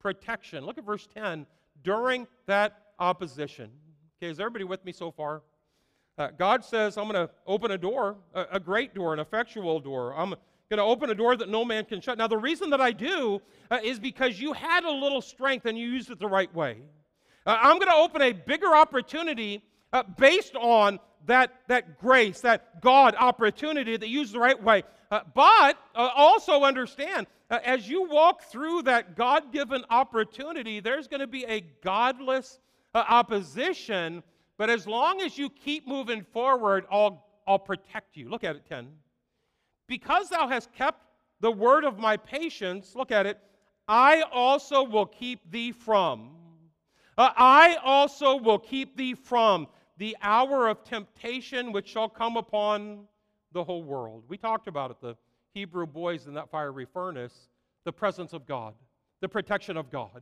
Protection. 0.06 0.64
Look 0.64 0.78
at 0.78 0.86
verse 0.86 1.08
10 1.16 1.48
during 1.84 2.28
that 2.46 2.80
opposition. 3.00 3.72
Okay, 4.22 4.30
is 4.30 4.40
everybody 4.40 4.64
with 4.64 4.86
me 4.86 4.92
so 4.92 5.10
far? 5.10 5.42
Uh, 6.16 6.28
God 6.38 6.64
says, 6.64 6.96
I'm 6.96 7.06
going 7.06 7.28
to 7.28 7.34
open 7.48 7.72
a 7.72 7.78
door, 7.80 8.18
a, 8.36 8.46
a, 8.52 8.60
great 8.60 8.94
door, 8.94 9.16
an 9.16 9.20
effectual 9.20 9.80
door. 9.80 10.14
I'm 10.16 10.36
going 10.70 10.78
to 10.78 10.84
open 10.84 11.10
a 11.10 11.16
door 11.16 11.36
that 11.36 11.50
no 11.50 11.66
man 11.66 11.86
can 11.86 12.02
shut. 12.02 12.20
Now, 12.20 12.28
the 12.28 12.38
reason 12.38 12.70
that 12.70 12.80
I 12.80 12.92
do 12.92 13.42
uh, 13.72 13.80
is 13.84 13.98
because 13.98 14.40
you 14.40 14.54
had 14.54 14.84
a 14.84 14.92
little 14.92 15.24
strength 15.24 15.66
and 15.66 15.76
you 15.76 15.88
used 15.88 16.12
it 16.12 16.20
the 16.20 16.28
right 16.28 16.54
way. 16.54 16.84
Uh, 17.44 17.58
I'm 17.60 17.80
going 17.80 17.90
to 17.90 17.98
open 17.98 18.22
a 18.22 18.32
bigger 18.32 18.76
opportunity 18.76 19.64
uh, 19.92 20.04
based 20.20 20.56
on 20.56 21.00
that, 21.26 21.54
that 21.68 22.00
grace, 22.00 22.42
that 22.42 22.82
God 22.82 23.16
opportunity 23.18 23.98
that 23.98 24.08
you 24.08 24.20
used 24.20 24.34
the 24.34 24.40
right 24.40 24.62
way. 24.62 24.84
Uh, 25.12 25.22
but 25.34 25.78
uh, 25.96 26.10
also 26.16 26.64
understand, 26.64 27.28
as 27.50 27.88
you 27.88 28.10
walk 28.10 28.44
through 28.44 28.82
that 28.84 29.16
God 29.16 29.52
given 29.52 29.84
opportunity, 29.90 30.80
there's 30.80 31.08
going 31.08 31.20
to 31.20 31.28
be 31.28 31.46
a 31.46 31.62
godless 31.84 32.60
opposition 32.94 34.24
but 34.58 34.70
as 34.70 34.88
long 34.88 35.22
as 35.22 35.38
you 35.38 35.50
keep 35.50 35.88
moving 35.88 36.24
forward, 36.24 36.86
I'll, 36.90 37.26
I'll 37.48 37.60
protect 37.60 38.16
you. 38.16 38.30
Look 38.30 38.44
at 38.44 38.56
it, 38.56 38.66
10. 38.68 38.88
Because 39.88 40.30
thou 40.30 40.48
hast 40.48 40.72
kept 40.74 41.02
the 41.42 41.52
word 41.52 41.84
of 41.84 42.00
my 42.00 42.18
patience, 42.18 42.96
look 42.96 43.12
at 43.12 43.26
it, 43.26 43.40
I 43.88 44.24
also 44.34 44.84
will 44.84 45.06
keep 45.06 45.52
thee 45.52 45.72
from. 45.72 46.32
Uh, 47.18 47.30
I 47.36 47.78
also 47.84 48.38
will 48.38 48.58
keep 48.58 48.98
thee 48.98 49.14
from 49.14 49.68
the 49.98 50.16
hour 50.22 50.68
of 50.68 50.84
temptation 50.84 51.72
which 51.72 51.88
shall 51.88 52.10
come 52.10 52.38
upon 52.38 53.06
the 53.52 53.64
whole 53.64 53.84
world. 53.84 54.24
We 54.28 54.38
talked 54.38 54.68
about 54.68 54.92
it, 54.92 55.02
the 55.02 55.16
Hebrew 55.54 55.86
boys 55.86 56.28
in 56.28 56.34
that 56.34 56.50
fiery 56.50 56.86
furnace, 56.86 57.48
the 57.86 57.94
presence 57.94 58.34
of 58.34 58.46
God, 58.46 58.74
the 59.22 59.30
protection 59.30 59.78
of 59.78 59.90
God. 59.90 60.22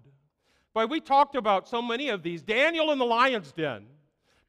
But 0.73 0.89
we 0.89 0.99
talked 0.99 1.35
about 1.35 1.67
so 1.67 1.81
many 1.81 2.09
of 2.09 2.23
these. 2.23 2.41
Daniel 2.41 2.91
in 2.91 2.99
the 2.99 3.05
lion's 3.05 3.51
den. 3.51 3.85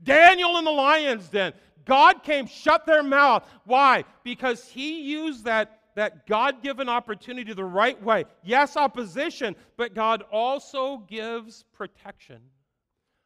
Daniel 0.02 0.58
in 0.58 0.64
the 0.64 0.70
lion's 0.70 1.28
den. 1.28 1.52
God 1.84 2.22
came, 2.22 2.46
shut 2.46 2.86
their 2.86 3.02
mouth. 3.02 3.46
Why? 3.64 4.04
Because 4.22 4.68
he 4.68 5.02
used 5.02 5.44
that, 5.44 5.80
that 5.94 6.26
God 6.26 6.62
given 6.62 6.88
opportunity 6.88 7.52
the 7.52 7.64
right 7.64 8.00
way. 8.02 8.24
Yes, 8.42 8.76
opposition, 8.76 9.54
but 9.76 9.94
God 9.94 10.22
also 10.30 10.98
gives 11.08 11.64
protection. 11.74 12.40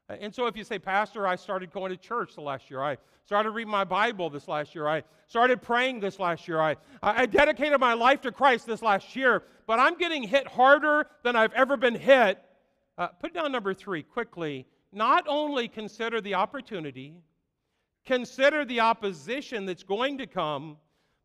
And 0.08 0.34
so 0.34 0.46
if 0.46 0.56
you 0.56 0.64
say, 0.64 0.78
Pastor, 0.78 1.26
I 1.26 1.36
started 1.36 1.70
going 1.70 1.90
to 1.90 1.96
church 1.96 2.34
the 2.34 2.40
last 2.40 2.70
year, 2.70 2.82
I 2.82 2.96
started 3.26 3.50
reading 3.50 3.70
my 3.70 3.84
Bible 3.84 4.30
this 4.30 4.48
last 4.48 4.74
year, 4.74 4.88
I 4.88 5.02
started 5.26 5.60
praying 5.60 6.00
this 6.00 6.18
last 6.18 6.48
year, 6.48 6.60
I, 6.60 6.76
I 7.02 7.26
dedicated 7.26 7.78
my 7.78 7.92
life 7.92 8.22
to 8.22 8.32
Christ 8.32 8.66
this 8.66 8.80
last 8.80 9.14
year, 9.14 9.42
but 9.66 9.78
I'm 9.78 9.98
getting 9.98 10.22
hit 10.22 10.46
harder 10.46 11.08
than 11.24 11.36
I've 11.36 11.52
ever 11.52 11.76
been 11.76 11.94
hit. 11.94 12.38
Uh, 12.96 13.08
put 13.08 13.34
down 13.34 13.52
number 13.52 13.74
three 13.74 14.02
quickly 14.02 14.66
not 14.92 15.26
only 15.28 15.68
consider 15.68 16.20
the 16.20 16.34
opportunity, 16.34 17.14
consider 18.06 18.64
the 18.64 18.80
opposition 18.80 19.66
that's 19.66 19.82
going 19.82 20.18
to 20.18 20.26
come, 20.26 20.78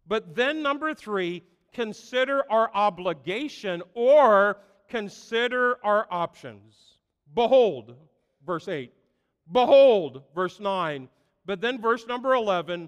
but 0.06 0.36
then, 0.36 0.62
number 0.62 0.94
three, 0.94 1.44
consider 1.72 2.44
our 2.52 2.70
obligation 2.74 3.82
or 3.94 4.58
consider 4.90 5.78
our 5.84 6.06
options. 6.12 6.76
Behold, 7.34 7.96
verse 8.46 8.68
8. 8.68 8.92
Behold, 9.52 10.24
verse 10.34 10.60
9. 10.60 11.10
But 11.46 11.62
then, 11.62 11.82
verse 11.82 12.08
number 12.08 12.34
11, 12.34 12.88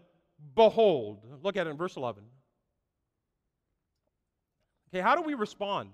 behold. 0.56 1.20
Look 1.44 1.58
at 1.58 1.68
it 1.68 1.72
in 1.72 1.78
verse 1.78 1.98
11. 1.98 2.24
Okay, 4.90 5.02
how 5.02 5.16
do 5.16 5.22
we 5.22 5.34
respond? 5.34 5.90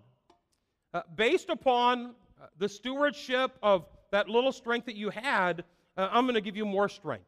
Uh, 0.93 1.01
based 1.15 1.49
upon 1.49 2.13
uh, 2.39 2.47
the 2.59 2.69
stewardship 2.69 3.57
of 3.63 3.85
that 4.11 4.29
little 4.29 4.51
strength 4.51 4.85
that 4.85 4.95
you 4.95 5.09
had, 5.09 5.63
uh, 5.97 6.09
I'm 6.11 6.25
going 6.25 6.35
to 6.35 6.41
give 6.41 6.57
you 6.57 6.65
more 6.65 6.89
strength. 6.89 7.25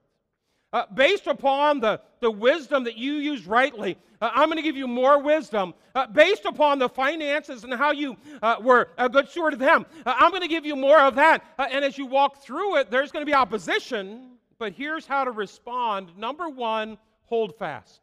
Uh, 0.74 0.88
based 0.96 1.28
upon 1.28 1.80
the, 1.80 2.02
the 2.20 2.32
wisdom 2.32 2.84
that 2.84 2.98
you 2.98 3.14
use 3.14 3.46
rightly, 3.46 3.96
uh, 4.20 4.32
I'm 4.34 4.50
going 4.50 4.58
to 4.58 4.64
give 4.64 4.76
you 4.76 4.88
more 4.88 5.22
wisdom. 5.22 5.76
Uh, 5.94 6.08
based 6.08 6.46
upon 6.46 6.80
the 6.80 6.90
finances 6.90 7.64
and 7.64 7.72
how 7.72 7.92
you 7.92 8.18
uh, 8.42 8.56
were 8.60 8.90
a 8.98 9.08
good 9.08 9.30
steward 9.30 9.54
of 9.54 9.60
them, 9.60 9.86
uh, 10.04 10.16
I'm 10.18 10.32
going 10.32 10.42
to 10.42 10.48
give 10.48 10.66
you 10.66 10.76
more 10.76 11.00
of 11.00 11.14
that. 11.16 11.46
Uh, 11.60 11.68
and 11.70 11.86
as 11.86 11.96
you 11.96 12.08
walk 12.08 12.42
through 12.42 12.78
it, 12.78 12.90
there's 12.90 13.12
going 13.12 13.24
to 13.24 13.30
be 13.30 13.36
opposition. 13.36 14.32
But 14.58 14.74
here's 14.74 15.06
how 15.06 15.24
to 15.24 15.32
respond. 15.32 16.18
Number 16.18 16.50
one, 16.50 16.98
hold 17.26 17.56
fast. 17.56 18.02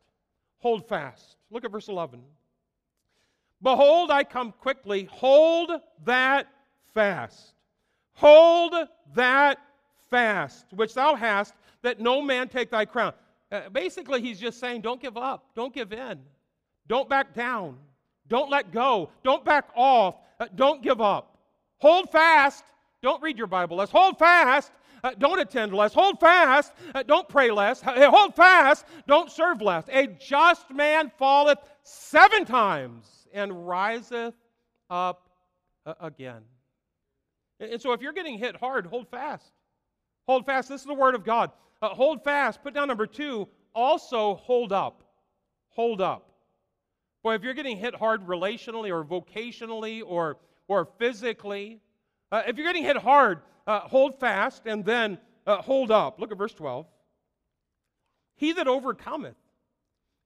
Hold 0.59 0.89
fast. 0.89 1.37
Look 1.51 1.65
at 1.65 1.73
verse 1.73 1.89
11. 1.89 2.23
Behold, 3.63 4.13
I 4.13 4.23
come 4.23 4.53
quickly. 4.53 5.09
Hold 5.11 5.73
that 6.05 6.47
fast. 6.95 7.53
Hold 8.13 8.75
that 9.15 9.59
fast, 10.11 10.67
which 10.75 10.95
thou 10.95 11.15
hast, 11.15 11.55
that 11.83 12.01
no 12.01 12.23
man 12.23 12.49
take 12.49 12.71
thy 12.71 12.85
crown. 12.85 13.13
Uh, 13.51 13.69
basically, 13.71 14.21
he's 14.21 14.39
just 14.39 14.61
saying, 14.61 14.81
don't 14.81 15.01
give 15.01 15.17
up, 15.17 15.47
don't 15.57 15.75
give 15.75 15.93
in, 15.93 16.21
don't 16.87 17.09
back 17.09 17.35
down, 17.35 17.77
don't 18.29 18.51
let 18.51 18.73
go, 18.73 19.11
don't 19.25 19.45
back 19.45 19.69
off, 19.75 20.17
uh, 20.39 20.47
don't 20.55 20.83
give 20.83 21.01
up. 21.01 21.39
Hold 21.79 22.11
fast, 22.11 22.65
don't 23.03 23.21
read 23.23 23.39
your 23.39 23.47
Bible 23.47 23.79
less, 23.79 23.91
hold 23.91 24.19
fast, 24.19 24.71
uh, 25.03 25.13
don't 25.19 25.41
attend 25.41 25.73
less, 25.73 25.93
hold 25.93 26.21
fast, 26.21 26.73
uh, 26.95 27.03
don't 27.03 27.29
pray 27.29 27.51
less, 27.51 27.81
hold 27.83 28.37
fast, 28.37 28.87
don't 29.09 29.31
serve 29.31 29.63
less. 29.63 29.85
A 29.91 30.07
just 30.07 30.71
man 30.71 31.11
falleth 31.19 31.59
seven 31.83 32.45
times 32.45 33.27
and 33.33 33.67
riseth 33.67 34.35
up 34.91 35.29
uh, 35.87 35.95
again. 36.01 36.43
And 37.59 37.81
so 37.81 37.93
if 37.93 38.01
you're 38.01 38.13
getting 38.13 38.39
hit 38.39 38.57
hard, 38.57 38.87
hold 38.87 39.09
fast. 39.09 39.53
Hold 40.27 40.47
fast. 40.47 40.69
This 40.69 40.81
is 40.81 40.87
the 40.87 40.95
word 40.95 41.15
of 41.15 41.25
God. 41.25 41.51
Uh, 41.83 41.89
hold 41.89 42.23
fast. 42.23 42.63
Put 42.63 42.75
down 42.75 42.89
number 42.89 43.07
two. 43.07 43.49
Also, 43.75 44.35
hold 44.35 44.73
up. 44.73 45.03
Hold 45.71 46.01
up. 46.01 46.31
Boy, 47.23 47.35
if 47.35 47.43
you're 47.43 47.55
getting 47.55 47.77
hit 47.77 47.95
hard 47.95 48.27
relationally 48.27 48.91
or 48.91 49.05
vocationally 49.05 50.03
or, 50.05 50.39
or 50.69 50.87
physically, 50.99 51.81
uh, 52.33 52.43
if 52.47 52.57
you're 52.57 52.67
getting 52.67 52.85
hit 52.85 52.97
hard, 52.97 53.41
uh, 53.67 53.81
hold 53.81 54.19
fast 54.19 54.63
and 54.67 54.85
then 54.85 55.19
uh, 55.47 55.57
hold 55.57 55.91
up. 55.91 56.21
Look 56.21 56.33
at 56.33 56.39
verse 56.39 56.55
12. 56.55 56.87
He 58.37 58.53
that 58.53 58.69
overcometh, 58.69 59.37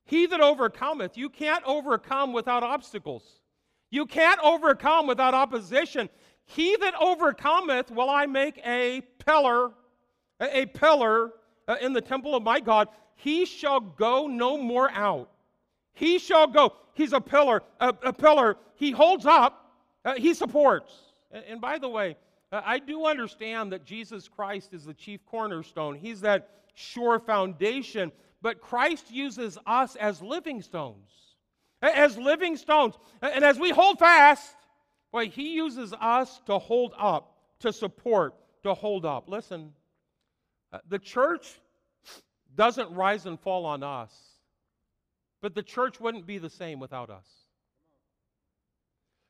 he 0.04 0.26
that 0.26 0.40
overcometh, 0.40 1.16
you 1.16 1.28
can't 1.28 1.64
overcome 1.64 2.32
without 2.32 2.62
obstacles. 2.62 3.40
You 3.90 4.06
can't 4.06 4.40
overcome 4.40 5.06
without 5.06 5.34
opposition. 5.34 6.08
He 6.46 6.76
that 6.76 6.94
overcometh 7.00 7.90
will 7.90 8.10
I 8.10 8.26
make 8.26 8.60
a 8.64 9.00
pillar, 9.24 9.70
a 10.40 10.66
pillar 10.66 11.32
uh, 11.68 11.76
in 11.80 11.92
the 11.92 12.00
temple 12.00 12.34
of 12.34 12.42
my 12.42 12.60
God. 12.60 12.88
He 13.16 13.44
shall 13.44 13.80
go 13.80 14.26
no 14.26 14.58
more 14.58 14.90
out. 14.90 15.30
He 15.92 16.18
shall 16.18 16.46
go. 16.46 16.74
He's 16.94 17.12
a 17.12 17.20
pillar, 17.20 17.62
a, 17.80 17.94
a 18.02 18.12
pillar. 18.12 18.56
He 18.74 18.90
holds 18.90 19.26
up, 19.26 19.72
uh, 20.04 20.14
he 20.14 20.34
supports. 20.34 20.92
And, 21.30 21.44
and, 21.44 21.60
by 21.60 21.78
the 21.78 21.88
way, 21.88 22.16
uh, 22.50 22.60
I 22.64 22.78
do 22.78 23.06
understand 23.06 23.72
that 23.72 23.84
Jesus 23.84 24.28
Christ 24.28 24.74
is 24.74 24.84
the 24.84 24.94
chief 24.94 25.24
cornerstone. 25.26 25.94
He's 25.94 26.20
that 26.22 26.48
sure 26.74 27.18
foundation. 27.18 28.10
But 28.42 28.60
Christ 28.60 29.10
uses 29.10 29.58
us 29.66 29.96
as 29.96 30.20
living 30.20 30.60
stones. 30.60 31.10
As 31.80 32.18
living 32.18 32.56
stones. 32.56 32.94
And 33.22 33.44
as 33.44 33.58
we 33.58 33.70
hold 33.70 33.98
fast, 33.98 34.56
Boy, 35.14 35.28
he 35.28 35.54
uses 35.54 35.92
us 36.00 36.40
to 36.46 36.58
hold 36.58 36.92
up, 36.98 37.36
to 37.60 37.72
support, 37.72 38.34
to 38.64 38.74
hold 38.74 39.06
up. 39.06 39.28
Listen, 39.28 39.72
the 40.88 40.98
church 40.98 41.60
doesn't 42.54 42.92
rise 42.94 43.26
and 43.26 43.38
fall 43.38 43.66
on 43.66 43.82
us, 43.82 44.12
but 45.40 45.54
the 45.54 45.62
church 45.62 46.00
wouldn't 46.00 46.26
be 46.26 46.38
the 46.38 46.50
same 46.50 46.80
without 46.80 47.10
us. 47.10 47.26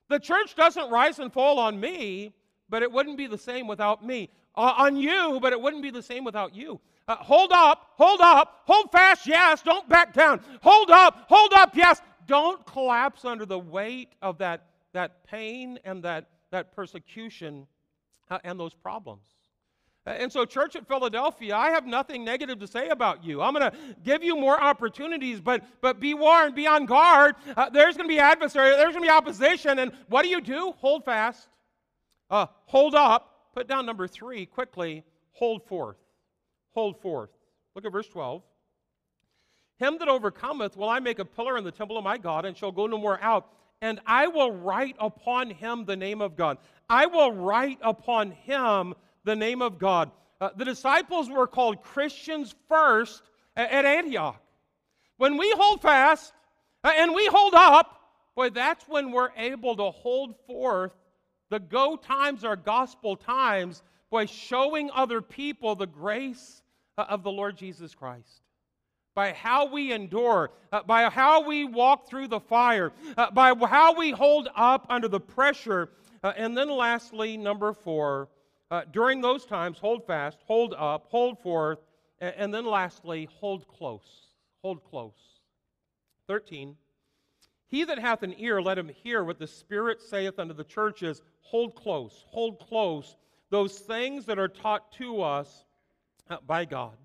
The 0.08 0.18
church 0.18 0.54
doesn't 0.54 0.90
rise 0.90 1.18
and 1.18 1.32
fall 1.32 1.58
on 1.58 1.80
me, 1.80 2.34
but 2.68 2.82
it 2.82 2.92
wouldn't 2.92 3.16
be 3.16 3.26
the 3.26 3.38
same 3.38 3.66
without 3.66 4.04
me. 4.04 4.30
Uh, 4.56 4.72
on 4.76 4.96
you, 4.96 5.38
but 5.42 5.52
it 5.52 5.60
wouldn't 5.60 5.82
be 5.82 5.90
the 5.90 6.02
same 6.02 6.22
without 6.22 6.54
you. 6.54 6.80
Uh, 7.08 7.16
hold 7.16 7.50
up, 7.52 7.90
hold 7.96 8.20
up, 8.20 8.62
hold 8.66 8.90
fast, 8.92 9.26
yes, 9.26 9.62
don't 9.62 9.88
back 9.88 10.12
down. 10.12 10.40
Hold 10.62 10.90
up, 10.90 11.24
hold 11.28 11.52
up, 11.54 11.74
yes. 11.74 12.00
Don't 12.26 12.64
collapse 12.64 13.24
under 13.24 13.44
the 13.44 13.58
weight 13.58 14.14
of 14.22 14.38
that 14.38 14.66
that 14.94 15.24
pain 15.26 15.78
and 15.84 16.02
that, 16.04 16.30
that 16.50 16.74
persecution 16.74 17.66
uh, 18.30 18.38
and 18.42 18.58
those 18.58 18.72
problems. 18.72 19.26
And 20.06 20.30
so, 20.30 20.44
Church 20.44 20.76
at 20.76 20.86
Philadelphia, 20.86 21.56
I 21.56 21.70
have 21.70 21.86
nothing 21.86 22.24
negative 22.24 22.58
to 22.58 22.66
say 22.66 22.88
about 22.88 23.24
you. 23.24 23.40
I'm 23.40 23.54
going 23.54 23.70
to 23.70 23.76
give 24.04 24.22
you 24.22 24.36
more 24.36 24.60
opportunities, 24.60 25.40
but, 25.40 25.64
but 25.80 25.98
be 25.98 26.12
warned, 26.12 26.54
be 26.54 26.66
on 26.66 26.84
guard. 26.84 27.36
Uh, 27.56 27.70
there's 27.70 27.96
going 27.96 28.08
to 28.08 28.14
be 28.14 28.20
adversary, 28.20 28.76
there's 28.76 28.92
going 28.92 29.02
to 29.04 29.08
be 29.08 29.10
opposition. 29.10 29.78
And 29.78 29.92
what 30.08 30.22
do 30.22 30.28
you 30.28 30.42
do? 30.42 30.74
Hold 30.78 31.04
fast, 31.06 31.48
uh, 32.30 32.46
hold 32.66 32.94
up. 32.94 33.30
Put 33.54 33.68
down 33.68 33.86
number 33.86 34.08
three 34.08 34.46
quickly 34.46 35.04
hold 35.32 35.62
forth. 35.66 35.96
Hold 36.74 37.00
forth. 37.00 37.30
Look 37.74 37.84
at 37.84 37.92
verse 37.92 38.08
12. 38.08 38.42
Him 39.78 39.98
that 39.98 40.08
overcometh 40.08 40.76
will 40.76 40.88
I 40.88 41.00
make 41.00 41.18
a 41.18 41.24
pillar 41.24 41.56
in 41.56 41.64
the 41.64 41.70
temple 41.70 41.98
of 41.98 42.04
my 42.04 42.18
God, 42.18 42.44
and 42.44 42.56
shall 42.56 42.72
go 42.72 42.86
no 42.86 42.98
more 42.98 43.20
out. 43.22 43.48
And 43.80 44.00
I 44.06 44.28
will 44.28 44.52
write 44.52 44.96
upon 44.98 45.50
him 45.50 45.84
the 45.84 45.96
name 45.96 46.20
of 46.20 46.36
God. 46.36 46.58
I 46.88 47.06
will 47.06 47.32
write 47.32 47.78
upon 47.82 48.30
him 48.30 48.94
the 49.24 49.36
name 49.36 49.62
of 49.62 49.78
God. 49.78 50.10
Uh, 50.40 50.50
the 50.56 50.64
disciples 50.64 51.28
were 51.28 51.46
called 51.46 51.82
Christians 51.82 52.54
first 52.68 53.22
at 53.56 53.84
Antioch. 53.84 54.40
When 55.16 55.36
we 55.36 55.50
hold 55.56 55.80
fast 55.80 56.32
uh, 56.82 56.92
and 56.96 57.14
we 57.14 57.26
hold 57.26 57.54
up, 57.54 58.00
boy, 58.36 58.50
that's 58.50 58.86
when 58.88 59.12
we're 59.12 59.30
able 59.36 59.76
to 59.76 59.90
hold 59.90 60.34
forth 60.46 60.92
the 61.50 61.60
go 61.60 61.96
times 61.96 62.42
are 62.42 62.56
gospel 62.56 63.16
times 63.16 63.82
by 64.10 64.26
showing 64.26 64.90
other 64.92 65.20
people 65.20 65.76
the 65.76 65.86
grace 65.86 66.62
uh, 66.98 67.04
of 67.08 67.22
the 67.22 67.30
Lord 67.30 67.56
Jesus 67.56 67.94
Christ. 67.94 68.42
By 69.14 69.32
how 69.32 69.70
we 69.70 69.92
endure, 69.92 70.50
uh, 70.72 70.82
by 70.82 71.08
how 71.08 71.46
we 71.46 71.64
walk 71.64 72.08
through 72.08 72.28
the 72.28 72.40
fire, 72.40 72.92
uh, 73.16 73.30
by 73.30 73.54
how 73.54 73.94
we 73.94 74.10
hold 74.10 74.48
up 74.56 74.86
under 74.90 75.06
the 75.06 75.20
pressure. 75.20 75.90
Uh, 76.24 76.32
and 76.36 76.56
then, 76.56 76.68
lastly, 76.68 77.36
number 77.36 77.72
four, 77.72 78.28
uh, 78.74 78.82
during 78.90 79.20
those 79.20 79.44
times, 79.44 79.78
hold 79.78 80.04
fast, 80.04 80.38
hold 80.48 80.74
up, 80.76 81.06
hold 81.08 81.38
forth, 81.38 81.78
and, 82.18 82.34
and 82.36 82.54
then 82.54 82.66
lastly, 82.66 83.28
hold 83.38 83.68
close. 83.68 84.26
Hold 84.62 84.82
close. 84.82 85.14
13. 86.26 86.74
He 87.68 87.84
that 87.84 88.00
hath 88.00 88.24
an 88.24 88.34
ear, 88.36 88.60
let 88.60 88.76
him 88.76 88.88
hear 88.88 89.22
what 89.22 89.38
the 89.38 89.46
Spirit 89.46 90.02
saith 90.02 90.40
unto 90.40 90.54
the 90.54 90.64
churches. 90.64 91.22
Hold 91.42 91.76
close, 91.76 92.24
hold 92.26 92.58
close 92.58 93.14
those 93.48 93.78
things 93.78 94.26
that 94.26 94.40
are 94.40 94.48
taught 94.48 94.90
to 94.94 95.22
us 95.22 95.64
uh, 96.28 96.38
by 96.44 96.64
God. 96.64 96.96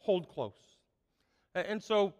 Hold 0.00 0.28
close. 0.28 0.52
And 1.54 1.82
so 1.82 2.12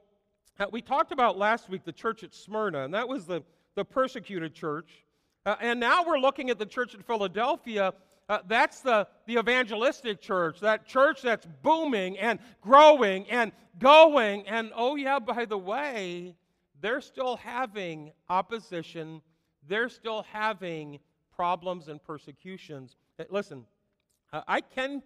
uh, 0.58 0.64
we 0.72 0.80
talked 0.80 1.12
about 1.12 1.36
last 1.36 1.68
week 1.68 1.84
the 1.84 1.92
church 1.92 2.24
at 2.24 2.32
Smyrna, 2.32 2.84
and 2.84 2.94
that 2.94 3.06
was 3.06 3.26
the, 3.26 3.42
the 3.74 3.84
persecuted 3.84 4.54
church. 4.54 5.04
Uh, 5.44 5.56
and 5.60 5.78
now 5.78 6.06
we're 6.06 6.18
looking 6.18 6.48
at 6.48 6.58
the 6.58 6.64
church 6.64 6.94
at 6.94 7.06
Philadelphia. 7.06 7.92
Uh, 8.28 8.38
that's 8.48 8.80
the, 8.80 9.06
the 9.26 9.38
evangelistic 9.38 10.20
church, 10.20 10.60
that 10.60 10.86
church 10.86 11.20
that's 11.22 11.46
booming 11.62 12.18
and 12.18 12.38
growing 12.62 13.28
and 13.30 13.52
going. 13.78 14.46
And 14.46 14.72
oh, 14.74 14.96
yeah, 14.96 15.18
by 15.18 15.44
the 15.44 15.58
way, 15.58 16.34
they're 16.80 17.02
still 17.02 17.36
having 17.36 18.12
opposition, 18.28 19.20
they're 19.68 19.88
still 19.88 20.24
having 20.32 21.00
problems 21.36 21.88
and 21.88 22.02
persecutions. 22.02 22.96
Listen, 23.28 23.64
I 24.32 24.60
can 24.60 25.02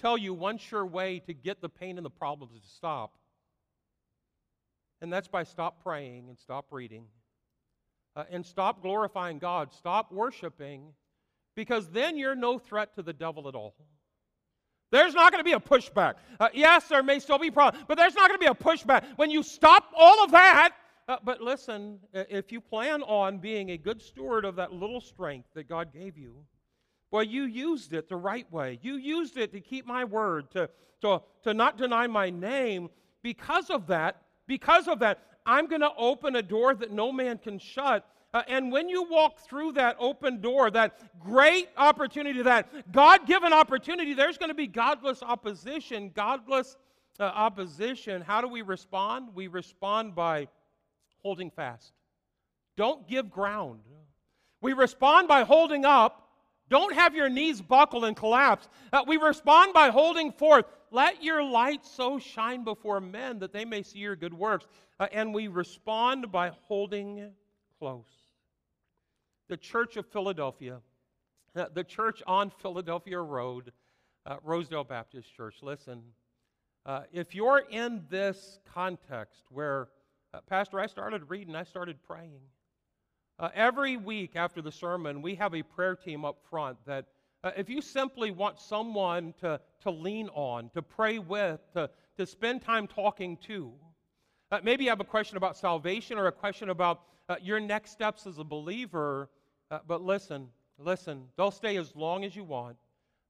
tell 0.00 0.16
you 0.16 0.32
one 0.34 0.58
sure 0.58 0.86
way 0.86 1.20
to 1.20 1.34
get 1.34 1.60
the 1.60 1.68
pain 1.68 1.96
and 1.96 2.04
the 2.04 2.10
problems 2.10 2.60
to 2.60 2.68
stop. 2.68 3.18
And 5.00 5.12
that's 5.12 5.28
by 5.28 5.42
stop 5.42 5.82
praying 5.82 6.28
and 6.28 6.38
stop 6.38 6.66
reading. 6.70 7.06
Uh, 8.14 8.24
and 8.30 8.44
stop 8.44 8.82
glorifying 8.82 9.38
God. 9.38 9.72
Stop 9.72 10.12
worshiping. 10.12 10.92
Because 11.54 11.90
then 11.90 12.16
you're 12.16 12.34
no 12.34 12.58
threat 12.58 12.94
to 12.94 13.02
the 13.02 13.12
devil 13.12 13.48
at 13.48 13.54
all. 13.54 13.74
There's 14.90 15.14
not 15.14 15.32
going 15.32 15.40
to 15.40 15.44
be 15.44 15.54
a 15.54 15.60
pushback. 15.60 16.14
Uh, 16.38 16.48
yes, 16.52 16.88
there 16.88 17.02
may 17.02 17.18
still 17.18 17.38
be 17.38 17.50
problems, 17.50 17.84
but 17.88 17.96
there's 17.96 18.14
not 18.14 18.28
going 18.28 18.38
to 18.38 18.44
be 18.44 18.50
a 18.50 18.54
pushback. 18.54 19.04
When 19.16 19.30
you 19.30 19.42
stop 19.42 19.90
all 19.96 20.22
of 20.22 20.30
that, 20.32 20.74
uh, 21.08 21.16
but 21.24 21.40
listen, 21.40 21.98
if 22.12 22.52
you 22.52 22.60
plan 22.60 23.02
on 23.02 23.38
being 23.38 23.70
a 23.70 23.78
good 23.78 24.00
steward 24.00 24.44
of 24.44 24.56
that 24.56 24.72
little 24.72 25.00
strength 25.00 25.48
that 25.54 25.68
God 25.68 25.92
gave 25.92 26.16
you, 26.16 26.34
well, 27.10 27.22
you 27.22 27.44
used 27.44 27.92
it 27.92 28.08
the 28.08 28.16
right 28.16 28.50
way. 28.52 28.78
You 28.82 28.94
used 28.94 29.36
it 29.36 29.52
to 29.52 29.60
keep 29.60 29.86
my 29.86 30.04
word, 30.04 30.50
to, 30.52 30.68
to, 31.02 31.22
to 31.42 31.54
not 31.54 31.76
deny 31.76 32.06
my 32.06 32.30
name. 32.30 32.88
Because 33.22 33.70
of 33.70 33.86
that, 33.88 34.22
because 34.46 34.88
of 34.88 34.98
that, 35.00 35.20
I'm 35.44 35.66
going 35.68 35.80
to 35.80 35.92
open 35.96 36.36
a 36.36 36.42
door 36.42 36.74
that 36.74 36.92
no 36.92 37.12
man 37.12 37.38
can 37.38 37.58
shut. 37.58 38.06
Uh, 38.34 38.42
and 38.48 38.72
when 38.72 38.88
you 38.88 39.02
walk 39.10 39.40
through 39.40 39.72
that 39.72 39.96
open 39.98 40.40
door, 40.40 40.70
that 40.70 41.20
great 41.20 41.68
opportunity, 41.76 42.42
that 42.42 42.90
God 42.90 43.26
given 43.26 43.52
opportunity, 43.52 44.14
there's 44.14 44.38
going 44.38 44.48
to 44.48 44.54
be 44.54 44.66
godless 44.66 45.22
opposition. 45.22 46.10
Godless 46.14 46.76
uh, 47.20 47.24
opposition. 47.24 48.22
How 48.22 48.40
do 48.40 48.48
we 48.48 48.62
respond? 48.62 49.28
We 49.34 49.48
respond 49.48 50.14
by 50.14 50.48
holding 51.22 51.50
fast. 51.50 51.92
Don't 52.76 53.06
give 53.06 53.30
ground. 53.30 53.80
We 54.62 54.72
respond 54.72 55.28
by 55.28 55.42
holding 55.42 55.84
up 55.84 56.22
don't 56.72 56.94
have 56.94 57.14
your 57.14 57.28
knees 57.28 57.60
buckle 57.60 58.06
and 58.06 58.16
collapse. 58.16 58.66
Uh, 58.94 59.02
we 59.06 59.18
respond 59.18 59.74
by 59.74 59.90
holding 59.90 60.32
forth. 60.32 60.64
Let 60.90 61.22
your 61.22 61.42
light 61.44 61.84
so 61.84 62.18
shine 62.18 62.64
before 62.64 62.98
men 62.98 63.40
that 63.40 63.52
they 63.52 63.66
may 63.66 63.82
see 63.82 63.98
your 63.98 64.16
good 64.16 64.32
works. 64.32 64.66
Uh, 64.98 65.06
and 65.12 65.34
we 65.34 65.48
respond 65.48 66.32
by 66.32 66.50
holding 66.62 67.30
close. 67.78 68.21
The 69.52 69.58
Church 69.58 69.98
of 69.98 70.06
Philadelphia, 70.06 70.80
uh, 71.54 71.66
the 71.74 71.84
church 71.84 72.22
on 72.26 72.48
Philadelphia 72.48 73.20
Road, 73.20 73.70
uh, 74.24 74.36
Rosedale 74.42 74.82
Baptist 74.82 75.36
Church, 75.36 75.56
listen. 75.60 76.00
Uh, 76.86 77.02
if 77.12 77.34
you're 77.34 77.62
in 77.70 78.02
this 78.08 78.60
context 78.72 79.44
where, 79.50 79.88
uh, 80.32 80.40
Pastor, 80.48 80.80
I 80.80 80.86
started 80.86 81.28
reading, 81.28 81.54
I 81.54 81.64
started 81.64 82.02
praying. 82.02 82.40
Uh, 83.38 83.50
every 83.54 83.98
week 83.98 84.36
after 84.36 84.62
the 84.62 84.72
sermon, 84.72 85.20
we 85.20 85.34
have 85.34 85.54
a 85.54 85.62
prayer 85.62 85.96
team 85.96 86.24
up 86.24 86.38
front 86.48 86.78
that 86.86 87.04
uh, 87.44 87.50
if 87.54 87.68
you 87.68 87.82
simply 87.82 88.30
want 88.30 88.58
someone 88.58 89.34
to, 89.42 89.60
to 89.82 89.90
lean 89.90 90.30
on, 90.32 90.70
to 90.70 90.80
pray 90.80 91.18
with, 91.18 91.60
to, 91.74 91.90
to 92.16 92.24
spend 92.24 92.62
time 92.62 92.86
talking 92.86 93.36
to, 93.48 93.70
maybe 94.62 94.84
you 94.84 94.88
have 94.88 95.00
a 95.00 95.04
question 95.04 95.36
about 95.36 95.58
salvation 95.58 96.16
or 96.16 96.28
a 96.28 96.32
question 96.32 96.70
about 96.70 97.02
your 97.42 97.60
next 97.60 97.90
steps 97.90 98.26
as 98.26 98.38
a 98.38 98.44
believer, 98.44 99.28
uh, 99.72 99.80
but 99.88 100.02
listen, 100.02 100.46
listen, 100.78 101.24
they'll 101.36 101.50
stay 101.50 101.76
as 101.76 101.96
long 101.96 102.24
as 102.24 102.36
you 102.36 102.44
want. 102.44 102.76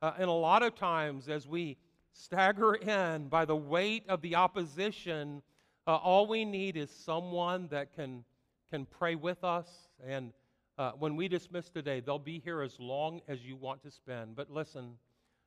Uh, 0.02 0.12
and 0.18 0.28
a 0.28 0.32
lot 0.32 0.62
of 0.62 0.74
times, 0.74 1.30
as 1.30 1.48
we 1.48 1.78
stagger 2.12 2.74
in 2.74 3.28
by 3.28 3.46
the 3.46 3.56
weight 3.56 4.04
of 4.10 4.20
the 4.20 4.34
opposition, 4.34 5.40
all 5.86 6.26
we 6.26 6.44
need 6.44 6.76
is 6.76 6.90
someone 6.90 7.66
that 7.68 7.94
can, 7.94 8.22
can 8.70 8.84
pray 8.84 9.14
with 9.14 9.42
us 9.42 9.88
and 10.06 10.32
uh, 10.78 10.92
when 10.98 11.16
we 11.16 11.28
dismiss 11.28 11.68
today, 11.68 12.00
they'll 12.00 12.18
be 12.18 12.38
here 12.38 12.62
as 12.62 12.78
long 12.80 13.20
as 13.28 13.44
you 13.44 13.56
want 13.56 13.82
to 13.82 13.90
spend. 13.90 14.34
But 14.34 14.50
listen, 14.50 14.94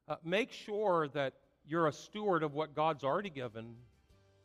uh, 0.08 0.16
make 0.24 0.52
sure 0.52 1.08
that 1.10 1.34
you're 1.68 1.88
a 1.88 1.92
steward 1.92 2.44
of 2.44 2.54
what 2.54 2.76
God's 2.76 3.04
already 3.04 3.32
given. 3.32 3.76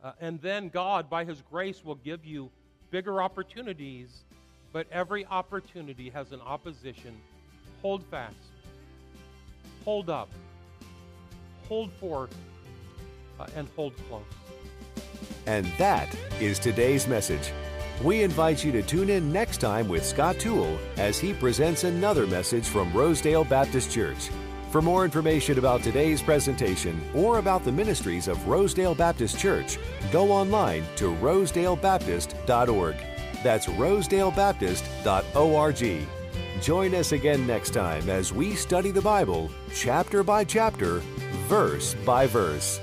Uh, 0.02 0.12
and 0.20 0.40
then 0.40 0.70
God, 0.70 1.10
by 1.10 1.24
His 1.24 1.42
grace, 1.42 1.84
will 1.84 1.96
give 1.96 2.24
you 2.24 2.50
bigger 2.90 3.20
opportunities. 3.20 4.24
But 4.72 4.86
every 4.92 5.26
opportunity 5.26 6.10
has 6.10 6.32
an 6.32 6.40
opposition. 6.40 7.16
Hold 7.82 8.04
fast, 8.06 8.34
hold 9.84 10.10
up, 10.10 10.28
hold 11.68 11.90
forth, 11.92 12.34
uh, 13.38 13.46
and 13.56 13.68
hold 13.74 13.94
close. 14.08 14.22
And 15.46 15.66
that 15.78 16.14
is 16.40 16.58
today's 16.58 17.08
message. 17.08 17.52
We 18.02 18.22
invite 18.22 18.64
you 18.64 18.72
to 18.72 18.82
tune 18.82 19.10
in 19.10 19.32
next 19.32 19.58
time 19.58 19.88
with 19.88 20.04
Scott 20.04 20.38
Toole 20.38 20.78
as 20.96 21.18
he 21.18 21.34
presents 21.34 21.84
another 21.84 22.26
message 22.26 22.66
from 22.66 22.92
Rosedale 22.92 23.44
Baptist 23.44 23.90
Church. 23.90 24.30
For 24.70 24.80
more 24.80 25.04
information 25.04 25.58
about 25.58 25.82
today's 25.82 26.22
presentation 26.22 26.98
or 27.14 27.38
about 27.38 27.64
the 27.64 27.72
ministries 27.72 28.28
of 28.28 28.46
Rosedale 28.46 28.94
Baptist 28.94 29.38
Church, 29.38 29.78
go 30.12 30.30
online 30.30 30.84
to 30.96 31.14
rosedalebaptist.org. 31.16 32.96
That's 33.42 33.66
rosedalebaptist.org. 33.66 36.06
Join 36.60 36.94
us 36.94 37.12
again 37.12 37.46
next 37.46 37.70
time 37.70 38.10
as 38.10 38.34
we 38.34 38.54
study 38.54 38.90
the 38.90 39.00
Bible 39.00 39.50
chapter 39.74 40.22
by 40.22 40.44
chapter, 40.44 40.98
verse 41.48 41.94
by 42.04 42.26
verse. 42.26 42.78